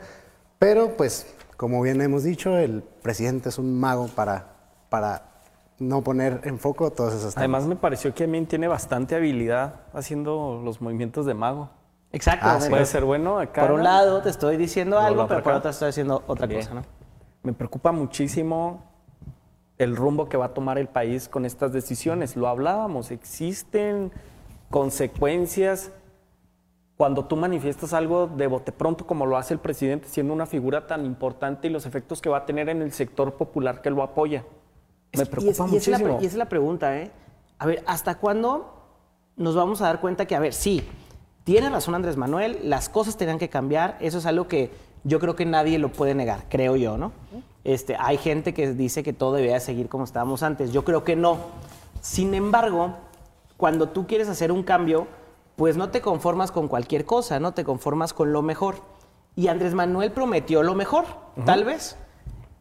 Pero, 0.60 0.96
pues, 0.98 1.26
como 1.60 1.82
bien 1.82 2.00
hemos 2.00 2.24
dicho, 2.24 2.58
el 2.58 2.82
presidente 2.82 3.50
es 3.50 3.58
un 3.58 3.78
mago 3.78 4.08
para, 4.08 4.46
para 4.88 5.24
no 5.78 6.02
poner 6.02 6.40
en 6.46 6.58
foco 6.58 6.90
todas 6.90 7.14
esas 7.14 7.34
temas. 7.34 7.38
Además, 7.38 7.66
me 7.66 7.76
pareció 7.76 8.16
que 8.16 8.24
también 8.24 8.46
tiene 8.46 8.70
bastante 8.70 9.14
habilidad 9.18 9.82
haciendo 9.94 10.62
los 10.64 10.80
movimientos 10.80 11.26
de 11.26 11.34
mago. 11.34 11.70
Exacto. 12.14 12.46
Ah, 12.48 12.60
puede 12.70 12.86
ser 12.86 13.04
bueno 13.04 13.40
acá. 13.40 13.64
Por 13.64 13.74
un 13.74 13.84
lado 13.84 14.22
te 14.22 14.30
estoy 14.30 14.56
diciendo 14.56 15.00
algo, 15.00 15.28
pero 15.28 15.44
por 15.44 15.52
otro 15.52 15.72
estoy 15.72 15.88
diciendo 15.88 16.24
otra 16.28 16.48
cosa, 16.48 16.76
¿no? 16.76 16.84
Me 17.44 17.52
preocupa 17.52 17.92
muchísimo 17.92 18.86
el 19.78 19.98
rumbo 19.98 20.30
que 20.30 20.38
va 20.38 20.46
a 20.46 20.54
tomar 20.54 20.78
el 20.78 20.88
país 20.88 21.28
con 21.28 21.46
estas 21.46 21.74
decisiones. 21.74 22.38
Lo 22.38 22.48
hablábamos, 22.48 23.12
existen 23.12 24.14
consecuencias 24.70 25.92
cuando 27.00 27.24
tú 27.24 27.38
manifiestas 27.38 27.94
algo 27.94 28.28
de 28.28 28.46
bote 28.48 28.74
pronto 28.74 29.08
como 29.08 29.26
lo 29.26 29.38
hace 29.38 29.54
el 29.54 29.62
presidente, 29.62 30.10
siendo 30.10 30.34
una 30.34 30.46
figura 30.46 30.86
tan 30.86 31.06
importante 31.06 31.70
y 31.70 31.70
los 31.70 31.86
efectos 31.86 32.22
que 32.22 32.28
va 32.28 32.40
a 32.40 32.46
tener 32.46 32.68
en 32.68 32.82
el 32.82 32.92
sector 32.92 33.36
popular 33.36 33.82
que 33.82 33.90
lo 33.90 34.04
apoya. 34.04 34.44
Me 35.14 35.26
preocupa 35.26 35.66
y 35.66 35.72
muchísimo. 35.72 36.18
Y 36.20 36.26
esa, 36.26 36.28
es 36.28 36.34
la 36.34 36.50
pregunta, 36.50 36.98
¿eh? 36.98 37.10
A 37.58 37.66
ver, 37.66 37.86
¿hasta 37.88 38.16
cuándo 38.16 38.84
nos 39.38 39.56
vamos 39.56 39.82
a 39.82 39.86
dar 39.86 40.02
cuenta 40.02 40.26
que, 40.26 40.36
a 40.36 40.42
ver, 40.42 40.52
sí, 40.52 40.84
tiene 41.46 41.70
razón 41.70 41.96
Andrés 41.96 42.18
Manuel, 42.18 42.60
las 42.64 42.90
cosas 42.90 43.16
tenían 43.16 43.40
que 43.40 43.48
cambiar, 43.48 43.96
eso 44.02 44.18
es 44.18 44.26
algo 44.26 44.50
que 44.50 44.70
yo 45.06 45.22
creo 45.22 45.38
que 45.38 45.46
nadie 45.46 45.80
lo 45.80 45.94
puede 45.94 46.16
negar, 46.16 46.48
creo 46.50 46.76
yo, 46.76 46.98
¿no? 46.98 47.14
Este, 47.64 47.96
hay 47.98 48.18
gente 48.18 48.54
que 48.54 48.74
dice 48.74 49.04
que 49.04 49.14
todo 49.14 49.36
debía 49.36 49.58
seguir 49.62 49.88
como 49.88 50.04
estábamos 50.04 50.44
antes, 50.44 50.74
yo 50.74 50.84
creo 50.84 51.06
que 51.06 51.16
no. 51.16 51.38
Sin 52.02 52.34
embargo, 52.34 52.96
cuando 53.56 53.88
tú 53.88 54.06
quieres 54.06 54.28
hacer 54.28 54.52
un 54.52 54.64
cambio, 54.64 55.08
pues 55.60 55.76
no 55.76 55.90
te 55.90 56.00
conformas 56.00 56.54
con 56.54 56.70
cualquier 56.70 57.04
cosa, 57.04 57.42
no 57.42 57.54
te 57.54 57.66
conformas 57.66 58.14
con 58.14 58.32
lo 58.32 58.42
mejor. 58.42 58.76
Y 59.36 59.50
Andrés 59.50 59.74
Manuel 59.74 60.14
prometió 60.14 60.64
lo 60.64 60.74
mejor, 60.74 61.04
tal 61.46 61.66
vez. 61.66 61.98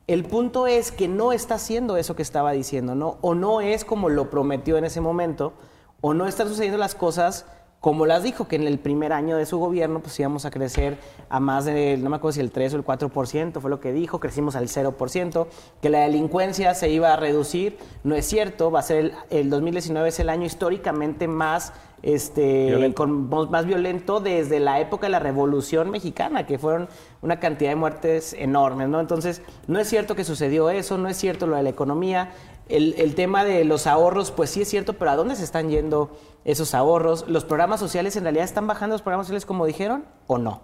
El 0.08 0.24
punto 0.24 0.66
es 0.66 0.90
que 0.90 1.06
no 1.06 1.30
está 1.30 1.54
haciendo 1.54 1.96
eso 1.96 2.16
que 2.16 2.22
estaba 2.22 2.50
diciendo, 2.50 2.96
¿no? 2.96 3.18
O 3.20 3.37
no 3.37 3.61
es 3.61 3.84
como 3.84 4.08
lo 4.08 4.30
prometió 4.30 4.78
en 4.78 4.84
ese 4.84 5.00
momento, 5.00 5.52
o 6.00 6.12
no 6.12 6.26
están 6.26 6.48
sucediendo 6.48 6.76
las 6.76 6.96
cosas 6.96 7.46
como 7.80 8.06
las 8.06 8.24
dijo, 8.24 8.48
que 8.48 8.56
en 8.56 8.66
el 8.66 8.80
primer 8.80 9.12
año 9.12 9.37
de 9.37 9.46
su 9.46 9.58
gobierno 9.58 10.00
pues 10.00 10.18
íbamos 10.18 10.44
a 10.44 10.50
crecer 10.50 10.98
a 11.28 11.38
más 11.38 11.64
de, 11.64 11.96
no 11.96 12.11
me 12.11 12.16
acuerdo 12.16 12.32
si 12.32 12.40
el 12.40 12.50
3 12.50 12.74
o 12.74 12.76
el 12.76 12.84
4%, 12.84 13.61
fue 13.61 13.70
lo 13.70 13.78
que 13.78 13.92
dijo, 13.92 14.18
crecimos 14.18 14.56
al 14.56 14.66
0%, 14.66 15.46
que 15.80 15.88
la 15.88 16.00
delincuencia 16.00 16.74
se 16.74 16.90
iba 16.90 17.12
a 17.12 17.16
reducir, 17.16 17.78
no 18.02 18.16
es 18.16 18.26
cierto, 18.26 18.72
va 18.72 18.80
a 18.80 18.82
ser 18.82 19.12
el, 19.30 19.48
2019 19.48 20.08
es 20.08 20.18
el 20.18 20.28
año 20.28 20.44
históricamente 20.44 21.28
más 21.28 21.72
este 22.02 22.66
violento. 22.66 23.06
más 23.06 23.66
violento 23.66 24.20
desde 24.20 24.61
la 24.61 24.80
época 24.80 25.06
de 25.06 25.11
la 25.11 25.18
Revolución 25.18 25.90
Mexicana, 25.90 26.46
que 26.46 26.58
fueron 26.58 26.88
una 27.22 27.40
cantidad 27.40 27.70
de 27.70 27.76
muertes 27.76 28.34
enormes, 28.34 28.88
¿no? 28.88 29.00
Entonces, 29.00 29.42
no 29.66 29.78
es 29.78 29.88
cierto 29.88 30.14
que 30.14 30.24
sucedió 30.24 30.70
eso, 30.70 30.98
no 30.98 31.08
es 31.08 31.16
cierto 31.16 31.46
lo 31.46 31.56
de 31.56 31.62
la 31.62 31.70
economía, 31.70 32.30
el, 32.68 33.14
tema 33.14 33.44
de 33.44 33.64
los 33.64 33.87
ahorros, 33.87 34.30
pues 34.30 34.50
sí 34.50 34.62
es 34.62 34.68
cierto, 34.68 34.92
pero 34.94 35.11
¿a 35.11 35.16
dónde 35.16 35.37
se 35.37 35.44
están 35.44 35.70
yendo 35.70 36.11
esos 36.44 36.74
ahorros? 36.74 37.26
¿Los 37.26 37.44
programas 37.44 37.80
sociales 37.80 38.14
en 38.16 38.24
realidad 38.24 38.44
están 38.44 38.66
bajando 38.66 38.94
los 38.94 39.02
programas 39.02 39.26
sociales 39.26 39.46
como 39.46 39.64
dijeron 39.64 40.04
o 40.26 40.38
no? 40.38 40.61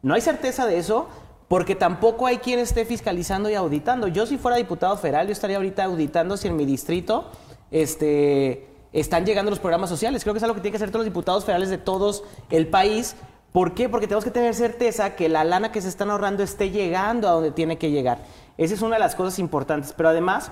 No 0.00 0.14
hay 0.14 0.20
certeza 0.20 0.66
de 0.66 0.78
eso 0.78 1.08
porque 1.48 1.74
tampoco 1.74 2.26
hay 2.26 2.38
quien 2.38 2.58
esté 2.58 2.86
fiscalizando 2.86 3.50
y 3.50 3.54
auditando. 3.54 4.08
Yo 4.08 4.24
si 4.24 4.38
fuera 4.38 4.56
diputado 4.56 4.96
federal, 4.96 5.26
yo 5.26 5.32
estaría 5.32 5.58
ahorita 5.58 5.84
auditando 5.84 6.38
si 6.38 6.48
en 6.48 6.56
mi 6.56 6.64
distrito 6.64 7.30
este, 7.70 8.68
están 8.92 9.24
llegando 9.24 9.50
los 9.50 9.58
programas 9.58 9.90
sociales. 9.90 10.22
Creo 10.22 10.34
que 10.34 10.38
es 10.38 10.42
algo 10.42 10.54
que 10.54 10.60
tienen 10.60 10.72
que 10.72 10.76
hacer 10.76 10.90
todos 10.90 11.04
los 11.04 11.12
diputados 11.12 11.44
federales 11.44 11.70
de 11.70 11.78
todos 11.78 12.24
el 12.50 12.66
país. 12.68 13.16
¿Por 13.52 13.74
qué? 13.74 13.88
Porque 13.88 14.06
tenemos 14.06 14.24
que 14.24 14.30
tener 14.30 14.54
certeza 14.54 15.14
que 15.16 15.28
la 15.28 15.44
lana 15.44 15.72
que 15.72 15.80
se 15.80 15.88
están 15.88 16.10
ahorrando 16.10 16.42
esté 16.42 16.70
llegando 16.70 17.28
a 17.28 17.32
donde 17.32 17.50
tiene 17.50 17.78
que 17.78 17.90
llegar. 17.90 18.18
Esa 18.58 18.74
es 18.74 18.82
una 18.82 18.96
de 18.96 19.00
las 19.00 19.14
cosas 19.14 19.38
importantes. 19.38 19.92
Pero 19.96 20.08
además, 20.08 20.50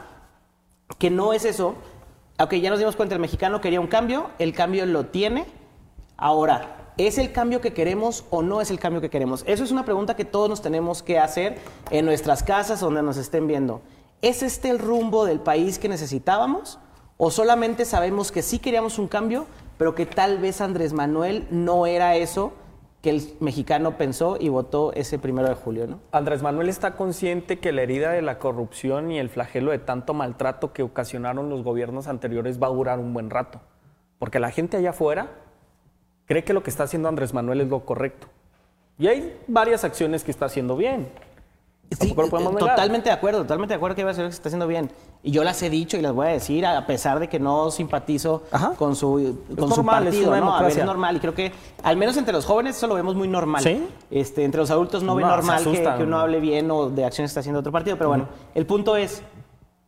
que 0.98 1.11
no 1.11 1.33
es 1.33 1.44
eso. 1.44 1.74
Aunque 2.38 2.61
ya 2.61 2.70
nos 2.70 2.79
dimos 2.79 2.96
cuenta, 2.96 3.14
el 3.14 3.20
mexicano 3.20 3.61
quería 3.61 3.81
un 3.81 3.87
cambio, 3.87 4.31
el 4.38 4.53
cambio 4.55 4.87
lo 4.87 5.07
tiene. 5.07 5.46
Ahora, 6.16 6.76
¿Es 7.07 7.16
el 7.16 7.33
cambio 7.33 7.62
que 7.62 7.72
queremos 7.72 8.24
o 8.29 8.42
no 8.42 8.61
es 8.61 8.70
el 8.70 8.79
cambio 8.79 9.00
que 9.00 9.09
queremos? 9.09 9.42
Eso 9.46 9.64
es 9.64 9.70
una 9.70 9.87
pregunta 9.87 10.16
que 10.16 10.26
todos 10.26 10.50
nos 10.50 10.61
tenemos 10.61 11.03
que 11.03 11.18
hacer 11.18 11.57
en 11.90 12.05
nuestras 12.05 12.42
casas 12.42 12.81
donde 12.81 13.03
nos 13.03 13.16
estén 13.16 13.46
viendo. 13.46 13.81
¿Es 14.20 14.42
este 14.42 14.68
el 14.68 14.79
rumbo 14.79 15.24
del 15.24 15.40
país 15.40 15.79
que 15.79 15.88
necesitábamos? 15.88 16.79
¿O 17.22 17.30
solamente 17.30 17.85
sabemos 17.85 18.33
que 18.33 18.40
sí 18.40 18.61
queríamos 18.61 18.98
un 18.98 19.06
cambio, 19.06 19.44
pero 19.76 19.94
que 19.94 20.06
tal 20.06 20.38
vez 20.38 20.62
Andrés 20.62 20.94
Manuel 20.94 21.46
no 21.50 21.85
era 21.85 22.16
eso 22.16 22.54
que 23.02 23.11
el 23.11 23.35
mexicano 23.40 23.98
pensó 23.98 24.38
y 24.40 24.48
votó 24.48 24.94
ese 24.94 25.18
primero 25.18 25.46
de 25.46 25.54
julio, 25.54 25.87
¿no? 25.87 26.00
Andrés 26.12 26.40
Manuel 26.40 26.70
está 26.70 26.96
consciente 26.96 27.59
que 27.59 27.72
la 27.72 27.83
herida 27.83 28.12
de 28.12 28.22
la 28.22 28.38
corrupción 28.38 29.12
y 29.12 29.18
el 29.18 29.28
flagelo 29.28 29.70
de 29.70 29.78
tanto 29.78 30.14
maltrato 30.14 30.72
que 30.72 30.83
ocasionaron 30.83 31.50
los 31.50 31.62
gobiernos 31.62 32.06
anteriores 32.06 32.59
va 32.59 32.68
a 32.68 32.70
durar 32.70 32.98
un 32.98 33.12
buen 33.12 33.28
rato. 33.28 33.61
Porque 34.18 34.40
la 34.40 34.50
gente 34.50 34.78
allá 34.78 34.90
afuera 34.90 35.28
cree 36.24 36.42
que 36.42 36.54
lo 36.54 36.62
que 36.62 36.70
está 36.70 36.85
haciendo 36.85 37.11
Andrés 37.11 37.35
Manuel 37.35 37.61
es 37.61 37.68
lo 37.68 37.85
correcto. 37.85 38.28
Y 38.98 39.09
hay 39.09 39.38
varias 39.46 39.85
acciones 39.85 40.24
que 40.24 40.30
está 40.30 40.46
haciendo 40.46 40.74
bien. 40.74 41.11
Sí, 41.98 42.14
totalmente 42.14 43.09
de 43.09 43.14
acuerdo, 43.14 43.42
totalmente 43.42 43.72
de 43.72 43.76
acuerdo 43.76 43.96
que 43.96 44.05
que 44.05 44.26
está 44.26 44.48
haciendo 44.48 44.68
bien. 44.68 44.90
Y 45.24 45.33
yo 45.33 45.42
las 45.42 45.61
he 45.62 45.68
dicho 45.68 45.96
y 45.96 46.00
las 46.00 46.12
voy 46.12 46.29
a 46.29 46.31
decir, 46.31 46.64
a 46.64 46.87
pesar 46.87 47.18
de 47.18 47.29
que 47.29 47.40
no 47.40 47.70
simpatizo 47.70 48.44
con 48.79 48.94
su, 48.94 49.40
con 49.59 49.72
su 49.72 49.85
partido, 49.85 50.35
es 50.35 50.40
¿no? 50.40 50.57
A 50.57 50.62
ver, 50.62 50.70
es 50.70 50.85
normal. 50.85 51.16
Y 51.16 51.20
creo 51.20 51.35
que, 51.35 51.53
al 51.83 51.96
menos 51.96 52.16
entre 52.16 52.33
los 52.33 52.46
jóvenes, 52.46 52.76
eso 52.76 52.87
lo 52.87 52.94
vemos 52.94 53.16
muy 53.16 53.26
normal. 53.26 53.62
¿Sí? 53.62 53.87
Este, 54.11 54.44
entre 54.44 54.61
los 54.61 54.70
adultos 54.70 55.03
no, 55.03 55.16
ve 55.16 55.22
normal 55.24 55.64
que, 55.64 55.83
que, 55.83 56.05
uno 56.05 56.20
hable 56.20 56.38
bien 56.38 56.70
o 56.70 56.90
de 56.90 57.05
acciones 57.05 57.31
que 57.31 57.33
está 57.33 57.40
haciendo 57.40 57.59
otro 57.59 57.72
partido. 57.72 57.96
Pero 57.96 58.09
bueno, 58.09 58.29
el 58.55 58.66
punto 58.66 58.96
es, 58.96 59.22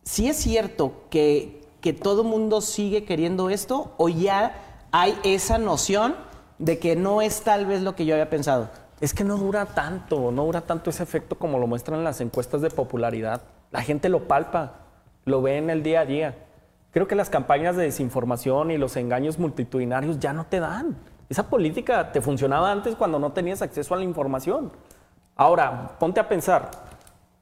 si 0.03 0.27
es 0.27 0.35
cierto 0.35 0.91
que, 1.09 1.61
que 1.79 1.93
todo 1.93 2.25
mundo 2.25 2.59
sigue 2.59 3.05
queriendo 3.05 3.49
esto 3.49 3.93
o 3.97 4.09
ya 4.09 4.55
hay 4.91 5.17
esa 5.23 5.57
noción 5.57 6.15
de 6.59 6.79
que 6.79 6.95
no 6.95 7.21
es 7.21 7.41
tal 7.41 7.65
vez 7.65 7.81
lo 7.81 7.95
que 7.95 8.05
yo 8.05 8.13
había 8.13 8.29
pensado. 8.29 8.69
Es 9.01 9.13
que 9.13 9.23
no 9.23 9.37
dura 9.37 9.65
tanto, 9.65 10.31
no 10.31 10.45
dura 10.45 10.61
tanto 10.61 10.89
ese 10.89 11.03
efecto 11.03 11.37
como 11.37 11.59
lo 11.59 11.67
muestran 11.67 12.03
las 12.03 12.21
encuestas 12.21 12.61
de 12.61 12.69
popularidad. 12.69 13.41
La 13.71 13.81
gente 13.81 14.09
lo 14.09 14.27
palpa, 14.27 14.73
lo 15.25 15.41
ve 15.41 15.57
en 15.57 15.69
el 15.69 15.83
día 15.83 16.01
a 16.01 16.05
día. 16.05 16.35
Creo 16.91 17.07
que 17.07 17.15
las 17.15 17.29
campañas 17.29 17.75
de 17.75 17.83
desinformación 17.83 18.71
y 18.71 18.77
los 18.77 18.95
engaños 18.95 19.39
multitudinarios 19.39 20.19
ya 20.19 20.31
no 20.31 20.45
te 20.45 20.59
dan. 20.59 20.95
Esa 21.27 21.49
política 21.49 22.11
te 22.11 22.21
funcionaba 22.21 22.71
antes 22.71 22.95
cuando 22.95 23.17
no 23.17 23.31
tenías 23.31 23.61
acceso 23.61 23.93
a 23.93 23.97
la 23.97 24.03
información. 24.03 24.71
Ahora, 25.35 25.95
ponte 25.99 26.19
a 26.19 26.29
pensar. 26.29 26.69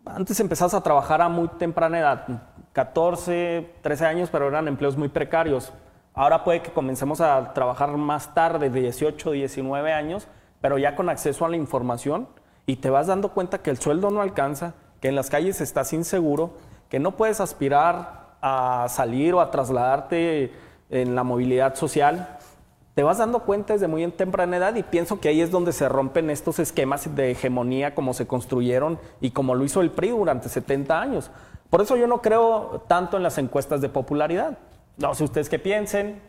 Antes 0.06 0.40
empezabas 0.40 0.74
a 0.74 0.82
trabajar 0.82 1.22
a 1.22 1.30
muy 1.30 1.48
temprana 1.50 2.00
edad, 2.00 2.26
14, 2.74 3.76
13 3.82 4.06
años, 4.06 4.30
pero 4.32 4.48
eran 4.48 4.68
empleos 4.68 4.96
muy 4.96 5.10
precarios. 5.10 5.74
Ahora 6.14 6.44
puede 6.44 6.62
que 6.62 6.72
comencemos 6.72 7.22
a 7.22 7.54
trabajar 7.54 7.96
más 7.98 8.34
tarde, 8.34 8.70
de 8.70 8.82
18, 8.82 9.32
19 9.32 9.94
años, 9.94 10.28
pero 10.62 10.78
ya 10.78 10.96
con 10.96 11.10
acceso 11.10 11.46
a 11.46 11.50
la 11.50 11.58
información 11.58 12.28
y 12.66 12.78
te 12.78 12.90
vas 12.90 13.08
dando 13.08 13.30
cuenta 13.30 13.62
que 13.62 13.72
el 13.72 13.78
sueldo 13.78 14.12
no 14.12 14.22
alcanza, 14.22 14.76
que 15.02 15.10
en 15.10 15.16
las 15.16 15.30
calles 15.30 15.60
estás 15.62 15.92
inseguro, 15.94 16.54
que 16.90 17.00
no 17.00 17.12
puedes 17.12 17.42
aspirar 17.42 18.36
a 18.42 18.88
salir 18.90 19.34
o 19.34 19.42
a 19.42 19.52
trasladarte 19.52 20.54
en 20.90 21.16
la 21.16 21.24
movilidad 21.24 21.76
social. 21.76 22.38
Te 22.96 23.04
vas 23.04 23.18
dando 23.18 23.40
cuenta 23.40 23.74
desde 23.74 23.88
muy 23.88 24.06
temprana 24.12 24.58
edad 24.58 24.76
y 24.76 24.84
pienso 24.84 25.20
que 25.20 25.30
ahí 25.30 25.42
es 25.42 25.50
donde 25.50 25.72
se 25.72 25.88
rompen 25.88 26.30
estos 26.30 26.60
esquemas 26.60 27.16
de 27.16 27.32
hegemonía 27.32 27.96
como 27.96 28.14
se 28.14 28.28
construyeron 28.28 29.00
y 29.22 29.32
como 29.32 29.56
lo 29.56 29.64
hizo 29.64 29.82
el 29.82 29.92
PRI 29.92 30.10
durante 30.10 30.50
70 30.50 31.02
años. 31.02 31.32
Por 31.70 31.82
eso 31.82 31.96
yo 31.96 32.06
no 32.06 32.22
creo 32.22 32.84
tanto 32.88 33.16
en 33.16 33.24
las 33.24 33.38
encuestas 33.38 33.80
de 33.80 33.88
popularidad. 33.88 34.58
No 34.98 35.16
sé 35.16 35.24
ustedes 35.24 35.48
qué 35.48 35.58
piensen. 35.58 36.22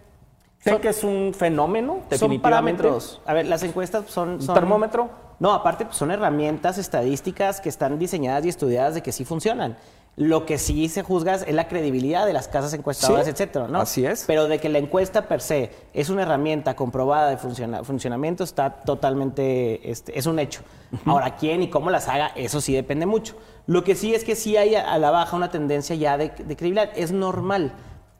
Sé 0.62 0.78
que 0.80 0.88
es 0.88 1.02
un 1.02 1.34
fenómeno, 1.34 2.00
definitivamente. 2.08 2.18
Son 2.18 2.40
parámetros. 2.40 3.20
A 3.26 3.34
ver, 3.34 3.46
las 3.46 3.62
encuestas 3.64 4.04
son... 4.08 4.34
¿Un 4.34 4.46
termómetro? 4.46 5.10
No, 5.40 5.52
aparte 5.52 5.84
pues, 5.84 5.96
son 5.96 6.12
herramientas 6.12 6.78
estadísticas 6.78 7.60
que 7.60 7.68
están 7.68 7.98
diseñadas 7.98 8.44
y 8.44 8.48
estudiadas 8.48 8.94
de 8.94 9.02
que 9.02 9.10
sí 9.10 9.24
funcionan. 9.24 9.76
Lo 10.14 10.44
que 10.44 10.58
sí 10.58 10.88
se 10.88 11.02
juzga 11.02 11.34
es 11.34 11.52
la 11.52 11.66
credibilidad 11.68 12.26
de 12.26 12.34
las 12.34 12.46
casas 12.46 12.74
encuestadoras, 12.74 13.26
etcétera, 13.26 13.66
¿no? 13.66 13.80
Así 13.80 14.04
es. 14.04 14.24
Pero 14.26 14.46
de 14.46 14.60
que 14.60 14.68
la 14.68 14.76
encuesta 14.78 15.26
per 15.26 15.40
se 15.40 15.70
es 15.94 16.10
una 16.10 16.22
herramienta 16.22 16.76
comprobada 16.76 17.30
de 17.30 17.38
funcionamiento 17.38 18.44
está 18.44 18.70
totalmente, 18.70 19.90
este, 19.90 20.16
es 20.16 20.26
un 20.26 20.38
hecho. 20.38 20.60
Ahora, 21.06 21.34
quién 21.36 21.62
y 21.62 21.70
cómo 21.70 21.90
las 21.90 22.08
haga, 22.08 22.26
eso 22.36 22.60
sí 22.60 22.74
depende 22.74 23.06
mucho. 23.06 23.36
Lo 23.66 23.84
que 23.84 23.94
sí 23.94 24.14
es 24.14 24.22
que 24.22 24.36
sí 24.36 24.56
hay 24.58 24.74
a 24.74 24.98
la 24.98 25.10
baja 25.10 25.34
una 25.34 25.50
tendencia 25.50 25.96
ya 25.96 26.18
de, 26.18 26.28
de 26.28 26.56
credibilidad. 26.56 26.90
Es 26.94 27.10
normal 27.10 27.72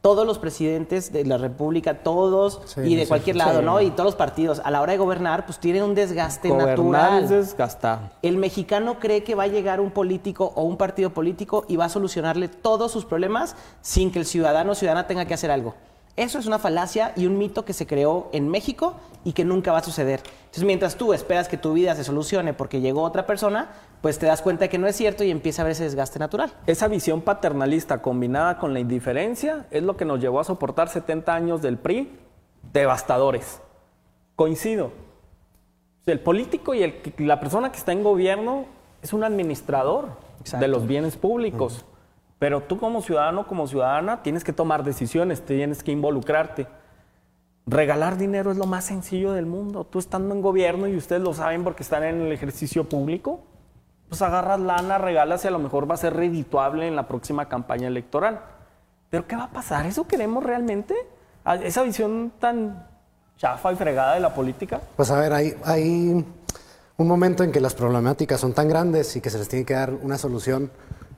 todos 0.03 0.27
los 0.27 0.37
presidentes 0.37 1.13
de 1.13 1.23
la 1.23 1.37
República, 1.37 2.03
todos 2.03 2.75
y 2.75 2.95
de 2.95 3.07
cualquier 3.07 3.37
lado, 3.37 3.61
¿no? 3.61 3.79
Y 3.79 3.89
todos 3.89 4.03
los 4.03 4.15
partidos, 4.15 4.61
a 4.61 4.69
la 4.69 4.81
hora 4.81 4.91
de 4.91 4.97
gobernar, 4.97 5.45
pues 5.45 5.59
tienen 5.59 5.81
un 5.81 5.95
desgaste 5.95 6.49
gobernar 6.49 6.77
natural. 6.77 7.23
Es 7.23 7.29
desgastar. 7.29 8.11
El 8.21 8.35
mexicano 8.35 8.99
cree 8.99 9.23
que 9.23 9.33
va 9.33 9.43
a 9.43 9.47
llegar 9.47 9.79
un 9.79 9.91
político 9.91 10.51
o 10.55 10.63
un 10.63 10.75
partido 10.75 11.11
político 11.11 11.63
y 11.69 11.77
va 11.77 11.85
a 11.85 11.89
solucionarle 11.89 12.49
todos 12.49 12.91
sus 12.91 13.05
problemas 13.05 13.55
sin 13.79 14.11
que 14.11 14.19
el 14.19 14.25
ciudadano 14.25 14.73
o 14.73 14.75
ciudadana 14.75 15.07
tenga 15.07 15.23
que 15.23 15.35
hacer 15.35 15.51
algo. 15.51 15.73
Eso 16.15 16.37
es 16.37 16.45
una 16.45 16.59
falacia 16.59 17.11
y 17.15 17.25
un 17.25 17.39
mito 17.39 17.65
que 17.65 17.73
se 17.73 17.87
creó 17.87 18.29
en 18.33 18.47
México 18.47 18.95
y 19.23 19.33
que 19.33 19.45
nunca 19.45 19.71
va 19.71 19.79
a 19.79 19.83
suceder. 19.83 20.21
Entonces, 20.41 20.63
mientras 20.63 20.95
tú 20.95 21.11
esperas 21.11 21.47
que 21.47 21.57
tu 21.57 21.73
vida 21.73 21.95
se 21.95 22.03
solucione 22.03 22.53
porque 22.53 22.81
llegó 22.81 23.01
otra 23.01 23.25
persona, 23.25 23.71
pues 24.01 24.19
te 24.19 24.27
das 24.27 24.43
cuenta 24.43 24.65
de 24.65 24.69
que 24.69 24.77
no 24.77 24.85
es 24.85 24.95
cierto 24.95 25.23
y 25.23 25.31
empieza 25.31 25.63
a 25.63 25.65
ver 25.65 25.71
ese 25.71 25.85
desgaste 25.85 26.19
natural. 26.19 26.53
Esa 26.67 26.87
visión 26.87 27.21
paternalista 27.21 28.03
combinada 28.03 28.59
con 28.59 28.73
la 28.73 28.79
indiferencia 28.79 29.65
es 29.71 29.81
lo 29.81 29.97
que 29.97 30.05
nos 30.05 30.19
llevó 30.19 30.39
a 30.39 30.43
soportar 30.43 30.87
70 30.87 31.33
años 31.33 31.61
del 31.63 31.77
PRI 31.79 32.11
devastadores. 32.71 33.59
Coincido. 34.35 34.91
El 36.05 36.19
político 36.19 36.75
y 36.75 36.93
la 37.17 37.39
persona 37.39 37.71
que 37.71 37.77
está 37.77 37.91
en 37.91 38.03
gobierno 38.03 38.65
es 39.01 39.13
un 39.13 39.23
administrador 39.23 40.09
de 40.59 40.67
los 40.67 40.85
bienes 40.85 41.17
públicos. 41.17 41.85
Pero 42.43 42.59
tú 42.59 42.77
como 42.77 43.01
ciudadano, 43.01 43.47
como 43.47 43.69
ciudadana, 43.69 44.21
tienes 44.21 44.43
que 44.43 44.51
tomar 44.51 44.83
decisiones, 44.83 45.45
tienes 45.45 45.81
que 45.81 45.93
involucrarte. 45.93 46.67
Regalar 47.65 48.17
dinero 48.17 48.51
es 48.51 48.57
lo 48.57 48.65
más 48.65 48.83
sencillo 48.83 49.31
del 49.31 49.45
mundo. 49.45 49.85
Tú 49.85 49.97
estando 49.97 50.35
en 50.35 50.41
gobierno 50.41 50.89
y 50.89 50.97
ustedes 50.97 51.21
lo 51.21 51.33
saben 51.33 51.63
porque 51.63 51.83
están 51.83 52.03
en 52.03 52.19
el 52.19 52.33
ejercicio 52.33 52.83
público, 52.89 53.39
pues 54.09 54.21
agarras 54.21 54.59
lana, 54.59 54.97
regalas 54.97 55.45
y 55.45 55.47
a 55.47 55.51
lo 55.51 55.59
mejor 55.59 55.89
va 55.89 55.93
a 55.93 55.97
ser 55.97 56.17
redituable 56.17 56.85
en 56.85 56.97
la 56.97 57.07
próxima 57.07 57.47
campaña 57.47 57.87
electoral. 57.87 58.41
Pero 59.09 59.25
¿qué 59.25 59.37
va 59.37 59.45
a 59.45 59.51
pasar? 59.51 59.85
¿Eso 59.85 60.05
queremos 60.05 60.43
realmente? 60.43 60.95
¿Esa 61.45 61.81
visión 61.83 62.33
tan 62.39 62.89
chafa 63.37 63.71
y 63.71 63.77
fregada 63.77 64.15
de 64.15 64.19
la 64.19 64.33
política? 64.33 64.81
Pues 64.97 65.09
a 65.11 65.17
ver, 65.17 65.31
hay, 65.31 65.55
hay 65.63 66.25
un 66.97 67.07
momento 67.07 67.45
en 67.45 67.53
que 67.53 67.61
las 67.61 67.73
problemáticas 67.73 68.41
son 68.41 68.51
tan 68.51 68.67
grandes 68.67 69.15
y 69.15 69.21
que 69.21 69.29
se 69.29 69.37
les 69.37 69.47
tiene 69.47 69.63
que 69.63 69.75
dar 69.75 69.93
una 69.93 70.17
solución 70.17 70.71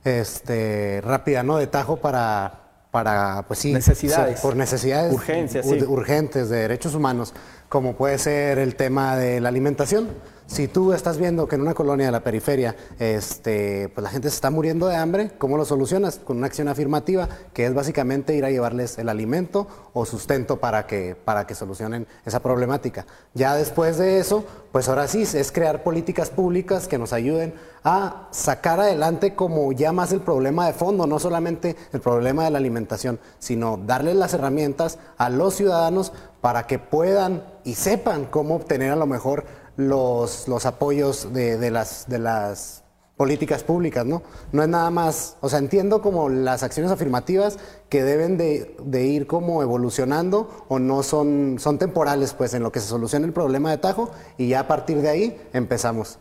este, 0.06 1.00
rápida, 1.02 1.42
¿no? 1.42 1.58
De 1.58 1.66
tajo 1.66 1.96
para, 1.96 2.60
para 2.90 3.44
pues 3.46 3.60
sí. 3.60 3.72
Necesidades. 3.72 4.40
por 4.40 4.56
necesidades 4.56 5.12
Urgencias, 5.12 5.66
urgentes 5.66 6.48
de 6.48 6.58
derechos 6.58 6.94
humanos, 6.94 7.34
como 7.68 7.96
puede 7.96 8.18
ser 8.18 8.58
el 8.58 8.76
tema 8.76 9.16
de 9.16 9.40
la 9.40 9.48
alimentación 9.48 10.08
si 10.46 10.68
tú 10.68 10.92
estás 10.92 11.18
viendo 11.18 11.48
que 11.48 11.56
en 11.56 11.62
una 11.62 11.74
colonia 11.74 12.06
de 12.06 12.12
la 12.12 12.20
periferia 12.20 12.76
este, 12.98 13.88
pues 13.88 14.02
la 14.02 14.10
gente 14.10 14.30
se 14.30 14.36
está 14.36 14.50
muriendo 14.50 14.86
de 14.86 14.96
hambre, 14.96 15.32
¿cómo 15.38 15.56
lo 15.56 15.64
solucionas? 15.64 16.18
Con 16.18 16.38
una 16.38 16.46
acción 16.46 16.68
afirmativa, 16.68 17.28
que 17.52 17.66
es 17.66 17.74
básicamente 17.74 18.34
ir 18.36 18.44
a 18.44 18.50
llevarles 18.50 18.98
el 18.98 19.08
alimento 19.08 19.66
o 19.92 20.06
sustento 20.06 20.58
para 20.58 20.86
que, 20.86 21.16
para 21.16 21.46
que 21.46 21.54
solucionen 21.54 22.06
esa 22.24 22.40
problemática. 22.40 23.06
Ya 23.34 23.54
después 23.54 23.98
de 23.98 24.20
eso, 24.20 24.44
pues 24.72 24.88
ahora 24.88 25.08
sí, 25.08 25.22
es 25.22 25.50
crear 25.52 25.82
políticas 25.82 26.30
públicas 26.30 26.86
que 26.86 26.98
nos 26.98 27.12
ayuden 27.12 27.54
a 27.82 28.28
sacar 28.30 28.80
adelante 28.80 29.34
como 29.34 29.72
ya 29.72 29.92
más 29.92 30.12
el 30.12 30.20
problema 30.20 30.66
de 30.66 30.72
fondo, 30.72 31.06
no 31.06 31.18
solamente 31.18 31.76
el 31.92 32.00
problema 32.00 32.44
de 32.44 32.50
la 32.50 32.58
alimentación, 32.58 33.18
sino 33.38 33.76
darles 33.76 34.16
las 34.16 34.34
herramientas 34.34 34.98
a 35.18 35.28
los 35.30 35.54
ciudadanos 35.54 36.12
para 36.40 36.66
que 36.66 36.78
puedan 36.78 37.42
y 37.64 37.74
sepan 37.74 38.26
cómo 38.26 38.56
obtener 38.56 38.92
a 38.92 38.96
lo 38.96 39.06
mejor 39.06 39.44
los, 39.76 40.48
los 40.48 40.66
apoyos 40.66 41.32
de, 41.32 41.58
de, 41.58 41.70
las, 41.70 42.08
de 42.08 42.18
las 42.18 42.84
políticas 43.16 43.64
públicas, 43.64 44.04
¿no? 44.04 44.22
No 44.52 44.62
es 44.62 44.68
nada 44.68 44.90
más, 44.90 45.36
o 45.40 45.48
sea, 45.48 45.58
entiendo 45.58 46.02
como 46.02 46.28
las 46.28 46.62
acciones 46.62 46.92
afirmativas 46.92 47.58
que 47.88 48.02
deben 48.02 48.36
de, 48.36 48.76
de, 48.82 49.06
ir 49.06 49.26
como 49.26 49.62
evolucionando 49.62 50.50
o 50.68 50.78
no 50.78 51.02
son, 51.02 51.56
son 51.58 51.78
temporales, 51.78 52.34
pues, 52.34 52.52
en 52.54 52.62
lo 52.62 52.72
que 52.72 52.80
se 52.80 52.88
soluciona 52.88 53.26
el 53.26 53.32
problema 53.32 53.70
de 53.70 53.78
Tajo 53.78 54.10
y 54.36 54.48
ya 54.48 54.60
a 54.60 54.68
partir 54.68 55.00
de 55.00 55.08
ahí 55.08 55.40
empezamos. 55.52 56.18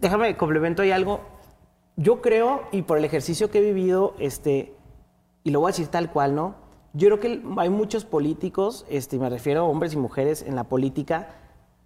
Déjame 0.00 0.36
complemento 0.36 0.82
ahí 0.82 0.90
algo. 0.90 1.20
Yo 1.96 2.20
creo, 2.20 2.62
y 2.72 2.82
por 2.82 2.98
el 2.98 3.04
ejercicio 3.04 3.50
que 3.50 3.58
he 3.58 3.62
vivido, 3.62 4.14
este, 4.18 4.74
y 5.44 5.50
lo 5.50 5.60
voy 5.60 5.68
a 5.68 5.72
decir 5.72 5.86
tal 5.88 6.10
cual, 6.12 6.34
¿no? 6.34 6.56
Yo 6.92 7.08
creo 7.08 7.20
que 7.20 7.42
hay 7.56 7.70
muchos 7.70 8.04
políticos, 8.04 8.84
este, 8.88 9.18
me 9.18 9.30
refiero 9.30 9.62
a 9.62 9.64
hombres 9.64 9.94
y 9.94 9.96
mujeres 9.96 10.42
en 10.42 10.54
la 10.54 10.64
política, 10.64 11.28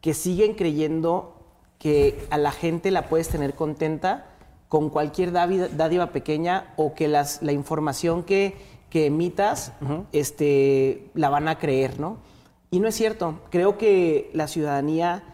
que 0.09 0.15
siguen 0.15 0.55
creyendo 0.55 1.35
que 1.79 2.27
a 2.31 2.39
la 2.39 2.51
gente 2.51 2.91
la 2.91 3.11
puedes 3.11 3.29
tener 3.29 3.55
contenta 3.55 4.25
con 4.71 4.89
cualquier 4.89 5.33
dádiva 5.33 6.13
pequeña 6.13 6.73
o 6.79 6.95
que 6.95 7.09
las, 7.09 7.43
la 7.43 7.53
información 7.53 8.23
que, 8.23 8.57
que 8.89 9.05
emitas 9.05 9.75
este, 10.13 11.11
la 11.13 11.29
van 11.29 11.47
a 11.47 11.59
creer, 11.59 12.01
¿no? 12.01 12.17
Y 12.71 12.81
no 12.81 12.89
es 12.89 12.95
cierto. 12.95 13.41
Creo 13.51 13.77
que 13.77 14.31
la 14.33 14.49
ciudadanía 14.49 15.25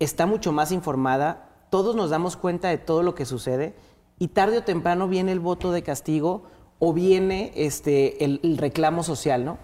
está 0.00 0.26
mucho 0.26 0.50
más 0.50 0.72
informada, 0.72 1.48
todos 1.70 1.94
nos 1.94 2.10
damos 2.10 2.36
cuenta 2.36 2.70
de 2.70 2.78
todo 2.78 3.04
lo 3.04 3.14
que 3.14 3.26
sucede 3.26 3.76
y 4.18 4.26
tarde 4.26 4.58
o 4.58 4.64
temprano 4.64 5.06
viene 5.06 5.30
el 5.30 5.38
voto 5.38 5.70
de 5.70 5.84
castigo 5.84 6.42
o 6.80 6.92
viene 6.92 7.52
este, 7.54 8.24
el, 8.24 8.58
reclamo 8.58 9.04
social, 9.04 9.44
¿no? 9.44 9.56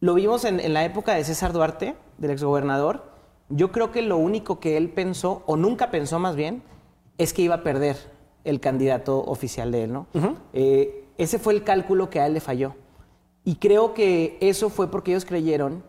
Lo 0.00 0.14
vimos 0.14 0.44
en, 0.44 0.60
en, 0.60 0.72
la 0.72 0.84
época 0.84 1.14
de 1.14 1.24
César 1.24 1.52
Duarte, 1.52 1.96
del 2.18 2.30
exgobernador. 2.30 3.02
Yo 3.48 3.72
creo 3.72 3.90
que 3.90 4.02
lo 4.02 4.16
único 4.16 4.60
que 4.60 4.76
él 4.76 4.90
pensó, 4.90 5.42
o 5.46 5.56
nunca 5.56 5.90
pensó 5.90 6.18
más 6.18 6.36
bien, 6.36 6.62
es 7.18 7.32
que 7.32 7.42
iba 7.42 7.56
a 7.56 7.62
perder 7.62 7.96
el 8.44 8.60
candidato 8.60 9.18
oficial 9.24 9.72
de 9.72 9.84
él, 9.84 9.92
¿no? 9.92 10.06
Eh, 10.52 11.04
ese 11.18 11.38
fue 11.38 11.52
el 11.52 11.64
cálculo 11.64 12.10
que 12.10 12.20
a 12.20 12.26
él 12.26 12.34
le 12.34 12.40
falló. 12.40 12.74
Y 13.44 13.56
creo 13.56 13.94
que 13.94 14.38
eso 14.40 14.70
fue 14.70 14.90
porque 14.90 15.10
ellos 15.10 15.24
creyeron 15.24 15.82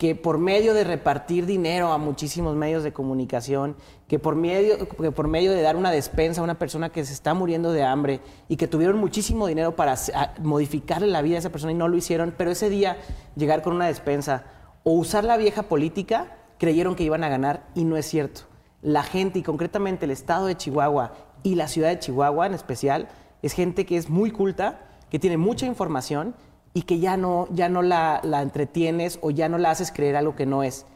que 0.00 0.14
por 0.14 0.38
medio 0.38 0.72
de 0.72 0.82
repartir 0.82 1.44
dinero 1.44 1.92
a 1.92 1.98
muchísimos 1.98 2.56
medios 2.56 2.82
de 2.82 2.90
comunicación, 2.90 3.76
que 4.08 4.18
por 4.18 4.34
medio, 4.34 4.88
que 4.88 5.12
por 5.12 5.28
medio 5.28 5.52
de 5.52 5.60
dar 5.60 5.76
una 5.76 5.90
despensa 5.90 6.40
a 6.40 6.44
una 6.44 6.58
persona 6.58 6.88
que 6.88 7.04
se 7.04 7.12
está 7.12 7.34
muriendo 7.34 7.70
de 7.70 7.82
hambre 7.82 8.22
y 8.48 8.56
que 8.56 8.66
tuvieron 8.66 8.96
muchísimo 8.96 9.46
dinero 9.46 9.76
para 9.76 9.96
modificarle 10.38 11.06
la 11.06 11.20
vida 11.20 11.36
a 11.36 11.40
esa 11.40 11.50
persona 11.50 11.72
y 11.72 11.74
no 11.74 11.86
lo 11.86 11.98
hicieron, 11.98 12.32
pero 12.34 12.50
ese 12.50 12.70
día 12.70 12.96
llegar 13.36 13.60
con 13.60 13.74
una 13.74 13.88
despensa 13.88 14.44
o 14.84 14.92
usar 14.92 15.22
la 15.24 15.36
vieja 15.36 15.64
política, 15.64 16.34
creyeron 16.56 16.94
que 16.94 17.04
iban 17.04 17.22
a 17.22 17.28
ganar 17.28 17.66
y 17.74 17.84
no 17.84 17.98
es 17.98 18.06
cierto. 18.06 18.44
La 18.80 19.02
gente 19.02 19.40
y 19.40 19.42
concretamente 19.42 20.06
el 20.06 20.12
estado 20.12 20.46
de 20.46 20.56
Chihuahua 20.56 21.12
y 21.42 21.56
la 21.56 21.68
ciudad 21.68 21.90
de 21.90 21.98
Chihuahua 21.98 22.46
en 22.46 22.54
especial 22.54 23.08
es 23.42 23.52
gente 23.52 23.84
que 23.84 23.98
es 23.98 24.08
muy 24.08 24.30
culta, 24.30 24.80
que 25.10 25.18
tiene 25.18 25.36
mucha 25.36 25.66
información 25.66 26.34
y 26.74 26.82
que 26.82 26.98
ya 26.98 27.16
no, 27.16 27.48
ya 27.50 27.68
no 27.68 27.82
la, 27.82 28.20
entretienes 28.22 29.18
o 29.22 29.30
ya 29.30 29.48
no 29.48 29.58
la 29.58 29.70
haces 29.70 29.92
creer 29.92 30.16
algo 30.16 30.36
que 30.36 30.46
no 30.46 30.62
es. 30.62 30.86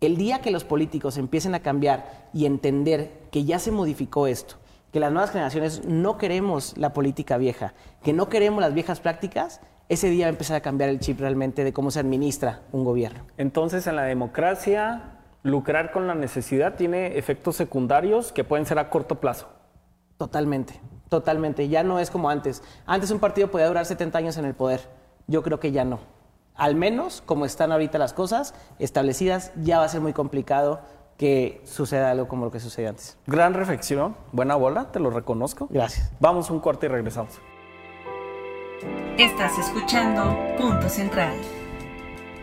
El 0.00 0.16
día 0.16 0.40
que 0.40 0.50
los 0.50 0.64
políticos 0.64 1.16
empiecen 1.16 1.54
a 1.54 1.60
cambiar 1.60 2.28
y 2.32 2.44
entender 2.46 3.28
que 3.30 3.44
ya 3.44 3.58
se 3.58 3.72
modificó 3.72 4.26
esto, 4.26 4.56
que 4.92 5.00
las 5.00 5.12
nuevas 5.12 5.30
generaciones 5.30 5.84
no 5.86 6.18
queremos 6.18 6.76
la 6.76 6.92
política 6.92 7.38
vieja, 7.38 7.74
que 8.02 8.12
no 8.12 8.28
queremos 8.28 8.60
las 8.60 8.74
viejas 8.74 9.00
prácticas, 9.00 9.60
ese 9.88 10.10
día 10.10 10.26
va 10.26 10.28
a 10.28 10.30
empezar 10.30 10.56
a 10.56 10.60
cambiar 10.60 10.90
el 10.90 10.98
chip 10.98 11.20
realmente 11.20 11.64
de 11.64 11.72
cómo 11.72 11.90
se 11.90 12.00
administra 12.00 12.62
un 12.72 12.84
gobierno. 12.84 13.24
Entonces, 13.38 13.86
en 13.86 13.96
la 13.96 14.02
democracia 14.02 15.16
lucrar 15.46 15.92
con 15.92 16.08
la 16.08 16.14
necesidad 16.16 16.74
tiene 16.74 17.16
efectos 17.18 17.54
secundarios 17.54 18.32
que 18.32 18.42
pueden 18.42 18.66
ser 18.66 18.80
a 18.80 18.90
corto 18.90 19.20
plazo. 19.20 19.48
Totalmente, 20.18 20.80
totalmente. 21.08 21.68
Ya 21.68 21.84
no 21.84 22.00
es 22.00 22.10
como 22.10 22.30
antes. 22.30 22.62
Antes 22.84 23.12
un 23.12 23.20
partido 23.20 23.48
podía 23.48 23.68
durar 23.68 23.86
70 23.86 24.18
años 24.18 24.36
en 24.38 24.44
el 24.44 24.54
poder. 24.54 24.80
Yo 25.26 25.42
creo 25.42 25.58
que 25.58 25.72
ya 25.72 25.84
no. 25.84 25.98
Al 26.54 26.74
menos 26.74 27.22
como 27.26 27.44
están 27.44 27.72
ahorita 27.72 27.98
las 27.98 28.12
cosas 28.12 28.54
establecidas, 28.78 29.52
ya 29.56 29.78
va 29.78 29.84
a 29.84 29.88
ser 29.88 30.00
muy 30.00 30.12
complicado 30.12 30.80
que 31.18 31.62
suceda 31.64 32.10
algo 32.10 32.28
como 32.28 32.44
lo 32.44 32.50
que 32.50 32.60
sucedió 32.60 32.90
antes. 32.90 33.18
Gran 33.26 33.54
reflexión, 33.54 34.16
buena 34.32 34.54
bola, 34.54 34.92
te 34.92 35.00
lo 35.00 35.10
reconozco. 35.10 35.66
Gracias. 35.70 36.12
Vamos 36.20 36.50
un 36.50 36.60
corte 36.60 36.86
y 36.86 36.88
regresamos. 36.88 37.40
Estás 39.18 39.58
escuchando 39.58 40.36
Punto 40.58 40.88
Central. 40.88 41.34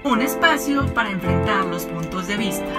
Un 0.03 0.21
espacio 0.21 0.93
para 0.93 1.11
enfrentar 1.11 1.65
los 1.65 1.85
puntos 1.85 2.27
de 2.27 2.37
vista. 2.37 2.73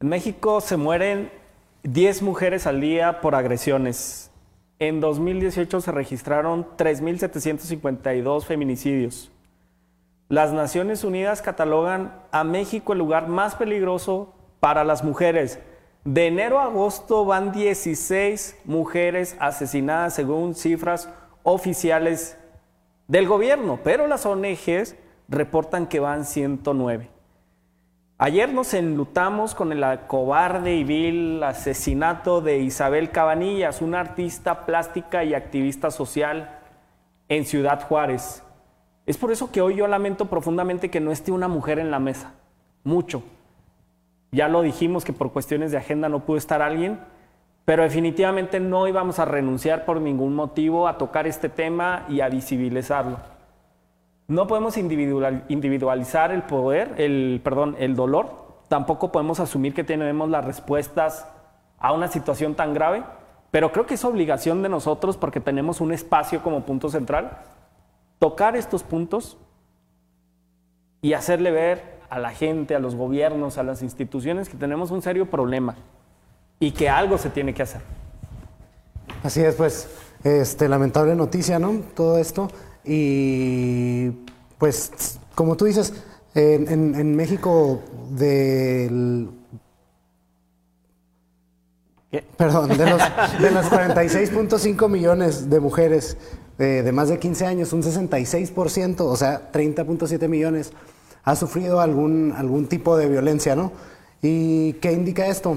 En 0.00 0.08
México 0.08 0.60
se 0.60 0.76
mueren 0.76 1.30
10 1.82 2.22
mujeres 2.22 2.66
al 2.66 2.80
día 2.80 3.20
por 3.20 3.34
agresiones. 3.34 4.29
En 4.80 4.98
2018 5.00 5.82
se 5.82 5.92
registraron 5.92 6.66
3.752 6.78 8.46
feminicidios. 8.46 9.30
Las 10.30 10.54
Naciones 10.54 11.04
Unidas 11.04 11.42
catalogan 11.42 12.14
a 12.32 12.44
México 12.44 12.94
el 12.94 12.98
lugar 12.98 13.28
más 13.28 13.54
peligroso 13.54 14.32
para 14.58 14.82
las 14.84 15.04
mujeres. 15.04 15.58
De 16.04 16.28
enero 16.28 16.60
a 16.60 16.64
agosto 16.64 17.26
van 17.26 17.52
16 17.52 18.56
mujeres 18.64 19.36
asesinadas 19.38 20.14
según 20.14 20.54
cifras 20.54 21.10
oficiales 21.42 22.38
del 23.06 23.28
gobierno, 23.28 23.80
pero 23.84 24.06
las 24.06 24.24
ONGs 24.24 24.96
reportan 25.28 25.88
que 25.88 26.00
van 26.00 26.24
109. 26.24 27.10
Ayer 28.22 28.52
nos 28.52 28.74
enlutamos 28.74 29.54
con 29.54 29.72
el 29.72 29.82
cobarde 30.00 30.74
y 30.76 30.84
vil 30.84 31.42
asesinato 31.42 32.42
de 32.42 32.58
Isabel 32.58 33.10
Cabanillas, 33.10 33.80
una 33.80 34.00
artista 34.00 34.66
plástica 34.66 35.24
y 35.24 35.32
activista 35.32 35.90
social 35.90 36.58
en 37.30 37.46
Ciudad 37.46 37.82
Juárez. 37.82 38.42
Es 39.06 39.16
por 39.16 39.32
eso 39.32 39.50
que 39.50 39.62
hoy 39.62 39.76
yo 39.76 39.86
lamento 39.86 40.26
profundamente 40.26 40.90
que 40.90 41.00
no 41.00 41.12
esté 41.12 41.32
una 41.32 41.48
mujer 41.48 41.78
en 41.78 41.90
la 41.90 41.98
mesa. 41.98 42.34
Mucho. 42.84 43.22
Ya 44.32 44.48
lo 44.48 44.60
dijimos 44.60 45.06
que 45.06 45.14
por 45.14 45.32
cuestiones 45.32 45.70
de 45.70 45.78
agenda 45.78 46.10
no 46.10 46.26
pudo 46.26 46.36
estar 46.36 46.60
alguien, 46.60 47.00
pero 47.64 47.84
definitivamente 47.84 48.60
no 48.60 48.86
íbamos 48.86 49.18
a 49.18 49.24
renunciar 49.24 49.86
por 49.86 49.98
ningún 49.98 50.34
motivo 50.34 50.88
a 50.88 50.98
tocar 50.98 51.26
este 51.26 51.48
tema 51.48 52.04
y 52.06 52.20
a 52.20 52.28
visibilizarlo. 52.28 53.39
No 54.30 54.46
podemos 54.46 54.76
individualizar 54.76 56.30
el 56.30 56.44
poder, 56.44 56.94
el, 56.98 57.40
perdón, 57.42 57.74
el 57.80 57.96
dolor. 57.96 58.30
Tampoco 58.68 59.10
podemos 59.10 59.40
asumir 59.40 59.74
que 59.74 59.82
tenemos 59.82 60.30
las 60.30 60.44
respuestas 60.44 61.26
a 61.80 61.92
una 61.92 62.06
situación 62.06 62.54
tan 62.54 62.72
grave. 62.72 63.02
Pero 63.50 63.72
creo 63.72 63.86
que 63.86 63.94
es 63.94 64.04
obligación 64.04 64.62
de 64.62 64.68
nosotros, 64.68 65.16
porque 65.16 65.40
tenemos 65.40 65.80
un 65.80 65.92
espacio 65.92 66.44
como 66.44 66.64
punto 66.64 66.90
central, 66.90 67.38
tocar 68.20 68.54
estos 68.54 68.84
puntos 68.84 69.36
y 71.02 71.14
hacerle 71.14 71.50
ver 71.50 71.98
a 72.08 72.20
la 72.20 72.30
gente, 72.30 72.76
a 72.76 72.78
los 72.78 72.94
gobiernos, 72.94 73.58
a 73.58 73.64
las 73.64 73.82
instituciones 73.82 74.48
que 74.48 74.56
tenemos 74.56 74.92
un 74.92 75.02
serio 75.02 75.28
problema 75.28 75.74
y 76.60 76.70
que 76.70 76.88
algo 76.88 77.18
se 77.18 77.30
tiene 77.30 77.52
que 77.52 77.64
hacer. 77.64 77.80
Así 79.24 79.42
es, 79.42 79.56
pues, 79.56 79.90
este, 80.22 80.68
lamentable 80.68 81.16
noticia, 81.16 81.58
¿no? 81.58 81.80
Todo 81.96 82.16
esto. 82.16 82.48
Y 82.84 84.10
pues, 84.58 85.18
como 85.34 85.56
tú 85.56 85.64
dices, 85.64 85.92
en, 86.34 87.16
México 87.16 87.82
del... 88.10 89.30
Perdón, 92.36 92.76
de 92.76 92.90
los, 92.90 93.02
de 93.40 93.50
los 93.50 93.66
46.5 93.66 94.88
millones 94.88 95.48
de 95.48 95.60
mujeres 95.60 96.16
eh, 96.60 96.82
de 96.82 96.92
más 96.92 97.08
de 97.08 97.18
15 97.18 97.46
años, 97.46 97.72
un 97.72 97.82
66%, 97.82 99.00
o 99.00 99.16
sea, 99.16 99.50
30.7 99.50 100.28
millones, 100.28 100.72
ha 101.24 101.34
sufrido 101.34 101.80
algún, 101.80 102.34
algún 102.36 102.66
tipo 102.66 102.98
de 102.98 103.08
violencia, 103.08 103.56
¿no? 103.56 103.72
¿Y 104.20 104.74
qué 104.74 104.92
indica 104.92 105.26
esto? 105.26 105.56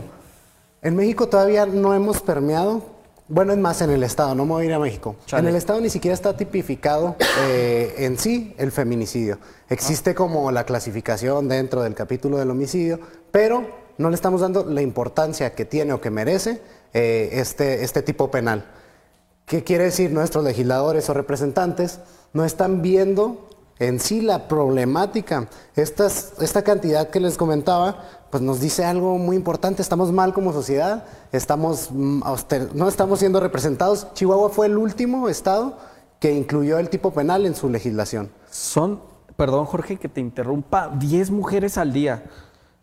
En 0.81 0.95
México 0.95 1.27
todavía 1.27 1.65
no 1.65 1.93
hemos 1.93 2.21
permeado, 2.21 2.92
bueno, 3.27 3.53
es 3.53 3.59
más 3.59 3.81
en 3.81 3.89
el 3.89 4.03
Estado, 4.03 4.35
no 4.35 4.45
me 4.45 4.51
voy 4.51 4.63
a 4.63 4.65
ir 4.67 4.73
a 4.73 4.79
México. 4.79 5.15
En 5.31 5.47
el 5.47 5.55
Estado 5.55 5.79
ni 5.79 5.89
siquiera 5.89 6.13
está 6.13 6.35
tipificado 6.35 7.15
eh, 7.47 7.95
en 7.99 8.17
sí 8.17 8.53
el 8.57 8.71
feminicidio. 8.71 9.39
Existe 9.69 10.11
ah. 10.11 10.15
como 10.15 10.51
la 10.51 10.65
clasificación 10.65 11.47
dentro 11.47 11.83
del 11.83 11.95
capítulo 11.95 12.37
del 12.37 12.51
homicidio, 12.51 12.99
pero 13.31 13.65
no 13.97 14.09
le 14.09 14.15
estamos 14.15 14.41
dando 14.41 14.65
la 14.65 14.81
importancia 14.81 15.53
que 15.55 15.65
tiene 15.65 15.93
o 15.93 16.01
que 16.01 16.09
merece 16.09 16.61
eh, 16.93 17.29
este, 17.33 17.83
este 17.83 18.01
tipo 18.01 18.29
penal. 18.29 18.65
¿Qué 19.45 19.63
quiere 19.63 19.85
decir? 19.85 20.11
Nuestros 20.11 20.43
legisladores 20.43 21.09
o 21.09 21.13
representantes 21.13 21.99
no 22.33 22.45
están 22.45 22.81
viendo 22.81 23.49
en 23.87 23.99
sí 23.99 24.21
la 24.21 24.47
problemática. 24.47 25.47
esta 25.75 26.61
cantidad 26.63 27.09
que 27.09 27.19
les 27.19 27.37
comentaba, 27.37 28.03
pues 28.29 28.41
nos 28.41 28.59
dice 28.59 28.85
algo 28.85 29.17
muy 29.17 29.35
importante. 29.35 29.81
Estamos 29.81 30.11
mal 30.11 30.33
como 30.33 30.53
sociedad, 30.53 31.05
estamos, 31.31 31.89
mm, 31.91 32.21
no 32.73 32.87
estamos 32.87 33.19
siendo 33.19 33.39
representados. 33.39 34.07
Chihuahua 34.13 34.49
fue 34.49 34.67
el 34.67 34.77
último 34.77 35.29
estado 35.29 35.77
que 36.19 36.33
incluyó 36.33 36.79
el 36.79 36.89
tipo 36.89 37.11
penal 37.11 37.45
en 37.45 37.55
su 37.55 37.69
legislación. 37.69 38.31
Son, 38.49 39.01
perdón 39.35 39.65
Jorge 39.65 39.97
que 39.97 40.09
te 40.09 40.21
interrumpa, 40.21 40.89
10 40.97 41.31
mujeres 41.31 41.77
al 41.77 41.91
día. 41.93 42.23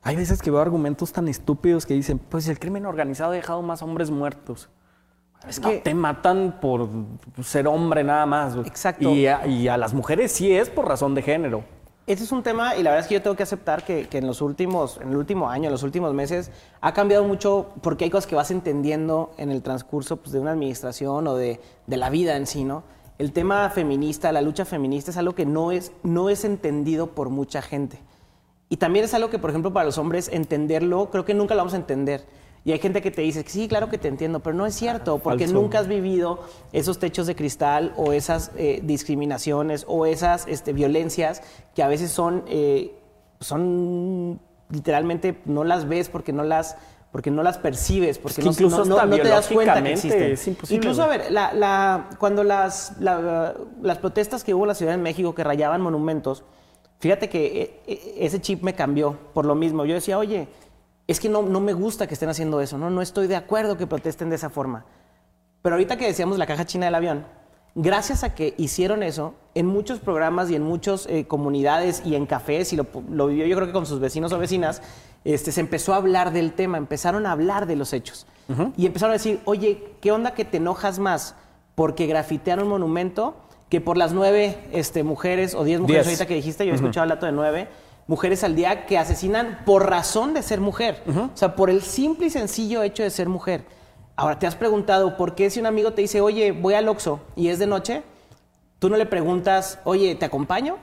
Hay 0.02 0.16
veces 0.16 0.40
que 0.42 0.50
veo 0.50 0.60
argumentos 0.60 1.12
tan 1.12 1.28
estúpidos 1.28 1.86
que 1.86 1.94
dicen, 1.94 2.18
pues 2.18 2.48
el 2.48 2.58
crimen 2.58 2.86
organizado 2.86 3.32
ha 3.32 3.34
dejado 3.34 3.62
más 3.62 3.82
hombres 3.82 4.10
muertos. 4.10 4.68
Es 5.48 5.59
que 5.59 5.79
te 5.79 5.94
matan 5.94 6.59
por 6.61 6.88
ser 7.42 7.66
hombre 7.66 8.05
nada 8.05 8.26
más. 8.26 8.57
Exacto. 8.66 9.11
Y 9.11 9.26
a, 9.26 9.76
las 9.76 9.94
mujeres 9.94 10.33
sí 10.33 10.53
es 10.53 10.68
por 10.68 10.87
razón 10.87 11.14
de 11.14 11.22
género. 11.22 11.64
Este 12.07 12.24
es 12.24 12.33
un 12.33 12.42
tema, 12.42 12.74
y 12.76 12.83
la 12.83 12.90
verdad 12.90 13.05
es 13.05 13.09
que 13.09 13.14
yo 13.14 13.22
tengo 13.22 13.37
que 13.37 13.44
aceptar 13.44 13.85
que, 13.85 14.09
en 14.11 14.26
los 14.26 14.42
últimos, 14.42 14.98
en 15.00 15.11
el 15.11 15.16
último 15.16 15.48
año, 15.48 15.66
en 15.66 15.72
los 15.72 15.85
últimos 15.85 16.12
meses, 16.12 16.50
ha 16.81 16.92
cambiado 16.92 17.24
mucho 17.24 17.68
porque 17.83 18.05
hay 18.05 18.11
cosas 18.11 18.26
que 18.26 18.35
vas 18.35 18.50
entendiendo 18.50 19.33
en 19.38 19.50
el 19.50 19.62
transcurso 19.62 20.16
pues, 20.16 20.33
de 20.33 20.40
una 20.40 20.50
administración 20.50 21.29
o 21.29 21.37
de, 21.37 21.61
la 21.87 22.11
vida 22.11 22.37
en 22.37 22.46
sí, 22.46 22.64
¿no? 22.64 22.83
el 23.18 23.33
tema 23.33 23.68
feminista, 23.68 24.33
la 24.33 24.40
lucha 24.40 24.64
feminista 24.64 25.11
es 25.11 25.18
algo 25.18 25.35
que 25.35 25.44
no 25.44 25.72
es, 25.72 25.92
no 26.03 26.31
es 26.31 26.44
entendido 26.44 27.09
por 27.09 27.29
mucha 27.29 27.61
gente. 27.61 28.00
Y 28.70 28.79
también 28.79 29.05
es 29.05 29.12
algo 29.12 29.29
que, 29.29 29.38
por 29.38 29.50
ejemplo, 29.50 29.72
para 29.72 29.85
los 29.85 29.98
hombres 29.98 30.31
entenderlo, 30.33 31.11
creo 31.11 31.24
que 31.24 31.35
nunca 31.35 31.55
lo 31.55 31.61
vamos 31.61 31.74
a 31.74 31.76
entender. 31.76 32.24
Y 32.64 32.73
hay 32.73 32.79
gente 32.79 33.01
que 33.01 33.11
te 33.11 33.23
dice, 33.23 33.44
sí, 33.46 33.68
claro 33.68 33.88
que 33.88 33.96
te 33.96 34.09
entiendo, 34.09 34.40
pero 34.40 34.55
no 34.55 34.66
es 34.66 34.75
cierto, 34.75 35.18
porque 35.18 35.46
nunca 35.46 35.79
has 35.79 35.88
vivido 35.88 36.40
esos 36.73 36.99
techos 36.99 37.27
de 37.27 37.35
cristal 37.35 37.94
o 37.96 38.12
esas 38.12 38.51
eh, 38.57 38.81
discriminaciones 38.85 39.85
o 39.88 40.05
esas 40.05 40.46
este, 40.46 40.73
violencias 40.75 41.42
que 41.75 41.83
a 41.83 41.88
veces 41.88 42.11
son, 42.11 42.44
eh, 42.49 42.94
son 43.40 44.40
literalmente, 44.68 45.40
no 45.46 45.64
las 45.64 45.88
ves 45.88 46.11
porque 46.11 46.33
no 46.33 46.44
las 46.44 46.77
porque 47.12 47.31
no 47.33 47.42
las 47.42 47.59
percibes, 47.59 48.18
porque 48.18 48.40
no, 48.40 48.53
incluso 48.53 48.85
no, 48.85 48.96
te 48.96 49.29
das 49.29 49.49
cuenta 49.49 49.83
que 49.83 49.92
existen. 49.92 50.23
Es 50.31 50.46
imposible. 50.46 50.77
Incluso, 50.77 51.03
a 51.03 51.09
ver, 51.09 51.33
la, 51.33 52.09
cuando 52.20 52.44
las, 52.44 52.92
las 53.01 53.99
protestas 53.99 54.44
que 54.44 54.55
hubo 54.55 54.62
en 54.62 54.68
la 54.68 54.75
Ciudad 54.77 54.92
de 54.92 54.99
México 54.99 55.35
que 55.35 55.42
rayaban 55.42 55.81
monumentos, 55.81 56.44
fíjate 57.01 57.29
que 57.29 57.83
e, 57.85 57.92
e, 57.92 58.27
ese 58.27 58.40
chip 58.40 58.62
me 58.62 58.75
cambió 58.75 59.18
por 59.35 59.44
lo 59.44 59.57
mismo. 59.57 59.85
Yo 59.85 59.94
decía, 59.94 60.18
oye, 60.18 60.46
es 61.11 61.20
que 61.20 61.29
no, 61.29 61.42
no 61.42 61.61
me 61.61 61.73
gusta 61.73 62.07
que 62.07 62.14
estén 62.14 62.29
haciendo 62.29 62.61
eso, 62.61 62.79
¿no? 62.79 62.90
no 62.90 63.03
estoy 63.03 63.27
de 63.27 63.37
acuerdo 63.37 63.77
que 63.77 63.87
protesten 63.87 64.31
de 64.31 64.37
esa 64.37 64.51
forma. 64.51 64.85
Pero 65.62 65.75
ahorita 65.75 65.96
que 65.96 66.07
decíamos 66.07 66.38
la 66.38 66.46
caja 66.46 66.64
china 66.64 66.87
del 66.87 66.94
avión, 66.94 67.27
gracias 67.75 68.25
a 68.25 68.35
que 68.35 68.55
hicieron 68.59 69.03
eso, 69.03 69.35
en 69.55 69.66
muchos 69.66 69.99
programas 69.99 70.51
y 70.51 70.55
en 70.55 70.62
muchas 70.62 71.07
eh, 71.07 71.27
comunidades 71.27 72.03
y 72.05 72.14
en 72.14 72.27
cafés, 72.27 72.73
y 72.73 72.77
lo, 72.77 72.87
lo 73.11 73.27
vivió 73.27 73.46
yo 73.46 73.57
creo 73.57 73.66
que 73.66 73.73
con 73.73 73.87
sus 73.87 74.01
vecinos 74.01 74.33
o 74.33 74.38
vecinas, 74.38 74.83
este, 75.25 75.53
se 75.53 75.61
empezó 75.61 75.92
a 75.92 75.96
hablar 75.96 76.33
del 76.33 76.53
tema, 76.53 76.79
empezaron 76.79 77.27
a 77.27 77.33
hablar 77.33 77.66
de 77.66 77.77
los 77.77 77.92
hechos. 77.92 78.27
Y 78.77 78.87
empezaron 78.87 79.12
a 79.12 79.18
decir, 79.18 79.40
oye, 79.44 79.94
¿qué 80.01 80.11
onda 80.11 80.35
que 80.35 80.44
te 80.44 80.57
enojas 80.57 80.99
más 80.99 81.37
porque 81.77 82.07
grafitearon 82.07 82.64
un 82.64 82.70
monumento 82.70 83.37
que 83.68 83.81
por 83.81 83.96
las 83.96 84.12
nueve 84.12 84.59
este, 84.73 85.05
mujeres 85.05 85.55
o 85.55 85.62
diez 85.62 85.81
mujeres 85.81 86.07
ahorita 86.07 86.27
que 86.27 86.35
dijiste, 86.35 86.66
yo 86.66 86.73
he 86.73 86.75
escuchado 86.75 87.05
el 87.05 87.11
dato 87.11 87.27
de 87.27 87.33
nueve, 87.33 87.68
mujeres 88.11 88.42
al 88.42 88.57
día 88.57 88.87
que 88.87 88.99
asesinan 88.99 89.61
por 89.64 89.88
razón 89.88 90.35
de 90.35 90.42
ser 90.42 90.61
mujer. 90.61 91.01
O 91.33 91.37
sea, 91.37 91.55
por 91.55 91.70
el 91.70 91.81
simple 91.81 92.27
y 92.27 92.31
sencillo 92.31 92.83
hecho 92.83 93.05
de 93.05 93.11
ser 93.11 93.29
mujer. 93.29 93.62
Ahora, 94.16 94.37
¿te 94.37 94.49
has 94.49 94.57
preguntado 94.57 95.16
por 95.16 95.37
qué 95.37 95.49
si 95.49 95.61
un 95.61 95.66
amigo 95.66 95.92
te 95.92 96.03
dice, 96.03 96.20
oye, 96.20 96.51
voy 96.51 96.75
al 96.75 96.88
Oxxo 96.88 97.20
y 97.37 97.51
es 97.51 97.61
de 97.61 97.68
noche, 97.68 98.03
tú 98.81 98.90
no 98.90 98.96
le 98.96 99.07
preguntas, 99.07 99.79
oye, 99.85 100.16
¿te 100.16 100.25
acompaño? 100.25 100.77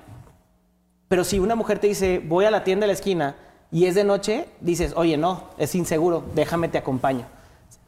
Pero 1.10 1.26
si 1.26 1.38
una 1.38 1.56
mujer 1.56 1.80
te 1.80 1.88
dice, 1.88 2.24
voy 2.26 2.46
a 2.46 2.50
la 2.50 2.64
tienda 2.64 2.86
de 2.86 2.88
la 2.88 2.94
esquina 2.94 3.36
y 3.74 3.88
es 3.88 3.96
de 3.96 4.06
noche, 4.06 4.48
dices, 4.62 4.94
oye, 4.96 5.18
no, 5.18 5.50
es 5.58 5.76
inseguro, 5.76 6.24
déjame 6.34 6.70
te 6.70 6.78
acompaño. 6.78 7.26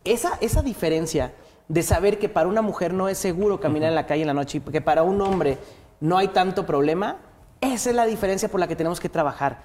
Esa, 0.04 0.38
esa 0.42 0.62
diferencia 0.64 1.32
de 1.70 1.82
saber 1.84 2.20
que 2.20 2.28
para 2.28 2.50
una 2.50 2.62
mujer 2.62 2.94
no 2.94 3.08
es 3.08 3.18
seguro 3.18 3.62
caminar 3.62 3.88
en 3.88 3.96
la 3.96 4.06
calle 4.06 4.24
en 4.24 4.28
la 4.28 4.34
noche 4.34 4.58
y 4.58 4.70
que 4.70 4.82
para 4.82 5.04
un 5.04 5.22
hombre 5.22 5.60
no 6.02 6.18
hay 6.18 6.28
tanto 6.28 6.66
problema, 6.66 7.16
esa 7.62 7.90
es 7.90 7.96
la 7.96 8.06
diferencia 8.06 8.50
por 8.50 8.60
la 8.60 8.68
que 8.68 8.76
tenemos 8.76 9.00
que 9.00 9.10
trabajar. 9.10 9.60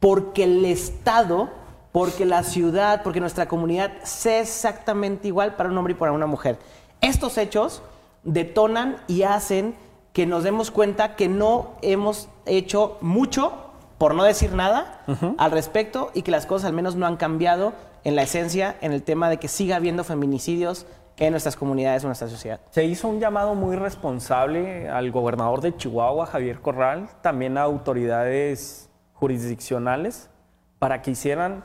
Porque 0.00 0.44
el 0.44 0.64
Estado, 0.64 1.50
porque 1.92 2.24
la 2.24 2.42
ciudad, 2.42 3.02
porque 3.02 3.20
nuestra 3.20 3.48
comunidad 3.48 3.92
sea 4.02 4.40
exactamente 4.40 5.28
igual 5.28 5.56
para 5.56 5.68
un 5.68 5.78
hombre 5.78 5.92
y 5.92 5.96
para 5.96 6.12
una 6.12 6.26
mujer. 6.26 6.58
Estos 7.00 7.38
hechos 7.38 7.82
detonan 8.22 8.96
y 9.06 9.22
hacen 9.22 9.74
que 10.12 10.26
nos 10.26 10.42
demos 10.44 10.70
cuenta 10.70 11.16
que 11.16 11.28
no 11.28 11.76
hemos 11.82 12.28
hecho 12.46 12.98
mucho 13.00 13.52
por 13.98 14.14
no 14.14 14.24
decir 14.24 14.52
nada 14.52 15.02
al 15.38 15.50
respecto 15.50 16.10
y 16.14 16.22
que 16.22 16.30
las 16.30 16.46
cosas 16.46 16.68
al 16.68 16.72
menos 16.72 16.94
no 16.94 17.06
han 17.06 17.16
cambiado 17.16 17.72
en 18.04 18.16
la 18.16 18.22
esencia, 18.22 18.76
en 18.80 18.92
el 18.92 19.02
tema 19.02 19.28
de 19.28 19.38
que 19.38 19.48
siga 19.48 19.76
habiendo 19.76 20.04
feminicidios 20.04 20.86
en 21.18 21.32
nuestras 21.32 21.56
comunidades 21.56 22.02
en 22.02 22.08
nuestra 22.08 22.28
sociedad. 22.28 22.60
Se 22.70 22.84
hizo 22.84 23.08
un 23.08 23.20
llamado 23.20 23.54
muy 23.54 23.76
responsable 23.76 24.88
al 24.88 25.10
gobernador 25.10 25.60
de 25.60 25.76
Chihuahua, 25.76 26.26
Javier 26.26 26.60
Corral, 26.60 27.08
también 27.22 27.58
a 27.58 27.62
autoridades 27.62 28.88
jurisdiccionales, 29.14 30.30
para 30.78 31.02
que 31.02 31.10
hicieran 31.10 31.64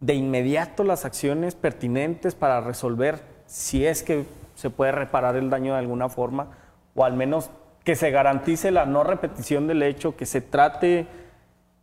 de 0.00 0.14
inmediato 0.14 0.84
las 0.84 1.06
acciones 1.06 1.54
pertinentes 1.54 2.34
para 2.34 2.60
resolver 2.60 3.22
si 3.46 3.86
es 3.86 4.02
que 4.02 4.26
se 4.54 4.68
puede 4.68 4.92
reparar 4.92 5.36
el 5.36 5.48
daño 5.48 5.72
de 5.72 5.78
alguna 5.78 6.08
forma, 6.08 6.48
o 6.94 7.04
al 7.04 7.14
menos 7.14 7.50
que 7.84 7.96
se 7.96 8.10
garantice 8.10 8.70
la 8.70 8.84
no 8.84 9.04
repetición 9.04 9.66
del 9.66 9.82
hecho, 9.82 10.16
que 10.16 10.26
se 10.26 10.40
trate 10.40 11.06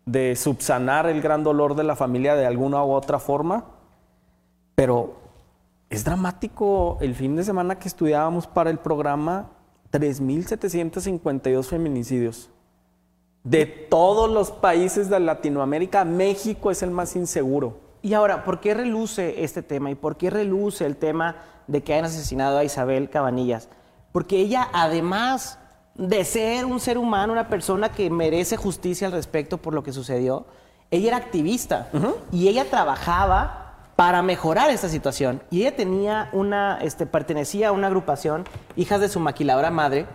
de 0.05 0.35
subsanar 0.35 1.07
el 1.07 1.21
gran 1.21 1.43
dolor 1.43 1.75
de 1.75 1.83
la 1.83 1.95
familia 1.95 2.35
de 2.35 2.45
alguna 2.45 2.83
u 2.83 2.91
otra 2.91 3.19
forma, 3.19 3.65
pero 4.75 5.22
es 5.93 6.03
dramático 6.03 6.97
el 7.01 7.13
fin 7.13 7.35
de 7.35 7.43
semana 7.43 7.77
que 7.77 7.87
estudiábamos 7.87 8.47
para 8.47 8.71
el 8.71 8.79
programa 8.79 9.51
3.752 9.91 11.65
feminicidios. 11.65 12.49
De 13.43 13.67
todos 13.67 14.27
los 14.31 14.49
países 14.49 15.07
de 15.07 15.19
Latinoamérica, 15.19 16.03
México 16.03 16.71
es 16.71 16.81
el 16.81 16.89
más 16.89 17.15
inseguro. 17.15 17.77
Y 18.01 18.15
ahora, 18.15 18.43
¿por 18.43 18.59
qué 18.59 18.73
reluce 18.73 19.43
este 19.43 19.61
tema 19.61 19.91
y 19.91 19.95
por 19.95 20.17
qué 20.17 20.31
reluce 20.31 20.83
el 20.87 20.97
tema 20.97 21.35
de 21.67 21.83
que 21.83 21.93
hayan 21.93 22.05
asesinado 22.05 22.57
a 22.57 22.63
Isabel 22.63 23.11
Cabanillas? 23.11 23.69
Porque 24.11 24.37
ella 24.37 24.69
además 24.73 25.59
de 25.93 26.25
ser 26.25 26.65
un 26.65 26.79
ser 26.79 26.97
humano, 26.97 27.33
una 27.33 27.49
persona 27.49 27.89
que 27.89 28.09
merece 28.09 28.57
justicia 28.57 29.05
al 29.05 29.13
respecto 29.13 29.59
por 29.59 29.75
lo 29.75 29.83
que 29.83 29.93
sucedió, 29.93 30.47
ella 30.89 31.09
era 31.09 31.17
activista 31.17 31.89
y 32.31 32.47
ella 32.47 32.67
trabajaba 32.67 33.62
para 34.03 34.21
mejorar 34.21 34.69
esta 34.69 34.89
situación. 34.89 35.41
Y 35.49 35.61
ella 35.61 35.77
tenía 35.77 36.27
una, 36.33 36.77
este, 36.81 37.05
pertenecía 37.05 37.69
a 37.69 37.71
una 37.71 37.87
agrupación, 37.87 38.43
hijas 38.75 38.99
de 38.99 39.07
su 39.07 39.21
maquiladora 39.21 39.71
madre, 39.71 40.07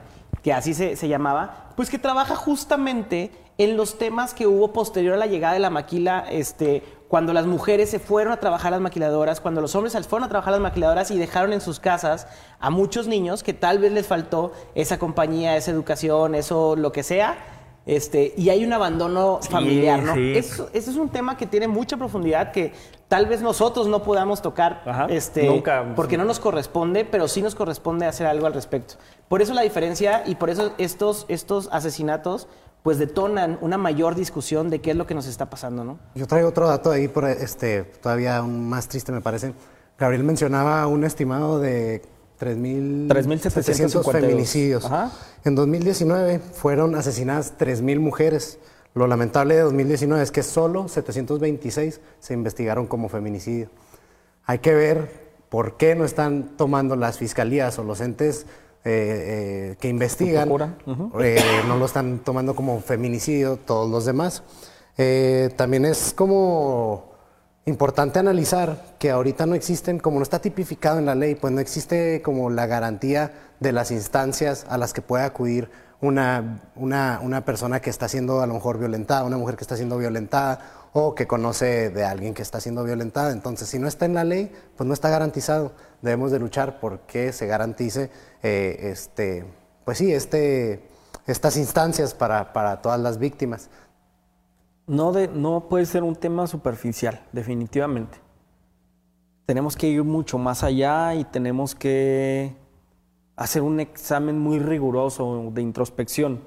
que 0.43 0.53
así 0.53 0.75
se, 0.75 0.95
se, 0.95 1.09
llamaba, 1.09 1.71
pues 1.75 1.89
que 1.89 1.99
trabaja 1.99 2.37
justamente 2.37 3.33
en 3.57 3.79
los 3.79 3.97
temas 3.97 4.35
que 4.35 4.47
hubo 4.47 4.75
posterior 4.75 5.15
a 5.15 5.17
la 5.17 5.25
llegada 5.25 5.55
de 5.55 5.61
la 5.61 5.71
maquila 5.71 6.27
este, 6.31 6.83
cuando 7.09 7.33
las 7.33 7.47
mujeres 7.47 7.89
se 7.89 7.99
fueron 7.99 8.35
a 8.35 8.41
trabajar 8.41 8.73
las 8.73 8.83
maquiladoras, 8.83 9.41
cuando 9.41 9.63
los 9.63 9.75
hombres 9.75 9.97
fueron 10.07 10.27
a 10.27 10.29
trabajar 10.29 10.53
las 10.53 10.61
maquiladoras 10.61 11.11
y 11.11 11.17
dejaron 11.17 11.55
en 11.55 11.63
sus 11.63 11.81
casas 11.81 12.27
a 12.61 12.69
muchos 12.69 13.07
niños 13.07 13.43
que 13.43 13.55
tal 13.55 13.79
vez 13.79 13.93
les 13.93 14.07
faltó 14.07 14.53
esa 14.75 14.99
compañía, 14.99 15.57
esa 15.57 15.71
educación, 15.71 16.35
eso 16.35 16.77
lo 16.77 16.93
que 16.93 17.03
sea, 17.03 17.39
este, 17.89 18.35
y 18.37 18.51
hay 18.51 18.67
un 18.67 18.73
abandono 18.75 19.41
familiar, 19.49 20.03
¿no? 20.03 20.15
Eso, 20.15 20.69
es 20.75 20.89
un 20.89 21.09
tema 21.09 21.39
que 21.39 21.47
tiene 21.47 21.69
mucha 21.69 21.97
profundidad 21.97 22.53
que 22.53 22.75
tal 23.09 23.25
vez 23.25 23.41
nosotros 23.41 23.87
no 23.87 24.03
podamos 24.03 24.43
tocar, 24.43 24.83
este, 25.09 25.65
porque 25.97 26.19
no 26.19 26.27
nos 26.27 26.39
corresponde, 26.39 27.07
pero 27.07 27.29
sí 27.29 27.41
nos 27.41 27.55
corresponde 27.55 28.05
hacer 28.05 28.27
algo 28.27 28.47
al 28.47 28.53
respecto. 28.53 28.97
Por 29.27 29.41
eso 29.41 29.55
la 29.55 29.63
diferencia 29.63 30.23
y 30.27 30.35
por 30.35 30.51
eso 30.51 30.73
estos, 30.77 31.25
estos 31.29 31.71
asesinatos 31.73 32.47
pues 32.83 32.99
detonan 32.99 33.59
una 33.63 33.79
mayor 33.79 34.15
discusión 34.15 34.69
de 34.69 34.83
qué 34.83 34.91
es 34.91 34.97
lo 34.97 35.07
que 35.07 35.15
nos 35.15 35.27
está 35.27 35.49
pasando, 35.49 35.83
¿no? 35.83 35.99
Yo 36.15 36.27
traigo 36.27 36.51
otro 36.51 36.69
dato 36.69 36.91
ahí, 36.91 37.09
por 37.09 37.25
este, 37.25 37.85
todavía 37.85 38.43
más 38.43 38.87
triste 38.89 39.13
me 39.13 39.23
parece. 39.23 39.55
Gabriel 39.99 40.25
mencionaba 40.25 40.87
un 40.87 41.05
estimado 41.05 41.59
de 41.59 42.03
3.700 42.41 44.13
feminicidios. 44.13 44.89
En 45.45 45.55
2019 45.55 46.39
fueron 46.39 46.95
asesinadas 46.95 47.55
3.000 47.59 47.99
mujeres. 47.99 48.59
Lo 48.95 49.07
lamentable 49.07 49.55
de 49.55 49.63
2019 49.63 50.23
es 50.23 50.31
que 50.31 50.43
solo 50.43 50.89
726 50.89 52.01
se 52.21 52.35
investigaron 52.35 52.87
como 52.87 53.09
feminicidio. 53.09 53.69
Hay 54.45 54.59
que 54.59 54.75
ver 54.75 55.29
por 55.49 55.77
qué 55.77 55.95
no 55.95 56.05
están 56.05 56.57
tomando 56.57 56.97
las 56.97 57.19
fiscalías 57.19 57.79
o 57.79 57.85
los 57.85 58.01
entes 58.01 58.47
eh, 58.85 59.73
eh, 59.73 59.77
que 59.81 59.89
investigan, 59.89 60.49
eh, 61.21 61.41
no 61.67 61.77
lo 61.77 61.85
están 61.85 62.21
tomando 62.21 62.55
como 62.55 62.81
feminicidio 62.81 63.57
todos 63.57 63.91
los 63.91 64.05
demás. 64.05 64.43
también 65.57 65.85
es 65.85 66.15
como 66.15 67.08
importante 67.69 68.19
analizar 68.19 68.97
que 68.99 69.11
ahorita 69.11 69.47
no 69.47 69.55
existen, 69.55 69.99
como 69.99 70.19
no 70.19 70.23
está 70.23 70.41
tipificado 70.41 70.99
en 70.99 71.07
la 71.07 71.15
ley, 71.15 71.35
pues 71.35 71.53
no 71.53 71.61
existe 71.61 72.23
como 72.23 72.51
la 72.51 72.67
garantía 72.67 73.33
de 73.61 73.73
las 73.73 73.91
instancias 73.91 74.67
a 74.69 74.79
las 74.79 74.93
que 74.93 75.03
puede 75.03 75.25
acudir 75.25 75.71
una, 76.01 76.63
una, 76.77 77.21
una, 77.23 77.45
persona 77.45 77.81
que 77.81 77.91
está 77.91 78.09
siendo 78.09 78.41
a 78.41 78.47
lo 78.47 78.55
mejor 78.55 78.79
violentada, 78.79 79.25
una 79.25 79.37
mujer 79.37 79.57
que 79.57 79.65
está 79.65 79.77
siendo 79.77 79.99
violentada 79.99 80.61
o 80.93 81.15
que 81.15 81.27
conoce 81.27 81.91
de 81.91 82.05
alguien 82.05 82.35
que 82.35 82.43
está 82.43 82.61
siendo 82.61 82.85
violentada. 82.85 83.33
Entonces, 83.33 83.69
si 83.69 83.79
no 83.79 83.89
está 83.89 84.05
en 84.05 84.15
la 84.15 84.25
ley, 84.25 84.53
pues 84.77 84.87
no 84.87 84.95
está 84.95 85.11
garantizado. 85.11 85.73
Debemos 86.03 86.31
de 86.31 86.39
luchar 86.39 86.81
por 86.81 87.01
que 87.01 87.33
se 87.33 87.47
garantice, 87.47 88.11
eh, 88.43 88.79
este, 88.93 89.45
pues 89.85 89.99
sí, 89.99 90.13
este, 90.13 90.89
estas 91.27 91.57
instancias 91.57 92.15
para, 92.15 92.53
para 92.53 92.81
todas 92.81 93.01
las 93.01 93.19
víctimas. 93.19 93.69
No, 94.89 95.13
de, 95.13 95.29
no 95.29 95.69
puede 95.69 95.85
ser 95.85 96.03
un 96.03 96.17
tema 96.17 96.47
superficial, 96.47 97.21
definitivamente. 97.33 98.19
Tenemos 99.45 99.77
que 99.77 99.87
ir 99.87 100.03
mucho 100.03 100.39
más 100.39 100.65
allá 100.65 101.15
y 101.15 101.25
tenemos 101.25 101.75
que 101.75 102.57
hacer 103.37 103.61
un 103.63 103.81
examen 103.81 104.39
muy 104.39 104.59
riguroso 104.59 105.51
de 105.53 105.61
introspección, 105.61 106.41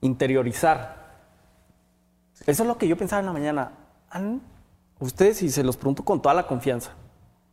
interiorizar. 0.00 1.04
Eso 2.46 2.62
es 2.62 2.66
lo 2.66 2.78
que 2.78 2.88
yo 2.88 2.96
pensaba 2.96 3.20
en 3.20 3.26
la 3.26 3.32
mañana. 3.34 3.72
¿Han, 4.10 4.40
ustedes, 4.98 5.42
y 5.42 5.50
se 5.50 5.62
los 5.62 5.76
pregunto 5.76 6.04
con 6.04 6.22
toda 6.22 6.34
la 6.34 6.46
confianza, 6.46 6.92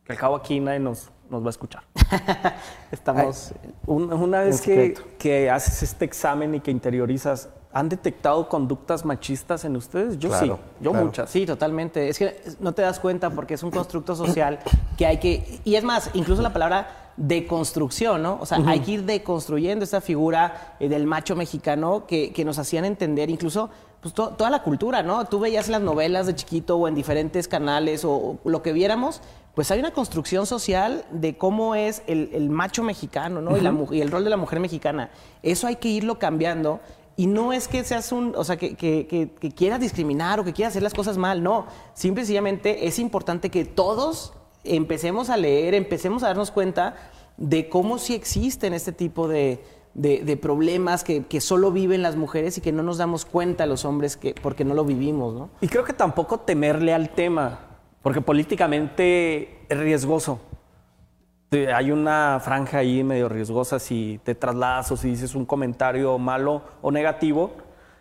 Al 0.08 0.16
cabo 0.16 0.36
aquí 0.36 0.60
nadie 0.60 0.80
nos, 0.80 1.10
nos 1.28 1.42
va 1.42 1.48
a 1.48 1.50
escuchar. 1.50 1.82
Estamos... 2.90 3.52
una 3.86 4.40
vez 4.40 4.62
que, 4.62 4.94
que 5.18 5.50
haces 5.50 5.82
este 5.82 6.06
examen 6.06 6.54
y 6.54 6.60
que 6.60 6.70
interiorizas, 6.70 7.50
¿Han 7.74 7.88
detectado 7.88 8.48
conductas 8.48 9.04
machistas 9.04 9.64
en 9.64 9.76
ustedes? 9.76 10.18
Yo 10.18 10.30
sí, 10.38 10.50
yo 10.80 10.92
muchas. 10.92 11.30
Sí, 11.30 11.46
totalmente. 11.46 12.08
Es 12.08 12.18
que 12.18 12.40
no 12.60 12.72
te 12.72 12.82
das 12.82 13.00
cuenta 13.00 13.30
porque 13.30 13.54
es 13.54 13.62
un 13.62 13.70
constructo 13.70 14.14
social 14.14 14.58
que 14.98 15.06
hay 15.06 15.18
que... 15.18 15.60
Y 15.64 15.76
es 15.76 15.84
más, 15.84 16.10
incluso 16.12 16.42
la 16.42 16.52
palabra 16.52 17.02
deconstrucción, 17.16 18.22
¿no? 18.22 18.38
O 18.40 18.46
sea, 18.46 18.58
hay 18.66 18.80
que 18.80 18.92
ir 18.92 19.04
deconstruyendo 19.04 19.84
esa 19.84 20.00
figura 20.00 20.76
eh, 20.80 20.88
del 20.88 21.06
macho 21.06 21.36
mexicano 21.36 22.06
que, 22.06 22.42
nos 22.44 22.58
hacían 22.58 22.84
entender 22.84 23.30
incluso 23.30 23.70
pues, 24.00 24.14
toda 24.14 24.50
la 24.50 24.62
cultura, 24.62 25.02
¿no? 25.02 25.24
Tú 25.26 25.38
veías 25.38 25.68
las 25.68 25.80
novelas 25.80 26.26
de 26.26 26.34
chiquito 26.34 26.76
o 26.76 26.88
en 26.88 26.94
diferentes 26.94 27.48
canales 27.48 28.04
o, 28.04 28.38
lo 28.44 28.62
que 28.62 28.72
viéramos, 28.72 29.20
pues 29.54 29.70
hay 29.70 29.78
una 29.78 29.92
construcción 29.92 30.46
social 30.46 31.04
de 31.10 31.36
cómo 31.36 31.74
es 31.74 32.02
el, 32.06 32.48
macho 32.50 32.82
mexicano, 32.82 33.42
¿no? 33.42 33.56
y, 33.56 33.60
la, 33.60 33.74
y 33.90 34.00
el 34.00 34.10
rol 34.10 34.24
de 34.24 34.30
la 34.30 34.38
mujer 34.38 34.60
mexicana. 34.60 35.10
Eso 35.42 35.66
hay 35.66 35.76
que 35.76 35.88
irlo 35.88 36.18
cambiando 36.18 36.80
y 37.16 37.26
no 37.26 37.52
es 37.52 37.68
que 37.68 37.84
seas 37.84 38.12
un, 38.12 38.34
o 38.36 38.44
sea, 38.44 38.56
que, 38.56 38.74
que, 38.74 39.52
quieras 39.54 39.80
discriminar 39.80 40.40
o 40.40 40.44
que 40.44 40.52
quieras 40.52 40.72
hacer 40.72 40.82
las 40.82 40.94
cosas 40.94 41.18
mal, 41.18 41.42
no. 41.42 41.66
Simple 41.94 42.22
y 42.22 42.26
sencillamente 42.26 42.86
es 42.86 42.98
importante 42.98 43.50
que 43.50 43.64
todos 43.64 44.32
empecemos 44.64 45.28
a 45.28 45.36
leer, 45.36 45.74
empecemos 45.74 46.22
a 46.22 46.28
darnos 46.28 46.50
cuenta 46.50 46.96
de 47.36 47.68
cómo 47.68 47.98
sí 47.98 48.14
existen 48.14 48.72
este 48.72 48.92
tipo 48.92 49.28
de, 49.28 49.62
problemas 50.40 51.04
que, 51.04 51.40
solo 51.40 51.70
viven 51.70 52.02
las 52.02 52.16
mujeres 52.16 52.56
y 52.58 52.60
que 52.60 52.72
no 52.72 52.82
nos 52.82 52.98
damos 52.98 53.24
cuenta 53.24 53.66
los 53.66 53.84
hombres 53.84 54.16
que, 54.16 54.34
porque 54.34 54.64
no 54.64 54.74
lo 54.74 54.84
vivimos, 54.84 55.34
¿no? 55.34 55.50
Y 55.60 55.68
creo 55.68 55.84
que 55.84 55.92
tampoco 55.92 56.40
temerle 56.40 56.94
al 56.94 57.10
tema, 57.10 57.60
porque 58.00 58.20
políticamente 58.20 59.66
es 59.68 59.78
riesgoso 59.78 60.40
hay 61.52 61.90
una 61.90 62.40
franja 62.40 62.78
ahí 62.78 63.04
medio 63.04 63.28
riesgosa 63.28 63.78
si 63.78 64.20
te 64.24 64.34
trasladas 64.34 64.90
o 64.90 64.96
si 64.96 65.10
dices 65.10 65.34
un 65.34 65.44
comentario 65.44 66.18
malo 66.18 66.62
o 66.80 66.90
negativo, 66.90 67.52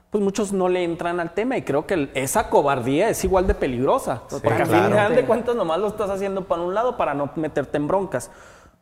pues 0.10 0.24
muchos 0.24 0.52
no 0.52 0.70
le 0.70 0.84
entran 0.84 1.20
al 1.20 1.34
tema 1.34 1.58
y 1.58 1.62
creo 1.62 1.86
que 1.86 2.10
esa 2.14 2.50
cobardía 2.50 3.10
es 3.10 3.24
igual 3.24 3.48
de 3.48 3.56
peligrosa, 3.56 4.24
porque 4.30 4.64
al 4.64 4.68
final 4.68 5.16
de 5.16 5.26
cuentas 5.26 5.56
nomás 5.56 5.80
lo 5.80 5.88
estás 5.88 6.10
haciendo 6.10 6.46
para 6.46 6.62
un 6.62 6.74
lado 6.74 6.98
para 6.98 7.14
no 7.14 7.32
meterte 7.36 7.78
en 7.78 7.88
broncas. 7.88 8.30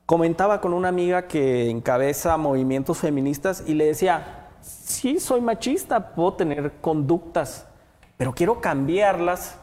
Comentaba 0.05 0.59
con 0.59 0.73
una 0.73 0.89
amiga 0.89 1.27
que 1.27 1.69
encabeza 1.69 2.35
movimientos 2.37 2.97
feministas 2.97 3.63
y 3.67 3.75
le 3.75 3.85
decía, 3.85 4.47
sí, 4.61 5.19
soy 5.19 5.41
machista, 5.41 6.15
puedo 6.15 6.33
tener 6.33 6.73
conductas, 6.81 7.67
pero 8.17 8.33
quiero 8.33 8.59
cambiarlas 8.59 9.58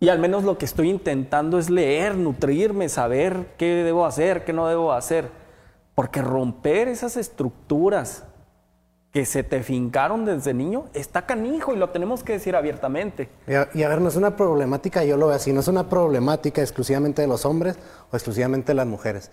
y 0.00 0.08
al 0.10 0.18
menos 0.18 0.44
lo 0.44 0.58
que 0.58 0.64
estoy 0.64 0.90
intentando 0.90 1.58
es 1.58 1.70
leer, 1.70 2.16
nutrirme, 2.16 2.88
saber 2.88 3.54
qué 3.58 3.82
debo 3.82 4.06
hacer, 4.06 4.44
qué 4.44 4.52
no 4.52 4.68
debo 4.68 4.92
hacer. 4.92 5.28
Porque 5.94 6.22
romper 6.22 6.86
esas 6.86 7.16
estructuras 7.16 8.24
que 9.12 9.24
se 9.24 9.42
te 9.42 9.62
fincaron 9.62 10.24
desde 10.24 10.54
niño 10.54 10.84
está 10.94 11.26
canijo 11.26 11.74
y 11.74 11.78
lo 11.78 11.90
tenemos 11.90 12.22
que 12.22 12.34
decir 12.34 12.54
abiertamente. 12.54 13.28
Y 13.48 13.82
a, 13.82 13.88
ver, 13.88 14.00
no 14.00 14.08
es 14.08 14.14
una 14.14 14.36
problemática, 14.36 15.02
yo 15.02 15.16
lo 15.16 15.28
veo 15.28 15.36
así, 15.36 15.52
no 15.52 15.60
es 15.60 15.68
una 15.68 15.88
problemática 15.88 16.60
exclusivamente 16.60 17.22
de 17.22 17.28
los 17.28 17.44
hombres 17.44 17.76
o 18.12 18.16
exclusivamente 18.16 18.68
de 18.68 18.74
las 18.74 18.86
mujeres. 18.86 19.32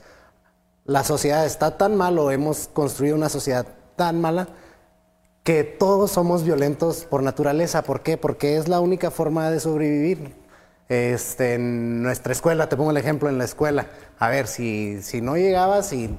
La 0.86 1.04
sociedad 1.04 1.46
está 1.46 1.78
tan 1.78 1.96
mal 1.96 2.18
o 2.18 2.32
hemos 2.32 2.68
construido 2.70 3.16
una 3.16 3.30
sociedad 3.30 3.68
tan 3.96 4.20
mala 4.20 4.48
que 5.44 5.64
todos 5.64 6.12
somos 6.12 6.44
violentos 6.44 7.06
por 7.06 7.22
naturaleza. 7.22 7.84
¿Por 7.84 8.02
qué? 8.02 8.18
Porque 8.18 8.58
es 8.58 8.68
la 8.68 8.80
única 8.80 9.12
forma 9.12 9.52
de 9.52 9.60
sobrevivir. 9.60 10.45
Este, 10.88 11.56
en 11.56 12.04
nuestra 12.04 12.32
escuela, 12.32 12.70
te 12.70 12.78
pongo 12.78 12.92
el 12.92 12.98
ejemplo 12.98 13.30
en 13.30 13.38
la 13.38 13.46
escuela. 13.46 13.88
A 14.20 14.30
ver, 14.30 14.48
si, 14.48 15.02
si 15.02 15.22
no 15.22 15.36
llegabas 15.36 15.92
y 15.94 16.16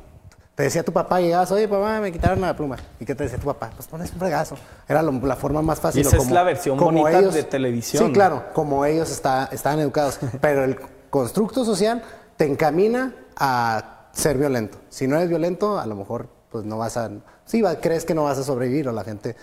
te 0.57 0.63
decía 0.63 0.83
tu 0.83 0.93
papá, 0.93 1.21
llegabas, 1.21 1.53
oye 1.53 1.69
papá, 1.69 2.01
me 2.01 2.11
quitaron 2.11 2.41
la 2.41 2.57
pluma. 2.57 2.77
¿Y 2.99 3.05
qué 3.05 3.15
te 3.15 3.25
decía 3.25 3.39
tu 3.39 3.47
papá? 3.47 3.71
Pues 3.77 3.87
pones 3.87 4.11
un 4.13 4.19
fregazo. 4.19 4.57
Era 4.89 5.03
la 5.03 5.37
forma 5.37 5.63
más 5.63 5.81
fácil. 5.81 6.01
esa 6.01 6.17
es 6.17 6.31
la 6.31 6.43
versión 6.43 6.79
bonita 6.79 7.21
de 7.21 7.43
televisión. 7.45 8.07
Sí, 8.07 8.13
claro, 8.13 8.47
como 8.55 8.85
ellos 8.87 9.11
está, 9.11 9.51
estaban 9.53 9.79
educados. 9.81 10.19
Pero 10.41 10.65
el 10.65 10.79
constructo 11.11 11.65
social 11.65 12.03
te 12.37 12.47
encamina 12.47 13.15
a 13.37 14.09
ser 14.13 14.39
violento. 14.39 14.79
Si 14.89 15.07
no 15.07 15.17
eres 15.17 15.29
violento, 15.29 15.79
a 15.79 15.87
lo 15.87 15.95
mejor 15.95 16.29
pues 16.51 16.65
no 16.65 16.79
vas 16.79 16.97
a... 16.97 17.11
Sí, 17.45 17.63
crees 17.83 18.07
que 18.07 18.15
no 18.15 18.25
vas 18.25 18.39
a 18.39 18.43
sobrevivir 18.43 18.89
o 18.89 18.93
la 18.93 19.05
gente, 19.05 19.37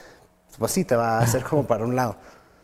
pues 0.57 0.71
sí, 0.71 0.83
te 0.83 0.95
va 0.95 1.19
a 1.19 1.21
hacer 1.21 1.43
como 1.43 1.65
para 1.67 1.85
un 1.85 1.95
lado. 1.95 2.15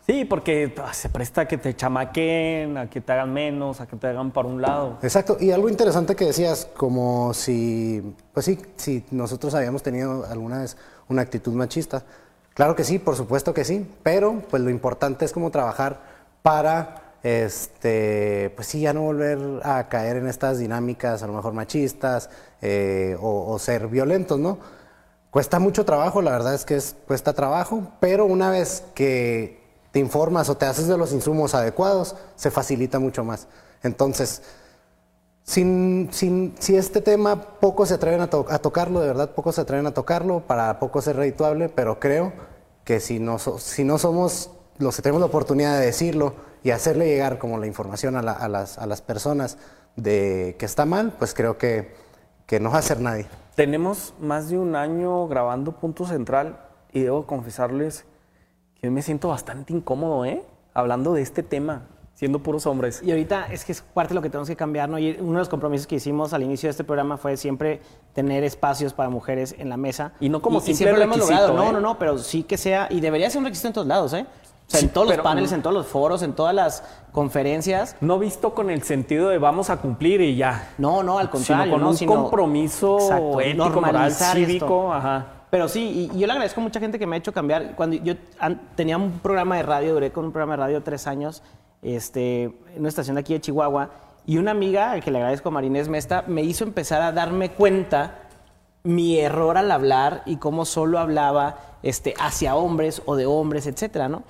Sí, 0.10 0.26
porque 0.26 0.74
ah, 0.84 0.92
se 0.92 1.08
presta 1.08 1.42
a 1.42 1.48
que 1.48 1.60
te 1.60 1.76
chamaquen, 1.76 2.80
a 2.80 2.90
que 2.90 3.00
te 3.00 3.12
hagan 3.12 3.32
menos, 3.32 3.80
a 3.80 3.86
que 3.86 3.96
te 3.96 4.08
hagan 4.08 4.32
para 4.32 4.48
un 4.48 4.60
lado. 4.60 4.98
Exacto, 5.04 5.38
y 5.40 5.52
algo 5.52 5.70
interesante 5.70 6.16
que 6.16 6.26
decías, 6.26 6.68
como 6.76 7.32
si, 7.36 8.16
pues 8.34 8.48
sí, 8.48 8.60
si 8.76 9.06
nosotros 9.12 9.54
habíamos 9.54 9.84
tenido 9.84 10.26
alguna 10.26 10.62
vez 10.62 10.78
una 11.10 11.22
actitud 11.22 11.54
machista. 11.54 12.02
Claro 12.56 12.76
que 12.76 12.84
sí, 12.84 12.98
por 12.98 13.16
supuesto 13.16 13.54
que 13.54 13.64
sí, 13.64 13.88
pero 14.02 14.42
pues 14.50 14.64
lo 14.64 14.72
importante 14.72 15.26
es 15.26 15.32
como 15.32 15.52
trabajar 15.52 16.00
para, 16.42 17.14
este, 17.22 18.52
pues 18.56 18.68
sí, 18.68 18.82
ya 18.82 18.94
no 18.94 19.02
volver 19.02 19.38
a 19.62 19.90
caer 19.90 20.18
en 20.18 20.28
estas 20.28 20.58
dinámicas 20.58 21.22
a 21.22 21.28
lo 21.28 21.34
mejor 21.34 21.54
machistas 21.54 22.32
eh, 22.64 23.16
o, 23.22 23.54
o 23.54 23.60
ser 23.60 23.88
violentos, 23.88 24.40
¿no? 24.40 24.58
Cuesta 25.30 25.60
mucho 25.60 25.86
trabajo, 25.86 26.24
la 26.24 26.32
verdad 26.32 26.56
es 26.56 26.66
que 26.66 26.78
es, 26.78 26.96
cuesta 27.06 27.34
trabajo, 27.34 27.84
pero 28.00 28.26
una 28.26 28.50
vez 28.50 28.84
que 28.96 29.59
te 29.92 30.00
informas 30.00 30.50
o 30.50 30.58
te 30.58 30.66
haces 30.66 30.88
de 30.88 30.98
los 30.98 31.14
insumos 31.14 31.56
adecuados, 31.56 32.16
se 32.36 32.52
facilita 32.52 33.00
mucho 33.00 33.24
más. 33.24 33.48
Entonces, 33.84 34.42
sin, 35.44 36.10
sin, 36.12 36.54
si 36.60 36.76
este 36.76 37.02
tema 37.02 37.42
pocos 37.60 37.90
se 37.90 37.96
atreven 37.96 38.22
a, 38.22 38.28
tocarlo, 38.28 39.00
de 39.00 39.08
verdad 39.08 39.32
pocos 39.32 39.56
se 39.56 39.62
atreven 39.62 39.88
a 39.88 39.94
tocarlo, 39.94 40.42
para 40.42 40.80
poco 40.80 41.02
ser 41.02 41.16
redituable, 41.16 41.70
pero 41.70 42.00
creo 42.00 42.34
que 42.84 43.00
si 43.00 43.20
no, 43.20 43.40
si 43.40 43.84
no 43.84 43.98
somos 43.98 44.52
los 44.78 44.96
que 44.96 45.02
tenemos 45.02 45.22
la 45.22 45.28
oportunidad 45.28 45.80
de 45.80 45.88
decirlo 45.88 46.36
y 46.64 46.72
hacerle 46.72 47.08
llegar 47.08 47.40
como 47.40 47.58
la 47.58 47.68
información 47.68 48.16
a, 48.16 48.22
las, 48.22 48.78
a 48.78 48.86
las, 48.86 49.02
personas 49.02 49.58
de 49.96 50.56
que 50.60 50.66
está 50.66 50.86
mal, 50.86 51.14
pues 51.18 51.34
creo 51.34 51.58
que, 51.58 51.96
que 52.46 52.60
no 52.60 52.70
va 52.70 52.78
a 52.78 52.80
hacer 52.80 53.00
nadie. 53.00 53.26
Tenemos 53.56 54.14
más 54.20 54.50
de 54.50 54.58
un 54.58 54.76
año 54.76 55.28
grabando 55.28 55.72
Punto 55.72 56.06
Central 56.06 56.60
y 56.94 57.02
debo 57.02 57.26
confesarles 57.26 58.06
yo 58.82 58.92
me 58.92 59.02
siento 59.02 59.30
bastante 59.30 59.74
incómodo, 59.74 60.26
¿eh? 60.26 60.44
Hablando 60.74 61.14
de 61.14 61.22
este 61.22 61.44
tema, 61.44 61.84
siendo 62.14 62.40
puros 62.40 62.66
hombres. 62.66 63.02
Y 63.04 63.12
ahorita 63.12 63.48
es 63.52 63.66
que 63.66 63.72
es 63.72 63.82
parte 63.82 64.10
de 64.10 64.16
lo 64.16 64.22
que 64.22 64.30
tenemos 64.30 64.48
que 64.48 64.56
cambiar, 64.56 64.88
¿no? 64.90 65.00
Y 65.00 65.18
uno 65.20 65.34
de 65.34 65.40
los 65.40 65.50
compromisos 65.50 65.88
que 65.88 65.96
hicimos 65.96 66.34
al 66.34 66.44
inicio 66.44 66.68
de 66.68 66.72
este 66.72 66.84
programa 66.84 67.18
fue 67.18 67.36
siempre 67.38 67.82
tener 68.14 68.44
espacios 68.44 68.94
para 68.94 69.10
mujeres 69.10 69.56
en 69.58 69.70
la 69.70 69.78
mesa. 69.78 70.14
Y 70.20 70.30
no 70.30 70.42
como 70.42 70.60
y, 70.60 70.74
siempre 70.74 70.98
lo 70.98 71.04
hemos 71.04 71.18
logrado. 71.18 71.54
No, 71.54 71.64
¿eh? 71.64 71.74
no, 71.74 71.82
no, 71.82 72.00
pero 72.00 72.18
sí 72.18 72.44
que 72.44 72.58
sea, 72.58 72.88
y 72.90 73.02
debería 73.02 73.30
ser 73.30 73.40
un 73.40 73.46
requisito 73.46 73.68
en 73.68 73.74
todos 73.74 73.88
lados, 73.88 74.14
¿eh? 74.14 74.26
O 74.68 74.72
sea, 74.72 74.82
en 74.82 74.90
todos 74.90 75.08
los 75.08 75.18
paneles, 75.18 75.52
en 75.52 75.64
todos 75.64 75.74
los 75.74 75.88
foros, 75.88 76.22
en 76.22 76.34
todas 76.34 76.54
las 76.54 76.84
conferencias. 77.12 77.96
No 78.02 78.20
visto 78.20 78.54
con 78.54 78.70
el 78.70 78.84
sentido 78.84 79.30
de 79.30 79.40
vamos 79.40 79.72
a 79.72 79.78
cumplir 79.78 80.22
y 80.22 80.36
ya. 80.36 80.74
No, 80.78 81.02
no, 81.02 81.18
al 81.18 81.30
contrario. 81.32 81.74
Sino 81.74 82.06
con 82.06 82.18
un 82.20 82.22
compromiso 82.22 83.40
ético, 83.42 83.82
moral, 83.82 84.12
cívico. 84.12 84.94
Ajá. 84.94 85.39
Pero 85.50 85.68
sí, 85.68 86.10
y, 86.14 86.20
yo 86.20 86.28
le 86.28 86.34
agradezco 86.34 86.62
a 86.62 86.64
mucha 86.64 86.80
gente 86.80 87.00
que 87.00 87.08
me 87.08 87.16
ha 87.16 87.20
hecho 87.20 87.34
cambiar. 87.34 87.76
Cuando 87.76 87.96
yo 87.98 88.16
tenía 88.76 88.98
un 88.98 89.20
programa 89.20 89.58
de 89.58 89.64
radio, 89.64 89.94
duré 89.94 90.12
con 90.12 90.26
un 90.26 90.32
programa 90.32 90.54
de 90.54 90.58
radio 90.58 90.84
tres 90.84 91.08
años, 91.08 91.42
este, 91.82 92.44
en 92.44 92.80
una 92.80 92.90
estación 92.90 93.18
aquí 93.18 93.34
de 93.34 93.42
Chihuahua, 93.42 93.90
y 94.26 94.38
una 94.38 94.52
amiga, 94.52 94.92
al 94.92 95.04
que 95.04 95.12
le 95.12 95.18
agradezco, 95.18 95.50
Marinés 95.50 95.90
Mesta, 95.90 96.24
me 96.28 96.44
hizo 96.44 96.64
empezar 96.64 97.02
a 97.02 97.12
darme 97.12 97.52
cuenta 97.52 98.20
mi 98.84 99.18
error 99.18 99.58
al 99.58 99.72
hablar 99.72 100.22
y 100.26 100.38
cómo 100.38 100.66
solo 100.66 101.00
hablaba 101.00 101.58
este, 101.82 102.14
hacia 102.20 102.56
hombres 102.56 103.02
o 103.06 103.16
de 103.16 103.26
hombres, 103.26 103.66
etcétera, 103.66 104.08
¿no? 104.08 104.24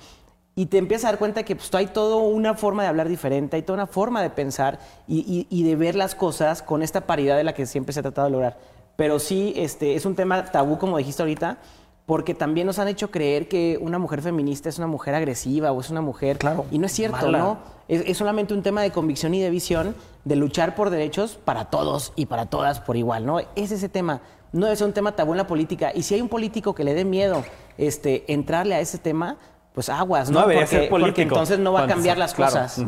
Y 0.56 0.66
te 0.66 0.78
empiezas 0.78 1.04
a 1.04 1.08
dar 1.08 1.18
cuenta 1.18 1.42
que 1.44 1.54
pues, 1.54 1.72
hay 1.74 1.86
toda 1.86 2.16
una 2.16 2.54
forma 2.54 2.82
de 2.82 2.88
hablar 2.88 3.08
diferente, 3.08 3.56
hay 3.56 3.62
toda 3.62 3.74
una 3.74 3.86
forma 3.86 4.22
de 4.22 4.30
pensar 4.30 4.78
y, 5.06 5.46
y 5.48 5.62
de 5.62 5.76
ver 5.76 5.94
las 5.94 6.14
cosas 6.14 6.62
con 6.62 6.82
esta 6.82 7.02
paridad 7.02 7.36
de 7.36 7.44
la 7.44 7.54
que 7.54 7.66
siempre 7.66 7.92
se 7.92 8.00
ha 8.00 8.02
tratado 8.02 8.26
de 8.26 8.32
lograr 8.32 8.58
pero 9.00 9.18
sí 9.18 9.54
este, 9.56 9.94
es 9.94 10.04
un 10.04 10.14
tema 10.14 10.44
tabú, 10.44 10.76
como 10.76 10.98
dijiste 10.98 11.22
ahorita, 11.22 11.56
porque 12.04 12.34
también 12.34 12.66
nos 12.66 12.78
han 12.78 12.86
hecho 12.86 13.10
creer 13.10 13.48
que 13.48 13.78
una 13.80 13.98
mujer 13.98 14.20
feminista 14.20 14.68
es 14.68 14.76
una 14.76 14.88
mujer 14.88 15.14
agresiva 15.14 15.72
o 15.72 15.80
es 15.80 15.88
una 15.88 16.02
mujer... 16.02 16.36
Claro. 16.36 16.66
Y 16.70 16.78
no 16.78 16.84
es 16.84 16.92
cierto, 16.92 17.32
¿no? 17.32 17.56
Es, 17.88 18.18
solamente 18.18 18.52
un 18.52 18.62
tema 18.62 18.82
de 18.82 18.90
convicción 18.90 19.32
y 19.32 19.40
de 19.40 19.48
visión, 19.48 19.96
de 20.26 20.36
luchar 20.36 20.74
por 20.74 20.90
derechos 20.90 21.38
para 21.42 21.70
todos 21.70 22.12
y 22.14 22.26
para 22.26 22.44
todas 22.44 22.80
por 22.80 22.98
igual, 22.98 23.24
¿no? 23.24 23.38
Es 23.56 23.72
ese 23.72 23.88
tema. 23.88 24.20
No 24.52 24.66
debe 24.66 24.76
ser 24.76 24.86
un 24.86 24.92
tema 24.92 25.16
tabú 25.16 25.32
en 25.32 25.38
la 25.38 25.46
política. 25.46 25.92
Y 25.94 26.02
si 26.02 26.14
hay 26.14 26.20
un 26.20 26.28
político 26.28 26.74
que 26.74 26.84
le 26.84 26.92
dé 26.92 27.06
miedo 27.06 27.42
este, 27.78 28.30
entrarle 28.30 28.74
a 28.74 28.80
ese 28.80 28.98
tema, 28.98 29.38
pues 29.72 29.88
aguas, 29.88 30.30
¿no? 30.30 30.42
porque, 30.42 30.66
ser 30.66 30.90
porque, 30.90 31.22
entonces 31.22 31.58
no 31.58 31.72
va 31.72 31.84
a 31.84 31.86
cambiar 31.86 32.18
las 32.18 32.34
cosas. 32.34 32.78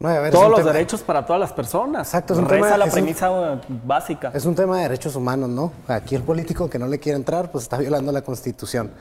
Todos 0.00 0.50
los 0.50 0.64
derechos 0.64 1.02
para 1.02 1.26
todas 1.26 1.38
las 1.38 1.52
personas. 1.52 2.08
Exacto, 2.08 2.32
es 2.32 2.38
un 2.38 2.46
tema, 2.46 2.74
la 2.78 2.86
premisa 2.86 3.60
básica. 3.84 4.32
Es 4.32 4.46
un 4.46 4.54
tema 4.54 4.78
de 4.78 4.84
derechos 4.84 5.14
humanos, 5.14 5.50
¿no? 5.50 5.72
Aquí 5.88 6.14
el 6.14 6.22
político 6.22 6.70
que 6.70 6.78
no 6.78 6.86
le 6.86 6.98
quiere 6.98 7.16
entrar, 7.16 7.52
pues 7.52 7.64
está 7.64 7.76
violando 7.76 8.10
la 8.10 8.22
Constitución. 8.22 8.92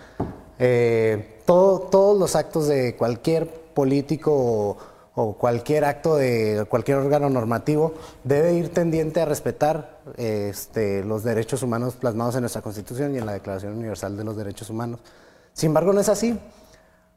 Eh, 0.57 1.41
todo, 1.45 1.79
todos 1.79 2.19
los 2.19 2.35
actos 2.35 2.67
de 2.67 2.97
cualquier 2.97 3.47
político 3.47 4.75
o 5.15 5.33
cualquier 5.37 5.85
acto 5.85 6.17
de 6.17 6.65
cualquier 6.69 6.97
órgano 6.97 7.29
normativo 7.29 7.93
debe 8.25 8.55
ir 8.55 8.73
tendiente 8.73 9.21
a 9.21 9.25
respetar 9.25 10.01
este, 10.17 11.05
los 11.05 11.23
derechos 11.23 11.63
humanos 11.63 11.95
plasmados 11.95 12.35
en 12.35 12.41
nuestra 12.41 12.61
Constitución 12.61 13.15
y 13.15 13.19
en 13.19 13.25
la 13.25 13.31
Declaración 13.31 13.71
Universal 13.71 14.17
de 14.17 14.25
los 14.25 14.35
Derechos 14.35 14.69
Humanos. 14.69 14.99
Sin 15.53 15.67
embargo, 15.67 15.93
no 15.93 16.01
es 16.01 16.09
así. 16.09 16.37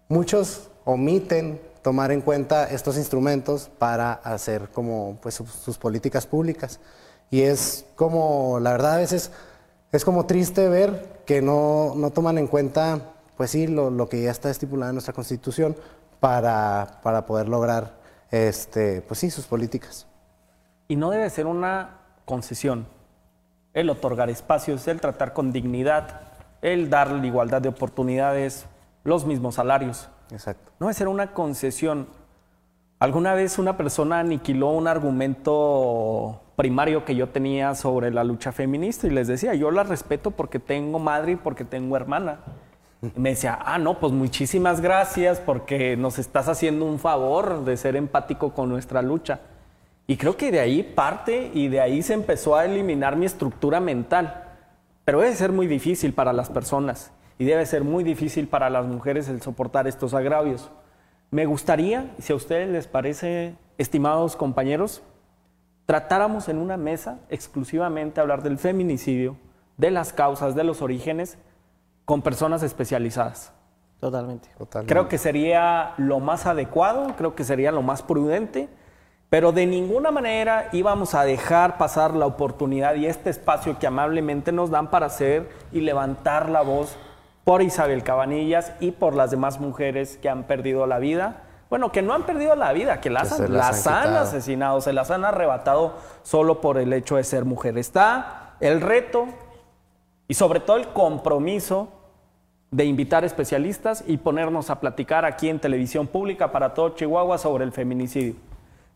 Muchos 0.08 0.68
omiten 0.84 1.71
tomar 1.82 2.12
en 2.12 2.20
cuenta 2.20 2.64
estos 2.70 2.96
instrumentos 2.96 3.70
para 3.78 4.12
hacer 4.12 4.68
como 4.68 5.18
pues, 5.20 5.34
sus, 5.34 5.78
políticas 5.78 6.26
públicas. 6.26 6.80
Y 7.30 7.42
es 7.42 7.84
como, 7.96 8.60
la 8.60 8.72
verdad, 8.72 8.94
a 8.94 8.98
veces 8.98 9.30
es 9.90 10.04
como 10.04 10.26
triste 10.26 10.68
ver 10.68 11.22
que 11.26 11.42
no, 11.42 11.94
no 11.96 12.10
toman 12.10 12.38
en 12.38 12.46
cuenta, 12.46 13.00
pues 13.36 13.50
sí, 13.50 13.66
lo, 13.66 13.90
lo 13.90 14.08
que 14.08 14.22
ya 14.22 14.30
está 14.30 14.50
estipulado 14.50 14.90
en 14.90 14.96
nuestra 14.96 15.14
Constitución, 15.14 15.76
para, 16.22 17.00
para 17.02 17.26
poder 17.26 17.48
lograr 17.48 17.94
este, 18.30 19.02
pues 19.02 19.18
sí, 19.18 19.28
sus 19.28 19.46
políticas. 19.46 20.06
Y 20.86 20.94
no 20.94 21.10
debe 21.10 21.28
ser 21.30 21.46
una 21.46 21.98
concesión 22.24 22.86
el 23.74 23.90
otorgar 23.90 24.30
espacios, 24.30 24.86
el 24.86 25.00
tratar 25.00 25.32
con 25.32 25.50
dignidad, 25.50 26.20
el 26.60 26.90
darle 26.90 27.26
igualdad 27.26 27.60
de 27.60 27.70
oportunidades, 27.70 28.66
los 29.02 29.26
mismos 29.26 29.56
salarios. 29.56 30.08
Exacto. 30.32 30.72
No 30.80 30.86
debe 30.86 30.94
ser 30.94 31.08
una 31.08 31.32
concesión. 31.32 32.06
Alguna 32.98 33.34
vez 33.34 33.58
una 33.58 33.76
persona 33.76 34.20
aniquiló 34.20 34.70
un 34.70 34.88
argumento 34.88 36.40
primario 36.56 37.04
que 37.04 37.14
yo 37.14 37.28
tenía 37.28 37.74
sobre 37.74 38.10
la 38.10 38.24
lucha 38.24 38.52
feminista 38.52 39.06
y 39.06 39.10
les 39.10 39.26
decía, 39.26 39.54
yo 39.54 39.70
la 39.70 39.82
respeto 39.82 40.30
porque 40.30 40.58
tengo 40.58 40.98
madre 40.98 41.32
y 41.32 41.36
porque 41.36 41.64
tengo 41.64 41.96
hermana. 41.96 42.40
Me 43.16 43.30
decía, 43.30 43.58
ah, 43.60 43.78
no, 43.78 43.98
pues 43.98 44.12
muchísimas 44.12 44.80
gracias 44.80 45.40
porque 45.40 45.96
nos 45.96 46.20
estás 46.20 46.48
haciendo 46.48 46.84
un 46.84 47.00
favor 47.00 47.64
de 47.64 47.76
ser 47.76 47.96
empático 47.96 48.54
con 48.54 48.68
nuestra 48.68 49.02
lucha. 49.02 49.40
Y 50.06 50.16
creo 50.16 50.36
que 50.36 50.52
de 50.52 50.60
ahí 50.60 50.82
parte 50.82 51.50
y 51.52 51.68
de 51.68 51.80
ahí 51.80 52.02
se 52.02 52.14
empezó 52.14 52.54
a 52.54 52.64
eliminar 52.64 53.16
mi 53.16 53.26
estructura 53.26 53.80
mental. 53.80 54.44
Pero 55.04 55.20
debe 55.20 55.34
ser 55.34 55.50
muy 55.50 55.66
difícil 55.66 56.12
para 56.12 56.32
las 56.32 56.48
personas 56.48 57.10
y 57.42 57.44
debe 57.44 57.66
ser 57.66 57.82
muy 57.82 58.04
difícil 58.04 58.46
para 58.46 58.70
las 58.70 58.86
mujeres 58.86 59.28
el 59.28 59.42
soportar 59.42 59.88
estos 59.88 60.14
agravios. 60.14 60.70
Me 61.32 61.44
gustaría, 61.44 62.14
si 62.20 62.32
a 62.32 62.36
ustedes 62.36 62.68
les 62.68 62.86
parece, 62.86 63.56
estimados 63.78 64.36
compañeros, 64.36 65.02
tratáramos 65.84 66.48
en 66.48 66.58
una 66.58 66.76
mesa 66.76 67.18
exclusivamente 67.30 68.20
hablar 68.20 68.44
del 68.44 68.58
feminicidio, 68.58 69.36
de 69.76 69.90
las 69.90 70.12
causas, 70.12 70.54
de 70.54 70.62
los 70.62 70.82
orígenes, 70.82 71.36
con 72.04 72.22
personas 72.22 72.62
especializadas. 72.62 73.52
Totalmente. 73.98 74.48
Creo 74.86 75.08
que 75.08 75.18
sería 75.18 75.94
lo 75.96 76.20
más 76.20 76.46
adecuado, 76.46 77.08
creo 77.18 77.34
que 77.34 77.42
sería 77.42 77.72
lo 77.72 77.82
más 77.82 78.04
prudente, 78.04 78.68
pero 79.30 79.50
de 79.50 79.66
ninguna 79.66 80.12
manera 80.12 80.68
íbamos 80.70 81.16
a 81.16 81.24
dejar 81.24 81.76
pasar 81.76 82.14
la 82.14 82.26
oportunidad 82.26 82.94
y 82.94 83.06
este 83.06 83.30
espacio 83.30 83.80
que 83.80 83.88
amablemente 83.88 84.52
nos 84.52 84.70
dan 84.70 84.90
para 84.90 85.06
hacer 85.06 85.50
y 85.72 85.80
levantar 85.80 86.48
la 86.48 86.62
voz 86.62 86.96
por 87.44 87.62
Isabel 87.62 88.02
Cabanillas 88.02 88.72
y 88.80 88.92
por 88.92 89.14
las 89.14 89.30
demás 89.30 89.60
mujeres 89.60 90.18
que 90.20 90.28
han 90.28 90.44
perdido 90.44 90.86
la 90.86 90.98
vida. 90.98 91.42
Bueno, 91.70 91.90
que 91.90 92.02
no 92.02 92.12
han 92.12 92.24
perdido 92.24 92.54
la 92.54 92.72
vida, 92.72 93.00
que 93.00 93.10
las, 93.10 93.32
han, 93.32 93.52
las 93.52 93.86
han 93.86 94.14
asesinado, 94.14 94.80
se 94.80 94.92
las 94.92 95.10
han 95.10 95.24
arrebatado 95.24 95.94
solo 96.22 96.60
por 96.60 96.78
el 96.78 96.92
hecho 96.92 97.16
de 97.16 97.24
ser 97.24 97.44
mujer. 97.44 97.78
Está 97.78 98.54
el 98.60 98.80
reto 98.80 99.26
y 100.28 100.34
sobre 100.34 100.60
todo 100.60 100.76
el 100.76 100.88
compromiso 100.88 101.88
de 102.70 102.84
invitar 102.84 103.24
especialistas 103.24 104.04
y 104.06 104.16
ponernos 104.16 104.70
a 104.70 104.80
platicar 104.80 105.24
aquí 105.24 105.48
en 105.48 105.60
televisión 105.60 106.06
pública 106.06 106.52
para 106.52 106.72
todo 106.74 106.90
Chihuahua 106.90 107.38
sobre 107.38 107.64
el 107.64 107.72
feminicidio. 107.72 108.34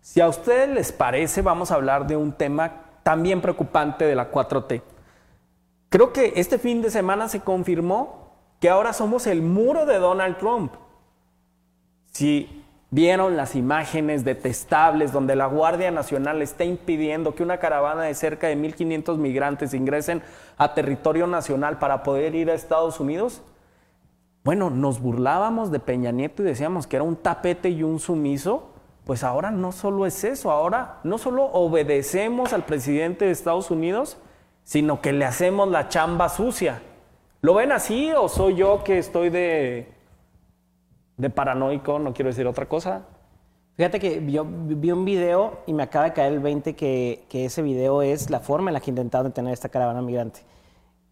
Si 0.01 0.21
a 0.21 0.29
ustedes 0.29 0.69
les 0.69 0.93
parece, 0.93 1.43
vamos 1.43 1.71
a 1.71 1.75
hablar 1.75 2.07
de 2.07 2.17
un 2.17 2.33
tema 2.33 2.73
también 3.03 3.41
preocupante 3.41 4.05
de 4.05 4.15
la 4.15 4.31
4T. 4.31 4.83
Creo 5.89 6.13
que 6.13 6.33
este 6.37 6.59
fin 6.59 6.81
de 6.81 6.91
semana 6.91 7.29
se 7.29 7.41
confirmó 7.41 8.26
que 8.61 8.69
ahora 8.69 8.93
somos 8.93 9.27
el 9.27 9.43
muro 9.43 9.87
de 9.87 9.99
Donald 9.99 10.39
Trump. 10.39 10.73
Si 12.13 12.65
Vieron 12.91 13.37
las 13.37 13.57
imágenes 13.57 14.25
detestables 14.25 15.13
donde 15.13 15.35
la 15.35 15.47
Guardia 15.47 15.91
Nacional 15.91 16.41
está 16.41 16.65
impidiendo 16.65 17.35
que 17.35 17.43
una 17.43 17.59
caravana 17.59 18.03
de 18.05 18.15
cerca 18.15 18.47
de 18.47 18.57
1.500 18.57 19.17
migrantes 19.17 19.75
ingresen 19.75 20.23
a 20.57 20.73
territorio 20.73 21.27
nacional 21.27 21.79
para 21.79 22.05
poder 22.05 22.37
ir 22.37 22.49
a 22.49 22.55
Estados 22.55 23.01
Unidos. 23.01 23.43
Bueno, 24.45 24.71
nos 24.71 25.01
burlábamos 25.01 25.73
de 25.73 25.81
Peña 25.81 26.13
Nieto 26.13 26.43
y 26.43 26.47
decíamos 26.47 26.87
que 26.87 26.95
era 26.95 27.03
un 27.03 27.17
tapete 27.17 27.71
y 27.71 27.83
un 27.83 27.99
sumiso. 27.99 28.71
Pues 29.05 29.25
ahora 29.25 29.51
no 29.51 29.73
solo 29.73 30.07
es 30.07 30.23
eso, 30.23 30.53
ahora 30.53 31.01
no 31.03 31.19
solo 31.19 31.45
obedecemos 31.45 32.53
al 32.53 32.65
presidente 32.65 33.25
de 33.25 33.33
Estados 33.33 33.71
Unidos, 33.73 34.17
sino 34.63 35.01
que 35.01 35.13
le 35.13 35.25
hacemos 35.25 35.69
la 35.69 35.89
chamba 35.89 36.29
sucia. 36.29 36.81
¿Lo 37.47 37.55
ven 37.55 37.71
así 37.71 38.11
o 38.13 38.29
soy 38.29 38.57
yo 38.57 38.83
que 38.83 38.99
estoy 38.99 39.31
de 39.31 39.87
de 41.17 41.31
paranoico, 41.31 42.01
no 42.01 42.13
quiero 42.13 42.31
decir 42.31 42.45
otra 42.45 42.67
cosa. 42.67 43.03
Fíjate 43.77 44.01
que 44.01 44.21
yo 44.27 44.45
vi 44.45 44.91
un 44.91 45.05
video 45.05 45.61
y 45.65 45.73
me 45.73 45.85
acaba 45.85 46.07
de 46.07 46.13
caer 46.13 46.33
el 46.33 46.41
20 46.41 46.75
que, 46.75 47.25
que 47.29 47.45
ese 47.45 47.63
video 47.63 48.03
es 48.03 48.31
la 48.31 48.41
forma 48.41 48.71
en 48.71 48.75
la 48.75 48.81
que 48.81 48.91
intentaron 48.91 49.29
detener 49.29 49.53
esta 49.53 49.69
caravana 49.69 50.03
migrante. 50.03 50.41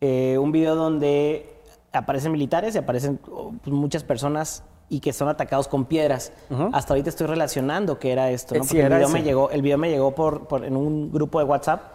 Eh, 0.00 0.36
un 0.36 0.50
video 0.50 0.74
donde 0.74 1.54
aparecen 1.92 2.32
militares 2.32 2.74
y 2.74 2.78
aparecen 2.78 3.20
oh, 3.30 3.52
pues, 3.62 3.72
muchas 3.72 4.02
personas 4.02 4.64
y 4.88 4.98
que 4.98 5.12
son 5.12 5.28
atacados 5.28 5.68
con 5.68 5.84
piedras. 5.84 6.32
Hasta 6.72 6.94
ahorita 6.94 7.10
estoy 7.10 7.28
relacionando 7.28 8.00
que 8.00 8.10
era 8.10 8.32
esto, 8.32 8.56
¿no? 8.56 8.64
Porque 8.64 8.80
el, 8.80 8.92
video 8.92 9.08
me 9.08 9.22
llegó, 9.22 9.50
el 9.50 9.62
video 9.62 9.78
me 9.78 9.88
llegó 9.88 10.16
por, 10.16 10.48
por, 10.48 10.64
en 10.64 10.76
un 10.76 11.12
grupo 11.12 11.38
de 11.38 11.44
WhatsApp 11.44 11.94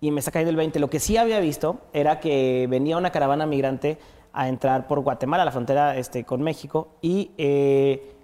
y 0.00 0.10
me 0.10 0.20
está 0.20 0.30
cayendo 0.30 0.50
el 0.50 0.56
20. 0.56 0.78
Lo 0.78 0.90
que 0.90 1.00
sí 1.00 1.16
había 1.16 1.40
visto 1.40 1.78
era 1.92 2.20
que 2.20 2.66
venía 2.68 2.96
una 2.96 3.10
caravana 3.10 3.46
migrante 3.46 3.98
a 4.32 4.48
entrar 4.48 4.86
por 4.86 5.00
Guatemala, 5.00 5.44
la 5.44 5.52
frontera 5.52 5.96
este, 5.96 6.24
con 6.24 6.42
México, 6.42 6.88
y, 7.00 7.30
eh, 7.38 8.14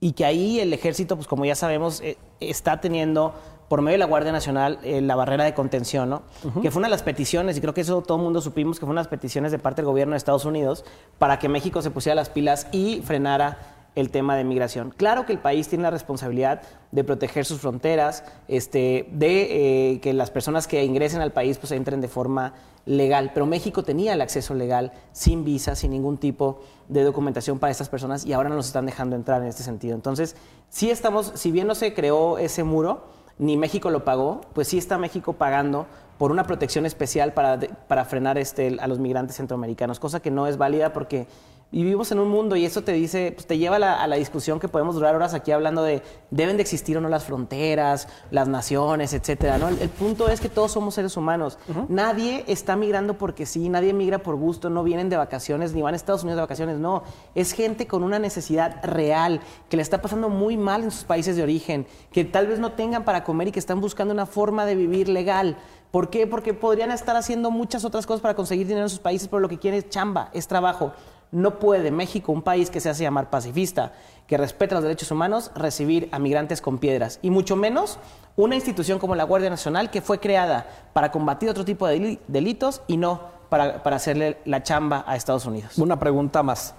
y 0.00 0.12
que 0.12 0.24
ahí 0.24 0.60
el 0.60 0.72
ejército, 0.72 1.16
pues 1.16 1.26
como 1.26 1.46
ya 1.46 1.54
sabemos, 1.54 2.02
eh, 2.02 2.18
está 2.40 2.80
teniendo 2.80 3.34
por 3.68 3.80
medio 3.80 3.94
de 3.94 4.00
la 4.00 4.04
Guardia 4.04 4.32
Nacional 4.32 4.78
eh, 4.82 5.00
la 5.00 5.16
barrera 5.16 5.44
de 5.44 5.54
contención, 5.54 6.10
¿no? 6.10 6.24
Que 6.60 6.70
fue 6.70 6.80
una 6.80 6.88
de 6.88 6.90
las 6.90 7.02
peticiones, 7.02 7.56
y 7.56 7.62
creo 7.62 7.72
que 7.72 7.80
eso 7.80 8.02
todo 8.02 8.18
el 8.18 8.24
mundo 8.24 8.42
supimos, 8.42 8.78
que 8.78 8.84
fue 8.84 8.90
una 8.92 9.00
de 9.00 9.04
las 9.04 9.10
peticiones 9.10 9.50
de 9.50 9.58
parte 9.58 9.80
del 9.80 9.86
gobierno 9.86 10.12
de 10.12 10.18
Estados 10.18 10.44
Unidos 10.44 10.84
para 11.18 11.38
que 11.38 11.48
México 11.48 11.80
se 11.80 11.90
pusiera 11.90 12.14
las 12.14 12.28
pilas 12.28 12.66
y 12.70 13.00
frenara 13.00 13.81
el 13.94 14.10
tema 14.10 14.36
de 14.36 14.44
migración. 14.44 14.90
Claro 14.96 15.26
que 15.26 15.32
el 15.32 15.38
país 15.38 15.68
tiene 15.68 15.82
la 15.82 15.90
responsabilidad 15.90 16.62
de 16.92 17.04
proteger 17.04 17.44
sus 17.44 17.60
fronteras, 17.60 18.24
este, 18.48 19.08
de 19.12 20.00
que 20.02 20.12
las 20.12 20.30
personas 20.30 20.66
que 20.66 20.84
ingresen 20.84 21.20
al 21.20 21.32
país 21.32 21.58
pues 21.58 21.72
entren 21.72 22.00
de 22.00 22.08
forma 22.08 22.54
legal, 22.84 23.30
pero 23.32 23.46
México 23.46 23.82
tenía 23.82 24.14
el 24.14 24.20
acceso 24.20 24.54
legal 24.54 24.92
sin 25.12 25.44
visa, 25.44 25.76
sin 25.76 25.90
ningún 25.90 26.18
tipo 26.18 26.60
de 26.88 27.04
documentación 27.04 27.58
para 27.58 27.70
estas 27.70 27.88
personas 27.88 28.24
y 28.26 28.32
ahora 28.32 28.48
no 28.48 28.56
nos 28.56 28.66
están 28.66 28.86
dejando 28.86 29.14
entrar 29.14 29.42
en 29.42 29.48
este 29.48 29.62
sentido. 29.62 29.94
Entonces, 29.94 30.36
sí 30.68 30.90
estamos, 30.90 31.32
si 31.34 31.50
bien 31.50 31.66
no 31.66 31.74
se 31.74 31.94
creó 31.94 32.38
ese 32.38 32.64
muro, 32.64 33.04
ni 33.38 33.56
México 33.56 33.90
lo 33.90 34.04
pagó, 34.04 34.42
pues 34.52 34.68
sí 34.68 34.78
está 34.78 34.98
México 34.98 35.34
pagando 35.34 35.86
por 36.18 36.30
una 36.30 36.44
protección 36.44 36.86
especial 36.86 37.32
para, 37.32 37.58
para 37.88 38.04
frenar 38.04 38.38
este, 38.38 38.76
a 38.80 38.86
los 38.86 38.98
migrantes 38.98 39.36
centroamericanos, 39.36 39.98
cosa 39.98 40.20
que 40.20 40.30
no 40.30 40.46
es 40.46 40.58
válida 40.58 40.92
porque 40.92 41.26
y 41.72 41.82
vivimos 41.84 42.12
en 42.12 42.18
un 42.18 42.28
mundo 42.28 42.54
y 42.54 42.66
eso 42.66 42.82
te 42.82 42.92
dice, 42.92 43.32
pues 43.34 43.46
te 43.46 43.56
lleva 43.56 43.76
a 43.76 44.06
la, 44.06 44.16
discusión 44.16 44.60
que 44.60 44.68
podemos 44.68 44.94
durar 44.94 45.16
horas 45.16 45.32
aquí 45.32 45.52
hablando 45.52 45.82
de 45.82 46.02
deben 46.30 46.56
de 46.56 46.62
existir 46.62 46.98
o 46.98 47.00
no 47.00 47.08
las 47.08 47.24
fronteras, 47.24 48.08
las 48.30 48.46
naciones, 48.46 49.14
etcétera. 49.14 49.56
¿no? 49.56 49.68
El, 49.68 49.88
punto 49.88 50.28
es 50.28 50.42
que 50.42 50.50
todos 50.50 50.72
somos 50.72 50.94
seres 50.94 51.16
humanos. 51.16 51.58
Nadie 51.88 52.44
está 52.46 52.76
migrando 52.76 53.16
porque 53.16 53.46
sí, 53.46 53.70
nadie 53.70 53.94
migra 53.94 54.18
por 54.18 54.36
gusto, 54.36 54.68
no 54.68 54.84
vienen 54.84 55.08
de 55.08 55.16
vacaciones 55.16 55.72
ni 55.72 55.80
van 55.80 55.94
a 55.94 55.96
Estados 55.96 56.24
Unidos 56.24 56.36
de 56.36 56.42
vacaciones, 56.42 56.78
no. 56.78 57.04
Es 57.34 57.52
gente 57.52 57.86
con 57.86 58.02
una 58.02 58.18
necesidad 58.18 58.84
real, 58.84 59.40
que 59.70 59.76
le 59.78 59.82
está 59.82 60.02
pasando 60.02 60.28
muy 60.28 60.58
mal 60.58 60.82
en 60.82 60.90
sus 60.90 61.04
países 61.04 61.36
de 61.36 61.42
origen, 61.42 61.86
que 62.12 62.26
tal 62.26 62.48
vez 62.48 62.58
no 62.58 62.72
tengan 62.72 63.04
para 63.04 63.24
comer 63.24 63.48
y 63.48 63.52
que 63.52 63.58
están 63.58 63.80
buscando 63.80 64.12
una 64.12 64.26
forma 64.26 64.66
de 64.66 64.74
vivir 64.74 65.08
legal. 65.08 65.56
¿Por 65.90 66.08
qué? 66.08 66.26
Porque 66.26 66.54
podrían 66.54 66.90
estar 66.90 67.16
haciendo 67.16 67.50
muchas 67.50 67.84
otras 67.84 68.06
cosas 68.06 68.22
para 68.22 68.34
conseguir 68.34 68.66
dinero 68.66 68.86
en 68.86 68.90
sus 68.90 68.98
países, 68.98 69.28
pero 69.28 69.40
lo 69.40 69.48
que 69.48 69.58
quieren 69.58 69.78
es 69.78 69.90
chamba, 69.90 70.30
es 70.32 70.48
trabajo. 70.48 70.92
No 71.32 71.58
puede 71.58 71.90
México, 71.90 72.30
un 72.30 72.42
país 72.42 72.68
que 72.68 72.78
se 72.78 72.90
hace 72.90 73.02
llamar 73.04 73.30
pacifista, 73.30 73.92
que 74.26 74.36
respeta 74.36 74.74
los 74.74 74.84
derechos 74.84 75.10
humanos, 75.10 75.50
recibir 75.54 76.10
a 76.12 76.18
migrantes 76.18 76.60
con 76.60 76.76
piedras. 76.76 77.18
Y 77.22 77.30
mucho 77.30 77.56
menos 77.56 77.98
una 78.36 78.54
institución 78.54 78.98
como 78.98 79.14
la 79.14 79.24
Guardia 79.24 79.48
Nacional, 79.48 79.90
que 79.90 80.02
fue 80.02 80.20
creada 80.20 80.66
para 80.92 81.10
combatir 81.10 81.48
otro 81.48 81.64
tipo 81.64 81.86
de 81.86 82.18
delitos 82.28 82.82
y 82.86 82.98
no 82.98 83.32
para, 83.48 83.80
hacerle 83.96 84.38
la 84.44 84.62
chamba 84.62 85.04
a 85.06 85.16
Estados 85.16 85.46
Unidos. 85.46 85.78
Una 85.78 85.98
pregunta 85.98 86.42
más. 86.42 86.74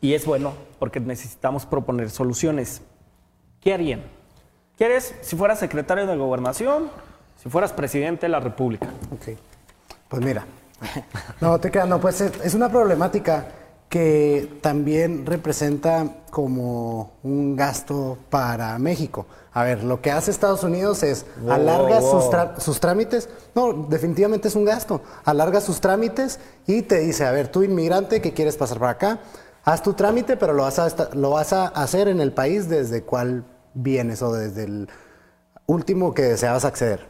Y 0.00 0.14
es 0.14 0.26
bueno, 0.26 0.54
porque 0.80 0.98
necesitamos 0.98 1.64
proponer 1.64 2.10
soluciones. 2.10 2.82
¿Qué 3.60 3.74
harían? 3.74 4.02
¿Qué 4.76 4.86
harías 4.86 5.14
si 5.22 5.36
fueras 5.36 5.60
secretario 5.60 6.06
de 6.06 6.16
Gobernación, 6.16 6.90
si 7.40 7.48
fueras 7.48 7.72
presidente 7.72 8.26
de 8.26 8.30
la 8.30 8.40
República? 8.40 8.88
Ok. 9.12 9.38
Pues 10.08 10.22
mira. 10.22 10.44
No, 11.40 11.58
te 11.58 11.70
queda, 11.70 11.86
no, 11.86 12.00
pues 12.00 12.20
es 12.20 12.54
una 12.54 12.68
problemática 12.68 13.46
que 13.94 14.58
también 14.60 15.24
representa 15.24 16.16
como 16.32 17.12
un 17.22 17.54
gasto 17.54 18.18
para 18.28 18.76
México. 18.80 19.24
A 19.52 19.62
ver, 19.62 19.84
lo 19.84 20.00
que 20.00 20.10
hace 20.10 20.32
Estados 20.32 20.64
Unidos 20.64 21.04
es 21.04 21.26
alarga 21.48 22.00
Sus, 22.00 22.24
sus, 22.58 22.80
trámites. 22.80 23.28
No, 23.54 23.86
definitivamente 23.88 24.48
es 24.48 24.56
un 24.56 24.64
gasto. 24.64 25.00
Alarga 25.24 25.60
sus 25.60 25.80
trámites 25.80 26.40
y 26.66 26.82
te 26.82 26.98
dice, 26.98 27.24
a 27.24 27.30
ver, 27.30 27.46
tú 27.46 27.62
inmigrante 27.62 28.20
que 28.20 28.32
quieres 28.32 28.56
pasar 28.56 28.80
para 28.80 28.90
acá, 28.90 29.20
haz 29.62 29.80
tu 29.80 29.92
trámite, 29.92 30.36
pero 30.36 30.54
lo 30.54 30.64
vas 30.64 30.80
a, 30.80 30.88
lo 31.12 31.30
vas 31.30 31.52
a 31.52 31.68
hacer 31.68 32.08
en 32.08 32.20
el 32.20 32.32
país 32.32 32.68
desde 32.68 33.04
cuál 33.04 33.44
vienes 33.74 34.22
o 34.22 34.32
desde 34.32 34.64
el 34.64 34.88
último 35.66 36.14
que 36.14 36.22
deseabas 36.22 36.64
acceder. 36.64 37.06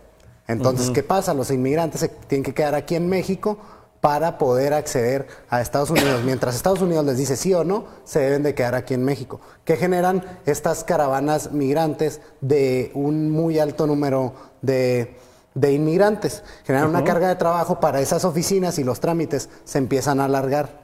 Entonces, 0.48 0.90
¿qué 0.90 1.02
pasa? 1.02 1.32
Los 1.32 1.50
inmigrantes 1.50 2.02
se 2.02 2.08
tienen 2.08 2.42
que 2.44 2.52
quedar 2.52 2.74
aquí 2.74 2.94
en 2.94 3.08
México 3.08 3.56
para 4.04 4.36
poder 4.36 4.74
acceder 4.74 5.26
a 5.48 5.62
Estados 5.62 5.88
Unidos. 5.88 6.22
Mientras 6.26 6.54
Estados 6.54 6.82
Unidos 6.82 7.06
les 7.06 7.16
dice 7.16 7.36
sí 7.36 7.54
o 7.54 7.64
no, 7.64 7.86
se 8.04 8.18
deben 8.18 8.42
de 8.42 8.54
quedar 8.54 8.74
aquí 8.74 8.92
en 8.92 9.02
México. 9.02 9.40
¿Qué 9.64 9.78
generan 9.78 10.22
estas 10.44 10.84
caravanas 10.84 11.52
migrantes 11.52 12.20
de 12.42 12.90
un 12.92 13.30
muy 13.30 13.58
alto 13.58 13.86
número 13.86 14.34
de, 14.60 15.16
inmigrantes? 15.54 16.42
Generan 16.66 16.90
una 16.90 17.02
carga 17.02 17.28
de 17.28 17.36
trabajo 17.36 17.80
para 17.80 18.02
esas 18.02 18.26
oficinas 18.26 18.78
y 18.78 18.84
los 18.84 19.00
trámites 19.00 19.48
se 19.64 19.78
empiezan 19.78 20.20
a 20.20 20.26
alargar. 20.26 20.82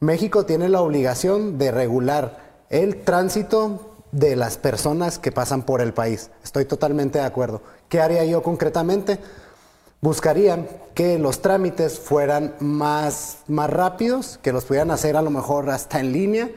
México 0.00 0.46
tiene 0.46 0.70
la 0.70 0.80
obligación 0.80 1.58
de 1.58 1.70
regular 1.70 2.38
el 2.70 3.04
tránsito 3.04 3.94
de 4.10 4.36
las 4.36 4.56
personas 4.56 5.18
que 5.18 5.32
pasan 5.32 5.64
por 5.64 5.82
el 5.82 5.92
país. 5.92 6.30
Estoy 6.42 6.64
totalmente 6.64 7.18
de 7.18 7.26
acuerdo. 7.26 7.60
¿Qué 7.90 8.00
haría 8.00 8.24
yo 8.24 8.42
concretamente? 8.42 9.18
Buscarían 10.00 10.68
que 10.94 11.18
los 11.18 11.42
trámites 11.42 11.98
fueran 11.98 12.54
más, 12.60 13.38
más 13.46 13.70
rápidos, 13.70 14.38
que 14.42 14.52
los 14.52 14.64
pudieran 14.64 14.90
hacer 14.90 15.16
a 15.16 15.22
lo 15.22 15.30
mejor 15.30 15.70
hasta 15.70 16.00
en 16.00 16.12
línea, 16.12 16.50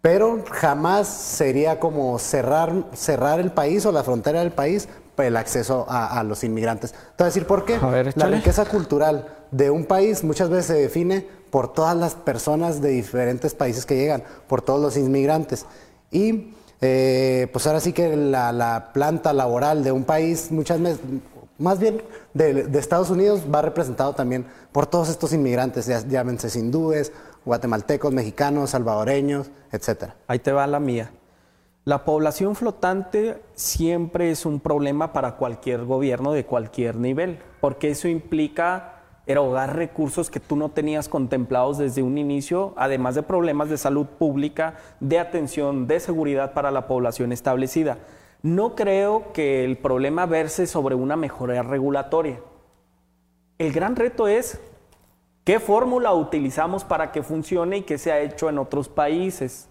pero 0.00 0.44
jamás 0.50 1.08
sería 1.08 1.80
como 1.80 2.18
cerrar, 2.18 2.84
cerrar 2.94 3.40
el 3.40 3.52
país 3.52 3.84
o 3.86 3.92
la 3.92 4.04
frontera 4.04 4.40
del 4.40 4.52
país 4.52 4.88
el 5.26 5.36
acceso 5.36 5.86
a, 5.88 6.22
los 6.22 6.44
inmigrantes. 6.44 6.92
Te 6.92 6.98
voy 7.18 7.24
a 7.24 7.26
decir 7.26 7.46
por 7.46 7.64
qué. 7.64 7.78
la 8.14 8.26
riqueza 8.26 8.64
cultural 8.64 9.26
de 9.50 9.70
un 9.70 9.84
país 9.84 10.22
muchas 10.24 10.50
veces 10.50 10.66
se 10.66 10.74
define 10.74 11.26
por 11.50 11.72
todas 11.72 11.96
las 11.96 12.14
personas 12.14 12.80
de 12.80 12.90
diferentes 12.90 13.54
países 13.54 13.86
que 13.86 13.96
llegan, 13.96 14.22
por 14.46 14.62
todos 14.62 14.80
los 14.80 14.96
inmigrantes. 14.96 15.66
Y 16.10 16.54
eh, 16.80 17.48
pues 17.52 17.66
ahora 17.66 17.80
sí 17.80 17.92
que 17.92 18.16
la, 18.16 18.52
la, 18.52 18.92
planta 18.92 19.32
laboral 19.32 19.82
de 19.82 19.92
un 19.92 20.04
país 20.04 20.52
muchas 20.52 20.80
veces 20.80 21.00
más 21.58 21.78
bien 21.78 22.02
de, 22.34 22.68
Estados 22.78 23.10
Unidos 23.10 23.42
va 23.52 23.62
representado 23.62 24.14
también 24.14 24.46
por 24.72 24.86
todos 24.86 25.08
estos 25.08 25.32
inmigrantes, 25.32 25.86
ya, 25.86 26.06
llámense 26.06 26.56
hindúes, 26.58 27.12
guatemaltecos, 27.44 28.12
mexicanos, 28.12 28.70
salvadoreños, 28.70 29.50
etc. 29.72 30.12
Ahí 30.26 30.38
te 30.38 30.52
va 30.52 30.66
la 30.66 30.80
mía. 30.80 31.10
La 31.84 32.04
población 32.04 32.54
flotante 32.54 33.42
siempre 33.54 34.30
es 34.30 34.44
un 34.44 34.60
problema 34.60 35.12
para 35.12 35.36
cualquier 35.36 35.84
gobierno 35.84 36.32
de 36.32 36.44
cualquier 36.44 36.96
nivel, 36.96 37.38
porque 37.60 37.90
eso 37.90 38.08
implica 38.08 38.94
erogar 39.26 39.76
recursos 39.76 40.30
que 40.30 40.40
tú 40.40 40.56
no 40.56 40.70
tenías 40.70 41.08
contemplados 41.08 41.78
desde 41.78 42.02
un 42.02 42.18
inicio, 42.18 42.72
además 42.76 43.14
de 43.14 43.22
problemas 43.22 43.68
de 43.68 43.76
salud 43.76 44.06
pública, 44.06 44.74
de 45.00 45.18
atención, 45.18 45.86
de 45.86 46.00
seguridad 46.00 46.52
para 46.54 46.70
la 46.70 46.86
población 46.86 47.32
establecida. 47.32 47.98
No 48.42 48.74
creo 48.76 49.32
que 49.32 49.64
el 49.64 49.78
problema 49.78 50.26
verse 50.26 50.66
sobre 50.66 50.94
una 50.94 51.16
mejora 51.16 51.62
regulatoria. 51.62 52.40
El 53.58 53.72
gran 53.72 53.96
reto 53.96 54.28
es 54.28 54.60
qué 55.44 55.58
fórmula 55.58 56.12
utilizamos 56.12 56.84
para 56.84 57.10
que 57.10 57.22
funcione 57.22 57.78
y 57.78 57.82
qué 57.82 57.98
se 57.98 58.12
ha 58.12 58.20
hecho 58.20 58.48
en 58.48 58.58
otros 58.58 58.88
países. 58.88 59.68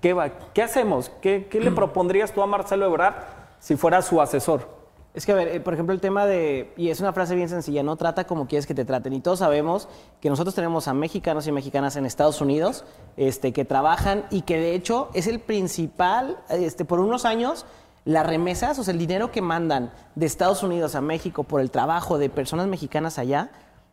¿Qué, 0.00 0.14
va? 0.14 0.30
¿Qué 0.54 0.62
hacemos? 0.62 1.10
¿Qué, 1.20 1.48
¿Qué, 1.50 1.60
le 1.60 1.70
propondrías 1.72 2.32
tú 2.32 2.42
a 2.42 2.46
Marcelo 2.46 2.86
Ebrard 2.86 3.16
si 3.58 3.76
fuera 3.76 4.00
su 4.00 4.20
asesor? 4.20 4.77
Es 5.18 5.26
que, 5.26 5.32
a 5.32 5.34
ver, 5.34 5.48
eh, 5.48 5.58
por 5.58 5.74
ejemplo, 5.74 5.92
el 5.92 6.00
tema 6.00 6.26
de, 6.26 6.72
y 6.76 6.90
es 6.90 7.00
una 7.00 7.12
frase 7.12 7.34
bien 7.34 7.48
sencilla, 7.48 7.82
no 7.82 7.96
trata 7.96 8.24
como 8.24 8.46
quieres 8.46 8.68
que 8.68 8.74
te 8.74 8.84
traten. 8.84 9.12
Y 9.14 9.20
todos 9.20 9.40
sabemos 9.40 9.88
que 10.20 10.30
nosotros 10.30 10.54
tenemos 10.54 10.86
a 10.86 10.94
mexicanos 10.94 11.48
y 11.48 11.50
mexicanas 11.50 11.96
en 11.96 12.06
Estados 12.06 12.40
Unidos 12.40 12.84
este, 13.16 13.52
que 13.52 13.64
trabajan 13.64 14.26
y 14.30 14.42
que 14.42 14.60
de 14.60 14.76
hecho 14.76 15.08
es 15.14 15.26
el 15.26 15.40
principal, 15.40 16.38
este, 16.50 16.84
por 16.84 17.00
unos 17.00 17.24
años, 17.24 17.66
las 18.04 18.28
remesas, 18.28 18.78
o 18.78 18.84
sea, 18.84 18.92
el 18.92 18.98
dinero 19.00 19.32
que 19.32 19.42
mandan 19.42 19.90
de 20.14 20.24
Estados 20.24 20.62
Unidos 20.62 20.94
a 20.94 21.00
México 21.00 21.42
por 21.42 21.60
el 21.60 21.72
trabajo 21.72 22.16
de 22.16 22.30
personas 22.30 22.68
mexicanas 22.68 23.18
allá, 23.18 23.50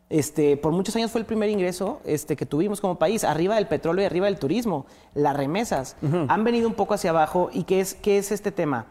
este, 0.08 0.56
por 0.56 0.70
muchos 0.70 0.94
años 0.94 1.10
fue 1.10 1.22
el 1.22 1.26
primer 1.26 1.50
ingreso 1.50 2.00
este, 2.04 2.36
que 2.36 2.46
tuvimos 2.46 2.80
como 2.80 3.00
país, 3.00 3.24
arriba 3.24 3.56
del 3.56 3.66
petróleo 3.66 4.04
y 4.04 4.06
arriba 4.06 4.26
del 4.26 4.38
turismo. 4.38 4.86
Las 5.12 5.36
remesas 5.36 5.96
han 6.28 6.44
venido 6.44 6.68
un 6.68 6.74
poco 6.74 6.94
hacia 6.94 7.10
abajo. 7.10 7.50
¿Y 7.52 7.64
qué 7.64 7.80
es, 7.80 7.94
qué 7.94 8.16
es 8.16 8.30
este 8.30 8.52
tema? 8.52 8.86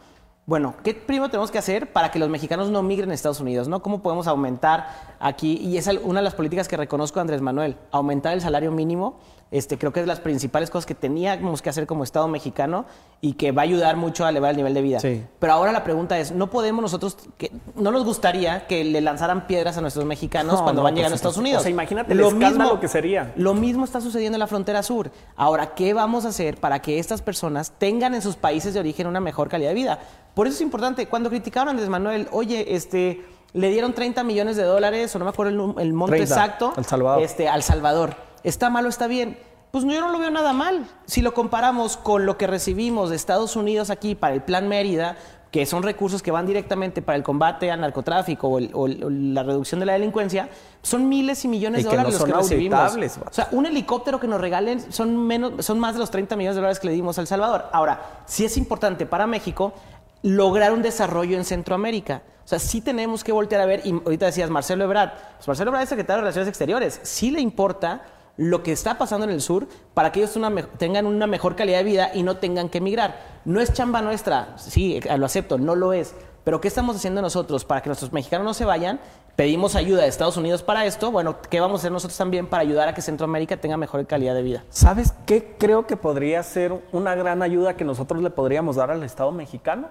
Bueno, 0.47 0.75
¿qué 0.83 0.93
primero 0.93 1.29
tenemos 1.29 1.49
que 1.49 1.57
hacer 1.57 1.91
para 1.91 2.11
que 2.11 2.19
los 2.19 2.29
mexicanos 2.29 2.69
no 2.69 2.83
migren 2.83 3.09
a 3.09 3.15
Estados 3.15 3.39
Unidos? 3.39 3.67
¿no? 3.67 3.81
¿Cómo 3.81 4.03
podemos 4.03 4.27
aumentar 4.27 5.15
aquí? 5.19 5.57
Y 5.57 5.77
es 5.77 5.87
una 6.03 6.19
de 6.19 6.23
las 6.23 6.35
políticas 6.35 6.67
que 6.67 6.77
reconozco 6.77 7.19
Andrés 7.19 7.41
Manuel, 7.41 7.77
aumentar 7.91 8.33
el 8.33 8.41
salario 8.41 8.71
mínimo. 8.71 9.19
Este, 9.51 9.77
creo 9.77 9.93
que 9.93 9.99
es 9.99 10.05
de 10.05 10.07
las 10.07 10.19
principales 10.19 10.71
cosas 10.71 10.87
que 10.87 10.95
teníamos 10.95 11.61
que 11.61 11.69
hacer 11.69 11.85
como 11.85 12.03
Estado 12.03 12.27
mexicano 12.27 12.85
y 13.21 13.33
que 13.33 13.51
va 13.51 13.61
a 13.61 13.65
ayudar 13.65 13.95
mucho 13.95 14.25
a 14.25 14.29
elevar 14.29 14.51
el 14.51 14.57
nivel 14.57 14.73
de 14.73 14.81
vida. 14.81 14.99
Pero 15.39 15.53
ahora 15.53 15.71
la 15.71 15.83
pregunta 15.83 16.17
es, 16.17 16.31
¿no 16.31 16.49
podemos 16.49 16.81
nosotros, 16.81 17.17
que, 17.37 17.51
no 17.75 17.91
nos 17.91 18.03
gustaría 18.03 18.65
que 18.65 18.83
le 18.83 19.01
lanzaran 19.01 19.45
piedras 19.45 19.77
a 19.77 19.81
nuestros 19.81 20.03
mexicanos 20.05 20.61
cuando 20.61 20.81
van 20.81 20.95
llegando 20.95 21.13
a 21.13 21.15
Estados 21.15 21.37
Unidos? 21.37 21.59
O 21.59 21.63
sea, 21.63 21.71
imagínate 21.71 22.15
lo 22.15 22.31
mismo, 22.31 22.79
que 22.79 22.87
sería. 22.87 23.33
Lo 23.35 23.53
mismo 23.53 23.85
está 23.85 24.01
sucediendo 24.01 24.35
en 24.35 24.39
la 24.39 24.47
frontera 24.47 24.81
sur. 24.81 25.11
Ahora, 25.35 25.75
¿qué 25.75 25.93
vamos 25.93 26.25
a 26.25 26.29
hacer 26.29 26.57
para 26.57 26.81
que 26.81 26.97
estas 26.97 27.21
personas 27.21 27.71
tengan 27.77 28.15
en 28.15 28.21
sus 28.23 28.35
países 28.35 28.73
de 28.73 28.79
origen 28.79 29.05
una 29.05 29.19
mejor 29.19 29.47
calidad 29.47 29.69
de 29.69 29.75
vida? 29.75 29.99
Por 30.33 30.47
eso 30.47 30.55
es 30.55 30.61
importante, 30.61 31.07
cuando 31.07 31.29
criticaron 31.29 31.69
a 31.69 31.71
Andrés 31.71 31.87
Manuel, 31.87 32.27
oye, 32.31 32.75
este, 32.75 33.23
le 33.53 33.69
dieron 33.69 33.93
30 33.93 34.23
millones 34.23 34.57
de 34.57 34.63
dólares, 34.63 35.15
o 35.15 35.19
no 35.19 35.25
me 35.25 35.29
acuerdo 35.29 35.75
el, 35.79 35.93
monto 35.93 36.15
exacto, 36.15 36.73
al 36.75 36.85
Salvador. 36.85 37.23
Este, 37.23 37.47
al 37.47 37.63
Salvador. 37.63 38.15
¿Está 38.45 38.69
mal 38.69 38.85
o 38.85 38.89
está 38.89 39.07
bien? 39.07 39.39
Pues 39.71 39.83
yo 39.83 39.99
no 39.99 40.11
lo 40.11 40.19
veo 40.19 40.29
nada 40.29 40.53
mal. 40.53 40.87
Si 41.05 41.21
lo 41.21 41.33
comparamos 41.33 41.97
con 41.97 42.27
lo 42.27 42.37
que 42.37 42.45
recibimos 42.45 43.09
de 43.09 43.15
Estados 43.15 43.55
Unidos 43.55 43.89
aquí 43.89 44.13
para 44.13 44.35
el 44.35 44.43
Plan 44.43 44.69
Mérida, 44.69 45.17
que 45.49 45.65
son 45.65 45.81
recursos 45.81 46.21
que 46.21 46.29
van 46.29 46.45
directamente 46.45 47.01
para 47.01 47.15
el 47.17 47.23
combate 47.23 47.71
al 47.71 47.81
narcotráfico 47.81 48.47
o, 48.49 48.87
la 48.87 49.41
reducción 49.41 49.79
de 49.79 49.87
la 49.87 49.93
delincuencia, 49.93 50.47
son 50.83 51.09
miles 51.09 51.43
y 51.43 51.47
millones 51.47 51.83
de 51.83 51.89
dólares 51.89 52.13
los 52.13 52.23
que 52.23 52.33
recibimos. 52.33 52.97
O 53.25 53.33
sea, 53.33 53.47
un 53.51 53.65
helicóptero 53.65 54.19
que 54.19 54.27
nos 54.27 54.39
regalen 54.39 54.91
son, 54.93 55.25
menos, 55.25 55.65
son 55.65 55.79
más 55.79 55.95
de 55.95 55.99
los 56.01 56.11
30 56.11 56.35
millones 56.35 56.55
de 56.55 56.61
dólares 56.61 56.79
que 56.79 56.85
le 56.85 56.93
dimos 56.93 57.17
a 57.17 57.21
El 57.21 57.27
Salvador. 57.27 57.65
Ahora, 57.73 58.21
sí 58.27 58.45
es 58.45 58.57
importante 58.57 59.07
para 59.07 59.25
México 59.25 59.73
lograr 60.21 60.71
un 60.71 60.83
desarrollo 60.83 61.35
en 61.35 61.45
Centroamérica. 61.45 62.21
O 62.45 62.47
sea, 62.47 62.59
sí 62.59 62.79
tenemos 62.79 63.23
que 63.23 63.31
voltear 63.31 63.61
a 63.61 63.65
ver, 63.65 63.81
y 63.85 63.91
ahorita 63.91 64.27
decías 64.27 64.51
Marcelo 64.51 64.83
Ebrard, 64.83 65.13
pues 65.37 65.47
Marcelo 65.47 65.71
Ebrard 65.71 65.83
es 65.83 65.89
secretario 65.89 66.17
de 66.17 66.21
Relaciones 66.21 66.47
Exteriores, 66.47 66.99
sí 67.01 67.31
le 67.31 67.41
importa 67.41 68.03
lo 68.37 68.63
que 68.63 68.71
está 68.71 68.97
pasando 68.97 69.25
en 69.25 69.31
el 69.31 69.41
sur 69.41 69.67
para 69.93 70.11
que 70.11 70.19
ellos 70.21 70.37
tengan 70.77 71.05
una 71.05 71.27
mejor 71.27 71.55
calidad 71.55 71.79
de 71.79 71.83
vida 71.83 72.11
y 72.13 72.23
no 72.23 72.37
tengan 72.37 72.69
que 72.69 72.79
emigrar. 72.79 73.41
No 73.45 73.61
es 73.61 73.73
chamba 73.73 74.01
nuestra, 74.01 74.57
sí, 74.57 74.97
eh, 75.03 75.17
lo 75.17 75.25
acepto, 75.25 75.57
no 75.57 75.75
lo 75.75 75.93
es. 75.93 76.15
Pero 76.43 76.61
¿qué 76.61 76.67
estamos 76.67 76.95
haciendo 76.95 77.21
nosotros 77.21 77.65
para 77.65 77.81
que 77.81 77.89
nuestros 77.89 78.13
mexicanos 78.13 78.45
no 78.45 78.53
se 78.53 78.65
vayan? 78.65 78.99
Pedimos 79.35 79.75
ayuda 79.75 80.03
de 80.03 80.07
Estados 80.07 80.37
Unidos 80.37 80.63
para 80.63 80.85
esto. 80.85 81.11
Bueno, 81.11 81.37
¿qué 81.49 81.59
vamos 81.59 81.79
a 81.79 81.81
hacer 81.81 81.91
nosotros 81.91 82.17
también 82.17 82.47
para 82.47 82.61
ayudar 82.61 82.87
a 82.87 82.93
que 82.93 83.01
Centroamérica 83.01 83.57
tenga 83.57 83.77
mejor 83.77 84.05
calidad 84.05 84.35
de 84.35 84.43
vida? 84.43 84.63
¿Sabes 84.69 85.13
qué 85.25 85.55
creo 85.57 85.87
que 85.87 85.97
podría 85.97 86.41
ser 86.43 86.79
una 86.91 87.15
gran 87.15 87.41
ayuda 87.41 87.75
que 87.75 87.83
nosotros 87.83 88.21
le 88.21 88.29
podríamos 88.29 88.75
dar 88.75 88.91
al 88.91 89.03
Estado 89.03 89.31
mexicano? 89.31 89.87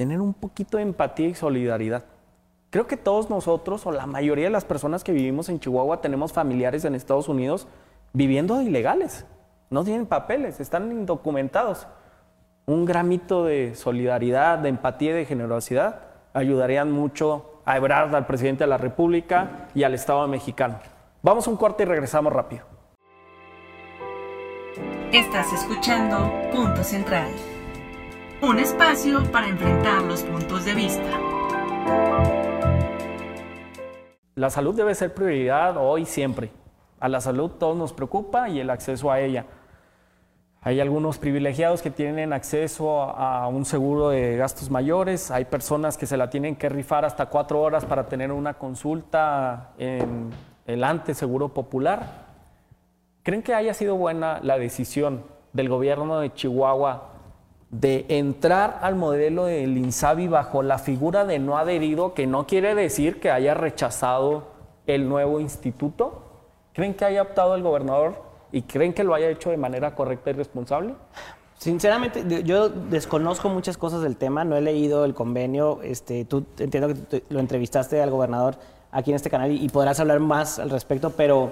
tener 0.00 0.22
un 0.22 0.32
poquito 0.32 0.78
de 0.78 0.84
empatía 0.84 1.28
y 1.28 1.34
solidaridad. 1.34 2.04
Creo 2.70 2.86
que 2.86 2.96
todos 2.96 3.30
nosotros, 3.30 3.84
o 3.84 3.90
la 3.90 4.06
mayoría 4.06 4.44
de 4.44 4.50
las 4.50 4.64
personas 4.64 5.02
que 5.02 5.10
vivimos 5.10 5.48
en 5.48 5.58
Chihuahua, 5.58 6.00
tenemos 6.00 6.32
familiares 6.32 6.84
en 6.84 6.94
Estados 6.94 7.28
Unidos 7.28 7.66
viviendo 8.12 8.62
ilegales. 8.62 9.26
No 9.70 9.82
tienen 9.82 10.06
papeles, 10.06 10.60
están 10.60 10.90
indocumentados. 10.92 11.88
Un 12.66 12.84
gramito 12.84 13.44
de 13.44 13.74
solidaridad, 13.74 14.58
de 14.58 14.68
empatía 14.68 15.10
y 15.10 15.14
de 15.14 15.24
generosidad 15.24 16.02
ayudarían 16.32 16.92
mucho 16.92 17.60
a 17.64 17.76
Ebrard, 17.76 18.14
al 18.14 18.26
presidente 18.26 18.62
de 18.62 18.68
la 18.68 18.78
República 18.78 19.68
y 19.74 19.82
al 19.82 19.94
Estado 19.94 20.26
mexicano. 20.28 20.78
Vamos 21.22 21.48
a 21.48 21.50
un 21.50 21.56
corte 21.56 21.82
y 21.82 21.86
regresamos 21.86 22.32
rápido. 22.32 22.64
Estás 25.12 25.52
escuchando 25.52 26.32
Punto 26.52 26.84
Central. 26.84 27.28
Un 28.42 28.60
espacio 28.60 29.24
para 29.32 29.48
enfrentar 29.48 30.02
los 30.02 30.22
puntos 30.22 30.64
de 30.64 30.74
vista. 30.74 32.39
La 34.40 34.48
salud 34.48 34.74
debe 34.74 34.94
ser 34.94 35.12
prioridad 35.12 35.76
hoy 35.76 36.06
siempre. 36.06 36.50
A 36.98 37.10
la 37.10 37.20
salud 37.20 37.50
todos 37.58 37.76
nos 37.76 37.92
preocupa 37.92 38.48
y 38.48 38.58
el 38.58 38.70
acceso 38.70 39.10
a 39.10 39.20
ella. 39.20 39.44
Hay 40.62 40.80
algunos 40.80 41.18
privilegiados 41.18 41.82
que 41.82 41.90
tienen 41.90 42.32
acceso 42.32 43.02
a 43.02 43.46
un 43.48 43.66
seguro 43.66 44.08
de 44.08 44.38
gastos 44.38 44.70
mayores, 44.70 45.30
hay 45.30 45.44
personas 45.44 45.98
que 45.98 46.06
se 46.06 46.16
la 46.16 46.30
tienen 46.30 46.56
que 46.56 46.70
rifar 46.70 47.04
hasta 47.04 47.26
cuatro 47.26 47.60
horas 47.60 47.84
para 47.84 48.06
tener 48.06 48.32
una 48.32 48.54
consulta 48.54 49.72
en 49.76 50.30
el 50.64 50.84
antes 50.84 51.18
seguro 51.18 51.50
popular. 51.50 52.00
¿Creen 53.22 53.42
que 53.42 53.52
haya 53.52 53.74
sido 53.74 53.96
buena 53.96 54.40
la 54.42 54.56
decisión 54.56 55.22
del 55.52 55.68
gobierno 55.68 56.18
de 56.18 56.32
Chihuahua 56.32 57.09
de 57.70 58.06
entrar 58.08 58.80
al 58.82 58.96
modelo 58.96 59.44
del 59.44 59.76
INSABI 59.76 60.28
bajo 60.28 60.62
la 60.62 60.78
figura 60.78 61.24
de 61.24 61.38
no 61.38 61.56
adherido, 61.56 62.14
que 62.14 62.26
no 62.26 62.46
quiere 62.46 62.74
decir 62.74 63.20
que 63.20 63.30
haya 63.30 63.54
rechazado 63.54 64.48
el 64.86 65.08
nuevo 65.08 65.40
instituto? 65.40 66.22
¿Creen 66.72 66.94
que 66.94 67.04
haya 67.04 67.22
optado 67.22 67.54
el 67.54 67.62
gobernador 67.62 68.22
y 68.52 68.62
creen 68.62 68.92
que 68.92 69.04
lo 69.04 69.14
haya 69.14 69.28
hecho 69.28 69.50
de 69.50 69.56
manera 69.56 69.94
correcta 69.94 70.30
y 70.30 70.32
responsable? 70.32 70.94
Sinceramente, 71.58 72.24
yo 72.42 72.70
desconozco 72.70 73.50
muchas 73.50 73.76
cosas 73.76 74.00
del 74.00 74.16
tema, 74.16 74.44
no 74.44 74.56
he 74.56 74.62
leído 74.62 75.04
el 75.04 75.12
convenio, 75.12 75.80
este, 75.82 76.24
tú 76.24 76.46
entiendo 76.58 76.88
que 76.88 77.22
lo 77.28 77.38
entrevistaste 77.38 78.00
al 78.00 78.10
gobernador 78.10 78.56
aquí 78.90 79.10
en 79.10 79.16
este 79.16 79.28
canal 79.28 79.52
y, 79.52 79.68
podrás 79.68 80.00
hablar 80.00 80.20
más 80.20 80.58
al 80.58 80.70
respecto, 80.70 81.10
pero, 81.10 81.50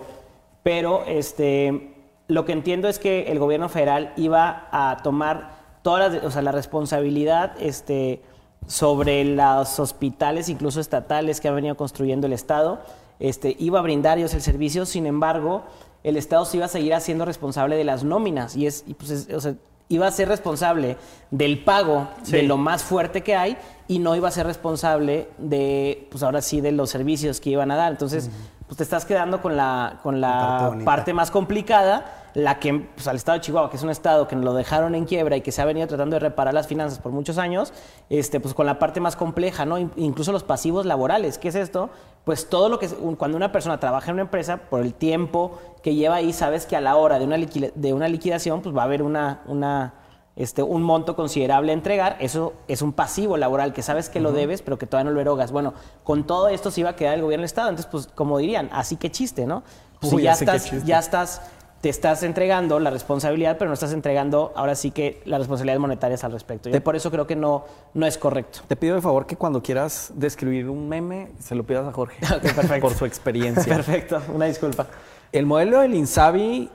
pero 0.63 1.05
este, 1.07 1.95
lo 2.27 2.47
que 2.47 2.53
entiendo 2.53 2.89
es 2.89 2.99
que 2.99 3.31
el 3.31 3.39
gobierno 3.39 3.69
federal 3.69 4.15
iba 4.17 4.69
a 4.73 4.97
tomar 5.03 5.58
o 5.89 6.31
sea, 6.31 6.43
la 6.43 6.53
responsabilidad 6.53 7.53
este, 7.61 8.23
sobre 8.67 9.25
los 9.25 9.79
hospitales, 9.79 10.49
incluso 10.49 10.81
estatales, 10.81 11.41
que 11.41 11.49
ha 11.49 11.53
venido 11.53 11.77
construyendo 11.77 12.27
el 12.27 12.33
Estado. 12.33 12.81
Este, 13.21 13.57
iba 13.59 13.79
a 13.79 13.83
brindar 13.83 14.19
ellos 14.19 14.35
el 14.35 14.43
servicio, 14.43 14.87
sin 14.87 15.07
embargo, 15.07 15.65
el 16.05 16.17
Estado 16.17 16.45
se 16.45 16.59
iba 16.59 16.67
a 16.67 16.69
seguir 16.69 16.95
haciendo 16.95 17.25
responsable 17.25 17.77
de 17.77 17.85
las 17.85 18.05
nóminas 18.05 18.57
y, 18.57 18.67
es, 18.67 18.85
pues 18.97 19.29
o 19.35 19.41
sea, 19.41 19.55
iba 19.89 20.07
a 20.07 20.11
ser 20.11 20.29
responsable 20.29 20.97
del 21.31 21.65
pago 21.65 22.09
de 22.27 22.43
lo 22.43 22.57
más 22.57 22.83
fuerte 22.83 23.23
que 23.23 23.35
hay 23.35 23.57
y 23.89 23.99
no 23.99 24.15
iba 24.15 24.29
a 24.29 24.31
ser 24.31 24.47
responsable 24.47 25.29
de, 25.39 26.07
pues 26.11 26.23
ahora 26.23 26.43
sí, 26.43 26.61
de 26.61 26.73
los 26.73 26.91
servicios 26.91 27.41
que 27.41 27.51
iban 27.51 27.71
a 27.71 27.77
dar. 27.77 27.91
Entonces, 27.91 28.31
pues 28.67 28.77
te 28.77 28.83
estás 28.83 29.07
quedando 29.07 29.41
con 29.41 29.57
la, 29.57 29.99
con 30.03 30.21
la 30.21 30.77
parte, 30.85 31.15
más 31.15 31.31
complicada, 31.31 32.28
la 32.39 32.61
que, 32.61 32.73
pues 32.95 33.09
al 33.09 33.17
estado 33.17 33.39
de 33.39 33.43
Chihuahua, 33.43 33.69
que 33.69 33.77
es 33.77 33.83
un 33.83 33.91
estado 33.91 34.29
que 34.29 34.37
lo 34.37 34.55
dejaron 34.55 34.95
en 34.95 35.05
quiebra 35.05 35.37
y 35.37 35.41
que 35.41 35.51
se 35.51 35.61
ha 35.61 35.65
venido 35.65 35.87
tratando 35.89 36.15
de 36.15 36.21
reparar 36.21 36.55
las 36.55 36.67
finanzas 36.67 37.01
por 37.01 37.11
muchos 37.13 37.37
años, 37.37 37.73
este, 38.11 38.39
pues 38.39 38.55
con 38.55 38.67
la 38.67 38.79
parte 38.79 39.01
más 39.01 39.17
compleja, 39.17 39.67
¿no? 39.67 39.79
Incluso 39.79 40.31
los 40.31 40.45
pasivos 40.45 40.87
laborales. 40.87 41.37
¿Qué 41.39 41.49
es 41.49 41.57
esto? 41.57 41.91
Pues 42.25 42.49
todo 42.49 42.69
lo 42.69 42.79
que, 42.79 42.89
cuando 43.17 43.37
una 43.37 43.51
persona 43.51 43.81
trabaja 43.81 44.11
en 44.11 44.15
una 44.15 44.23
empresa, 44.23 44.59
por 44.71 44.81
el 44.81 44.95
tiempo 44.95 45.59
que 45.83 45.95
lleva 45.95 46.17
ahí, 46.17 46.33
sabes 46.33 46.67
que 46.67 46.77
a 46.77 46.81
la 46.81 46.97
hora 46.97 47.19
de 47.19 47.25
una, 47.25 47.37
de 47.39 47.93
una 47.93 48.09
liquidación, 48.09 48.63
pues 48.63 48.77
va 48.77 48.83
a 48.83 48.85
haber 48.85 49.03
una, 49.03 49.43
una 49.47 49.95
este, 50.39 50.63
un 50.63 50.85
monto 50.85 51.17
considerable 51.17 51.73
a 51.73 51.75
entregar, 51.75 52.17
eso 52.21 52.53
es 52.69 52.81
un 52.81 52.93
pasivo 52.93 53.37
laboral 53.37 53.73
que 53.73 53.83
sabes 53.83 54.09
que 54.09 54.21
lo 54.21 54.31
debes, 54.31 54.63
pero 54.63 54.79
que 54.79 54.87
todavía 54.87 55.11
no 55.11 55.15
lo 55.15 55.21
erogas. 55.21 55.51
Bueno, 55.51 55.75
con 56.05 56.29
todo 56.29 56.47
esto 56.49 56.71
se 56.71 56.83
iba 56.83 56.91
a 56.91 56.95
quedar 56.95 57.15
el 57.15 57.23
gobierno 57.23 57.41
del 57.41 57.47
Estado, 57.47 57.71
entonces, 57.71 57.91
pues, 57.91 58.07
como 58.07 58.39
dirían, 58.39 58.69
así 58.73 58.95
que 58.95 59.11
chiste, 59.11 59.47
¿no? 59.47 59.65
Pues 60.01 60.23
ya 60.23 60.33
estás, 60.35 60.85
ya 60.85 61.01
estás, 61.01 61.43
te 61.81 61.89
estás 61.89 62.25
entregando 62.25 62.81
la 62.81 62.91
responsabilidad, 62.91 63.57
pero 63.57 63.69
no 63.69 63.75
estás 63.75 63.93
entregando 63.93 64.53
ahora 64.57 64.75
sí 64.75 64.91
que 64.91 65.23
las 65.25 65.39
responsabilidades 65.39 65.81
monetarias 65.81 66.25
al 66.25 66.33
respecto. 66.33 66.69
Yo 66.71 66.83
por 66.83 66.97
eso 66.97 67.11
creo 67.11 67.27
que 67.27 67.37
no, 67.37 67.65
no 67.95 68.07
es 68.07 68.19
correcto. 68.19 68.61
Te 68.67 68.75
pido 68.75 68.97
de 68.97 69.01
favor 69.01 69.27
que 69.27 69.37
cuando 69.37 69.63
quieras 69.63 70.13
describir 70.15 70.69
un 70.69 70.89
meme, 70.89 71.31
se 71.39 71.55
lo 71.55 71.65
pidas 71.65 71.87
a 71.87 71.93
Jorge. 71.93 72.17
perfecto. 72.41 72.81
Por 72.81 72.95
su 72.97 73.05
experiencia. 73.05 73.75
perfecto, 73.75 74.21
una 74.35 74.47
disculpa. 74.47 74.87
El 75.31 75.47
modelo 75.47 75.81
del 75.81 75.95
INSABI 75.95 76.71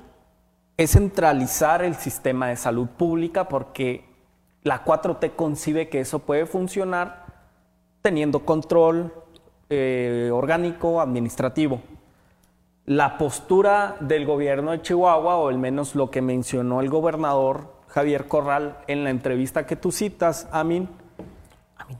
es 0.77 0.91
centralizar 0.91 1.83
el 1.83 1.95
sistema 1.95 2.47
de 2.47 2.55
salud 2.55 2.87
pública 2.87 3.47
porque 3.49 4.05
la 4.63 4.85
4T 4.85 5.35
concibe 5.35 5.89
que 5.89 5.99
eso 5.99 6.19
puede 6.19 6.45
funcionar 6.45 7.25
teniendo 8.01 8.45
control 8.45 9.13
eh, 9.69 10.29
orgánico, 10.31 11.01
administrativo. 11.01 11.81
La 12.85 13.17
postura 13.17 13.95
del 14.01 14.25
gobierno 14.25 14.71
de 14.71 14.81
Chihuahua, 14.81 15.37
o 15.37 15.47
al 15.47 15.57
menos 15.57 15.95
lo 15.95 16.11
que 16.11 16.21
mencionó 16.21 16.81
el 16.81 16.89
gobernador 16.89 17.71
Javier 17.87 18.27
Corral 18.27 18.77
en 18.87 19.05
la 19.05 19.09
entrevista 19.09 19.65
que 19.65 19.77
tú 19.77 19.93
citas, 19.93 20.49
Amin, 20.51 20.89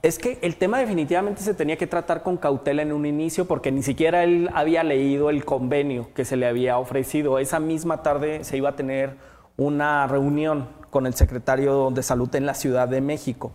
es 0.02 0.18
que 0.18 0.38
el 0.42 0.56
tema 0.56 0.78
definitivamente 0.78 1.40
se 1.40 1.54
tenía 1.54 1.78
que 1.78 1.86
tratar 1.86 2.22
con 2.22 2.36
cautela 2.36 2.82
en 2.82 2.92
un 2.92 3.06
inicio 3.06 3.46
porque 3.46 3.72
ni 3.72 3.82
siquiera 3.82 4.24
él 4.24 4.50
había 4.52 4.84
leído 4.84 5.30
el 5.30 5.46
convenio 5.46 6.12
que 6.12 6.26
se 6.26 6.36
le 6.36 6.46
había 6.46 6.76
ofrecido. 6.76 7.38
Esa 7.38 7.60
misma 7.60 8.02
tarde 8.02 8.44
se 8.44 8.58
iba 8.58 8.68
a 8.68 8.76
tener 8.76 9.16
una 9.56 10.06
reunión 10.06 10.68
con 10.90 11.06
el 11.06 11.14
secretario 11.14 11.92
de 11.92 12.02
Salud 12.02 12.34
en 12.34 12.44
la 12.44 12.52
Ciudad 12.52 12.88
de 12.88 13.00
México. 13.00 13.52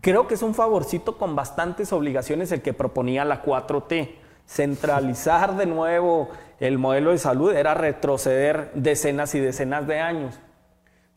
Creo 0.00 0.26
que 0.26 0.34
es 0.34 0.42
un 0.42 0.54
favorcito 0.54 1.16
con 1.16 1.36
bastantes 1.36 1.92
obligaciones 1.92 2.50
el 2.50 2.60
que 2.60 2.72
proponía 2.72 3.24
la 3.24 3.44
4T. 3.44 4.16
Centralizar 4.44 5.56
de 5.56 5.66
nuevo 5.66 6.28
el 6.62 6.78
modelo 6.78 7.10
de 7.10 7.18
salud 7.18 7.52
era 7.52 7.74
retroceder 7.74 8.70
decenas 8.74 9.34
y 9.34 9.40
decenas 9.40 9.84
de 9.88 9.98
años. 9.98 10.38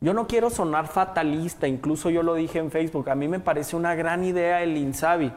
Yo 0.00 0.12
no 0.12 0.26
quiero 0.26 0.50
sonar 0.50 0.88
fatalista, 0.88 1.68
incluso 1.68 2.10
yo 2.10 2.24
lo 2.24 2.34
dije 2.34 2.58
en 2.58 2.72
Facebook, 2.72 3.08
a 3.08 3.14
mí 3.14 3.28
me 3.28 3.38
parece 3.38 3.76
una 3.76 3.94
gran 3.94 4.24
idea 4.24 4.64
el 4.64 4.76
INSABI. 4.76 5.32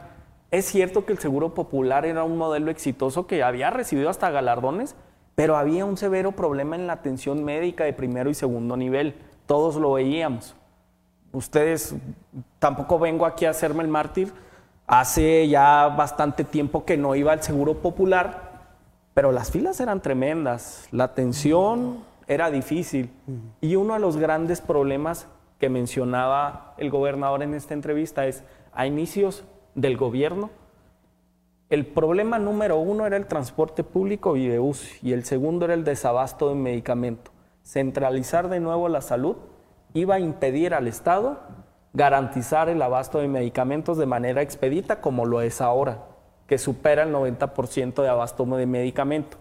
Es 0.50 0.64
cierto 0.64 1.06
que 1.06 1.12
el 1.12 1.20
Seguro 1.20 1.54
Popular 1.54 2.06
era 2.06 2.24
un 2.24 2.36
modelo 2.36 2.72
exitoso 2.72 3.28
que 3.28 3.44
había 3.44 3.70
recibido 3.70 4.10
hasta 4.10 4.30
galardones, 4.30 4.96
pero 5.36 5.56
había 5.56 5.84
un 5.84 5.96
severo 5.96 6.32
problema 6.32 6.74
en 6.74 6.88
la 6.88 6.94
atención 6.94 7.44
médica 7.44 7.84
de 7.84 7.92
primero 7.92 8.30
y 8.30 8.34
segundo 8.34 8.76
nivel. 8.76 9.14
Todos 9.46 9.76
lo 9.76 9.92
veíamos. 9.92 10.56
Ustedes, 11.30 11.94
tampoco 12.58 12.98
vengo 12.98 13.26
aquí 13.26 13.44
a 13.44 13.50
hacerme 13.50 13.84
el 13.84 13.88
mártir. 13.88 14.32
Hace 14.88 15.46
ya 15.46 15.86
bastante 15.86 16.42
tiempo 16.42 16.84
que 16.84 16.96
no 16.96 17.14
iba 17.14 17.30
al 17.30 17.44
Seguro 17.44 17.74
Popular, 17.74 18.49
pero 19.14 19.32
las 19.32 19.50
filas 19.50 19.80
eran 19.80 20.00
tremendas. 20.00 20.88
La 20.90 21.04
atención 21.04 22.04
era 22.26 22.50
difícil. 22.50 23.10
Y 23.60 23.76
uno 23.76 23.94
de 23.94 24.00
los 24.00 24.16
grandes 24.16 24.60
problemas 24.60 25.26
que 25.58 25.68
mencionaba 25.68 26.74
el 26.78 26.90
gobernador 26.90 27.42
en 27.42 27.54
esta 27.54 27.74
entrevista 27.74 28.26
es, 28.26 28.44
a 28.72 28.86
inicios 28.86 29.44
del 29.74 29.96
gobierno, 29.96 30.50
el 31.68 31.86
problema 31.86 32.38
número 32.38 32.78
uno 32.78 33.06
era 33.06 33.16
el 33.16 33.26
transporte 33.26 33.84
público 33.84 34.36
y 34.36 34.48
de 34.48 34.58
uso, 34.58 34.88
y 35.02 35.12
el 35.12 35.24
segundo 35.24 35.66
era 35.66 35.74
el 35.74 35.84
desabasto 35.84 36.48
de 36.48 36.56
medicamento. 36.56 37.30
Centralizar 37.62 38.48
de 38.48 38.58
nuevo 38.58 38.88
la 38.88 39.02
salud 39.02 39.36
iba 39.92 40.16
a 40.16 40.20
impedir 40.20 40.74
al 40.74 40.88
Estado 40.88 41.38
garantizar 41.92 42.68
el 42.68 42.82
abasto 42.82 43.18
de 43.18 43.28
medicamentos 43.28 43.98
de 43.98 44.06
manera 44.06 44.42
expedita 44.42 45.00
como 45.00 45.26
lo 45.26 45.40
es 45.42 45.60
ahora, 45.60 46.06
que 46.50 46.58
supera 46.58 47.04
el 47.04 47.14
90% 47.14 48.02
de 48.02 48.08
abasto 48.08 48.44
de 48.44 48.66
medicamento. 48.66 49.36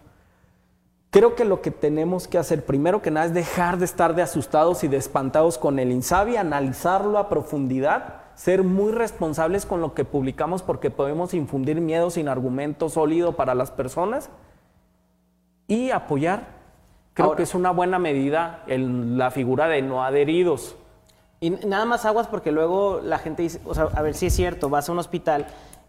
Creo 1.10 1.34
que 1.34 1.43
lo 1.43 1.60
que 1.60 1.72
tenemos 1.72 2.28
que 2.28 2.38
hacer 2.38 2.64
primero 2.64 3.01
que 3.01 3.10
nada 3.10 3.26
es 3.26 3.34
dejar 3.34 3.80
de 3.80 3.86
estar 3.86 4.14
de 4.14 4.22
asustados 4.22 4.84
y 4.84 4.88
de 4.88 4.97
espantados 4.97 5.57
con 5.57 5.80
el 5.80 5.91
INSABI, 5.91 6.38
analizarlo 6.38 7.18
a 7.18 7.28
profundidad, 7.28 8.22
ser 8.36 8.62
muy 8.62 8.91
responsables 8.91 9.66
con 9.66 9.82
lo 9.82 9.95
que 9.95 10.05
publicamos 10.05 10.62
porque 10.62 10.91
podemos 10.91 11.34
infundir 11.34 11.82
miedo 11.82 12.12
sin 12.12 12.28
argumento 12.28 12.89
sólido 12.89 13.36
para 13.36 13.55
las 13.55 13.72
personas 13.72 14.30
y 15.68 15.89
apoyar. 15.89 16.60
Creo 17.16 17.36
que 17.36 17.41
es 17.41 17.55
una 17.55 17.72
buena 17.72 17.97
medida 17.97 18.62
en 18.68 19.18
la 19.18 19.32
figura 19.32 19.68
de 19.68 19.82
no 19.82 20.03
adheridos. 20.03 20.76
Y 21.39 21.49
nada 21.49 21.86
más 21.86 22.05
aguas 22.05 22.28
porque 22.28 22.51
luego 22.51 23.01
la 23.03 23.18
gente 23.18 23.41
dice, 23.41 23.60
o 23.66 23.74
sea, 23.74 23.86
a 23.95 24.03
ver 24.03 24.14
si 24.14 24.28
es 24.28 24.36
cierto, 24.36 24.70
vas 24.70 24.89
a 24.89 24.91
un 24.91 24.99
hospital 24.99 25.47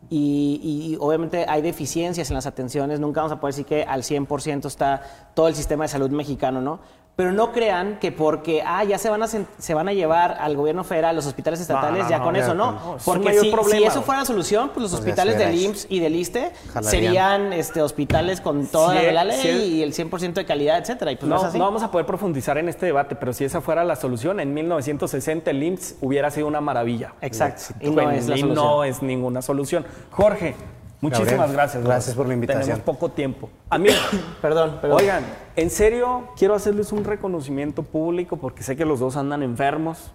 y, 0.09 0.97
obviamente 0.99 1.45
hay 1.49 1.63
deficiencias 1.63 2.31
en 2.31 2.35
las 2.35 2.47
atenciones, 2.47 2.99
nunca 3.01 3.21
vamos 3.21 3.37
a 3.37 3.41
poder 3.41 3.55
decir 3.55 3.67
que 3.67 3.85
al 3.85 4.03
100% 4.03 4.67
está 4.67 5.03
todo 5.35 5.49
el 5.49 5.55
sistema 5.55 5.85
de 5.85 5.89
salud 5.89 6.11
mexicano, 6.11 6.61
¿no? 6.61 6.81
Pero 7.17 7.33
no 7.33 7.53
crean 7.53 7.99
que 7.99 8.13
porque, 8.13 8.63
ah, 8.65 8.83
ya 8.85 8.97
se 8.97 9.11
van 9.11 9.23
a, 9.23 9.27
se 9.27 9.75
van 9.75 9.89
a 9.89 9.93
llevar 9.93 10.39
al 10.41 10.57
gobierno 10.57 10.85
federal, 10.85 11.15
los 11.15 11.27
hospitales 11.27 11.61
estatales, 11.61 12.09
ya 12.09 12.21
con 12.23 12.35
eso, 12.35 12.55
no. 12.55 12.97
porque 13.05 13.39
si, 13.39 13.85
eso 13.85 14.03
fuera 14.03 14.21
la 14.21 14.27
solución, 14.27 14.71
pues 14.71 14.83
los 14.83 14.91
pues 14.93 15.01
hospitales 15.01 15.37
del 15.37 15.55
IMSS 15.55 15.87
y 15.91 16.01
del 16.01 16.17
ISTE 16.17 16.53
serían 16.81 17.53
este, 17.53 17.83
hospitales 17.83 18.41
con 18.41 18.67
toda 18.67 18.95
la 18.95 19.25
ley 19.25 19.75
y 19.75 19.83
el 19.83 19.93
100% 19.93 20.33
de 20.33 20.47
calidad, 20.47 20.79
etcétera. 20.79 21.11
Pues 21.19 21.29
no, 21.29 21.53
no, 21.53 21.59
vamos 21.59 21.83
a 21.83 21.91
poder 21.91 22.07
profundizar 22.07 22.57
en 22.57 22.69
este 22.69 22.87
debate, 22.87 23.17
pero 23.17 23.33
si 23.33 23.45
esa 23.45 23.61
fuera 23.61 23.85
la 23.85 23.97
solución, 23.97 24.41
en 24.41 24.55
1960 24.55 25.51
el 25.51 25.63
IMSS 25.63 25.97
hubiera 26.01 26.31
sido 26.31 26.47
una 26.47 26.61
maravilla. 26.61 27.13
Exacto. 27.21 27.75
Y 27.81 27.91
no, 27.91 28.11
es, 28.11 28.29
y 28.29 28.43
no 28.43 28.85
es 28.85 29.03
ninguna 29.03 29.43
solución. 29.43 29.85
Jorge, 30.11 30.55
Muchísimas 31.01 31.51
gracias. 31.53 31.83
Gracias 31.83 32.15
por 32.15 32.27
la 32.27 32.35
invitación. 32.35 32.63
Tenemos 32.63 32.85
poco 32.85 33.09
tiempo. 33.11 33.49
A 33.71 33.79
mí, 33.79 33.89
perdón, 34.43 34.79
perdón. 34.81 34.99
Oigan, 34.99 35.25
en 35.57 35.71
serio, 35.71 36.29
quiero 36.37 36.55
hacerles 36.55 36.93
un 36.93 37.05
reconocimiento 37.05 37.83
público 37.83 38.37
porque 38.37 38.63
sé 38.63 38.77
que 38.77 38.85
los 38.85 39.01
dos 39.01 39.17
andan 39.17 39.43
enfermos. 39.43 40.13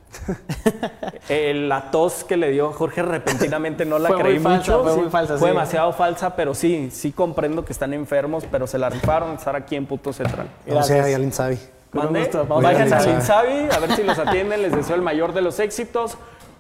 la 1.30 1.92
tos 1.92 2.24
que 2.24 2.38
le 2.38 2.52
dio 2.52 2.72
Jorge 2.72 3.02
repentinamente 3.02 3.86
no 3.86 3.98
la 3.98 4.10
creí 4.10 4.40
mucho. 4.40 4.84
fue 4.84 4.96
muy 4.96 5.10
falsa. 5.10 5.38
Fue 5.38 5.50
demasiado 5.50 5.92
falsa, 5.94 6.36
pero 6.36 6.54
sí, 6.54 6.90
sí 6.92 7.12
comprendo 7.12 7.66
que 7.66 7.74
están 7.74 7.94
enfermos, 7.94 8.46
pero 8.52 8.68
se 8.68 8.78
la 8.78 8.90
rifaron 8.90 9.36
estar 9.36 9.56
aquí 9.56 9.76
en 9.76 9.88
Puto 9.88 10.14
Central. 10.14 10.48
Vamos 10.68 10.90
a 10.90 11.10
ir 11.10 11.16
al 11.16 11.24
Insabi. 11.24 11.58
Vayan 11.94 12.94
al 12.94 13.10
Insabi, 13.10 13.70
a 13.72 13.80
ver 13.80 13.96
si 13.96 14.04
los 14.04 14.20
atienden. 14.20 14.62
Les 14.62 14.76
deseo 14.76 14.96
el 14.96 15.02
mayor 15.02 15.34
de 15.34 15.42
los 15.42 15.60
éxitos. 15.60 16.18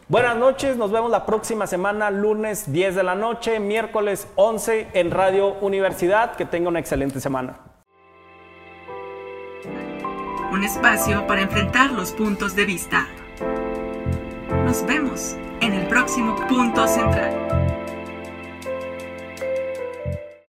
Buenas 0.07 0.37
noches, 0.37 0.77
nos 0.77 0.91
vemos 0.91 1.09
la 1.09 1.25
próxima 1.25 1.65
semana, 1.65 2.11
lunes 2.11 2.71
10 2.71 2.95
de 2.95 3.03
la 3.03 3.15
noche, 3.15 3.59
miércoles 3.59 4.27
11 4.35 4.89
en 4.93 5.09
Radio 5.09 5.55
Universidad. 5.61 6.35
Que 6.35 6.45
tenga 6.45 6.69
una 6.69 6.79
excelente 6.79 7.19
semana. 7.19 7.57
un 10.55 10.63
espacio 10.63 11.27
para 11.27 11.41
enfrentar 11.41 11.91
los 11.91 12.13
puntos 12.13 12.55
de 12.55 12.63
vista. 12.63 13.07
Nos 14.63 14.85
vemos 14.85 15.35
en 15.59 15.73
el 15.73 15.85
próximo 15.87 16.35
punto 16.47 16.87
central. 16.87 17.64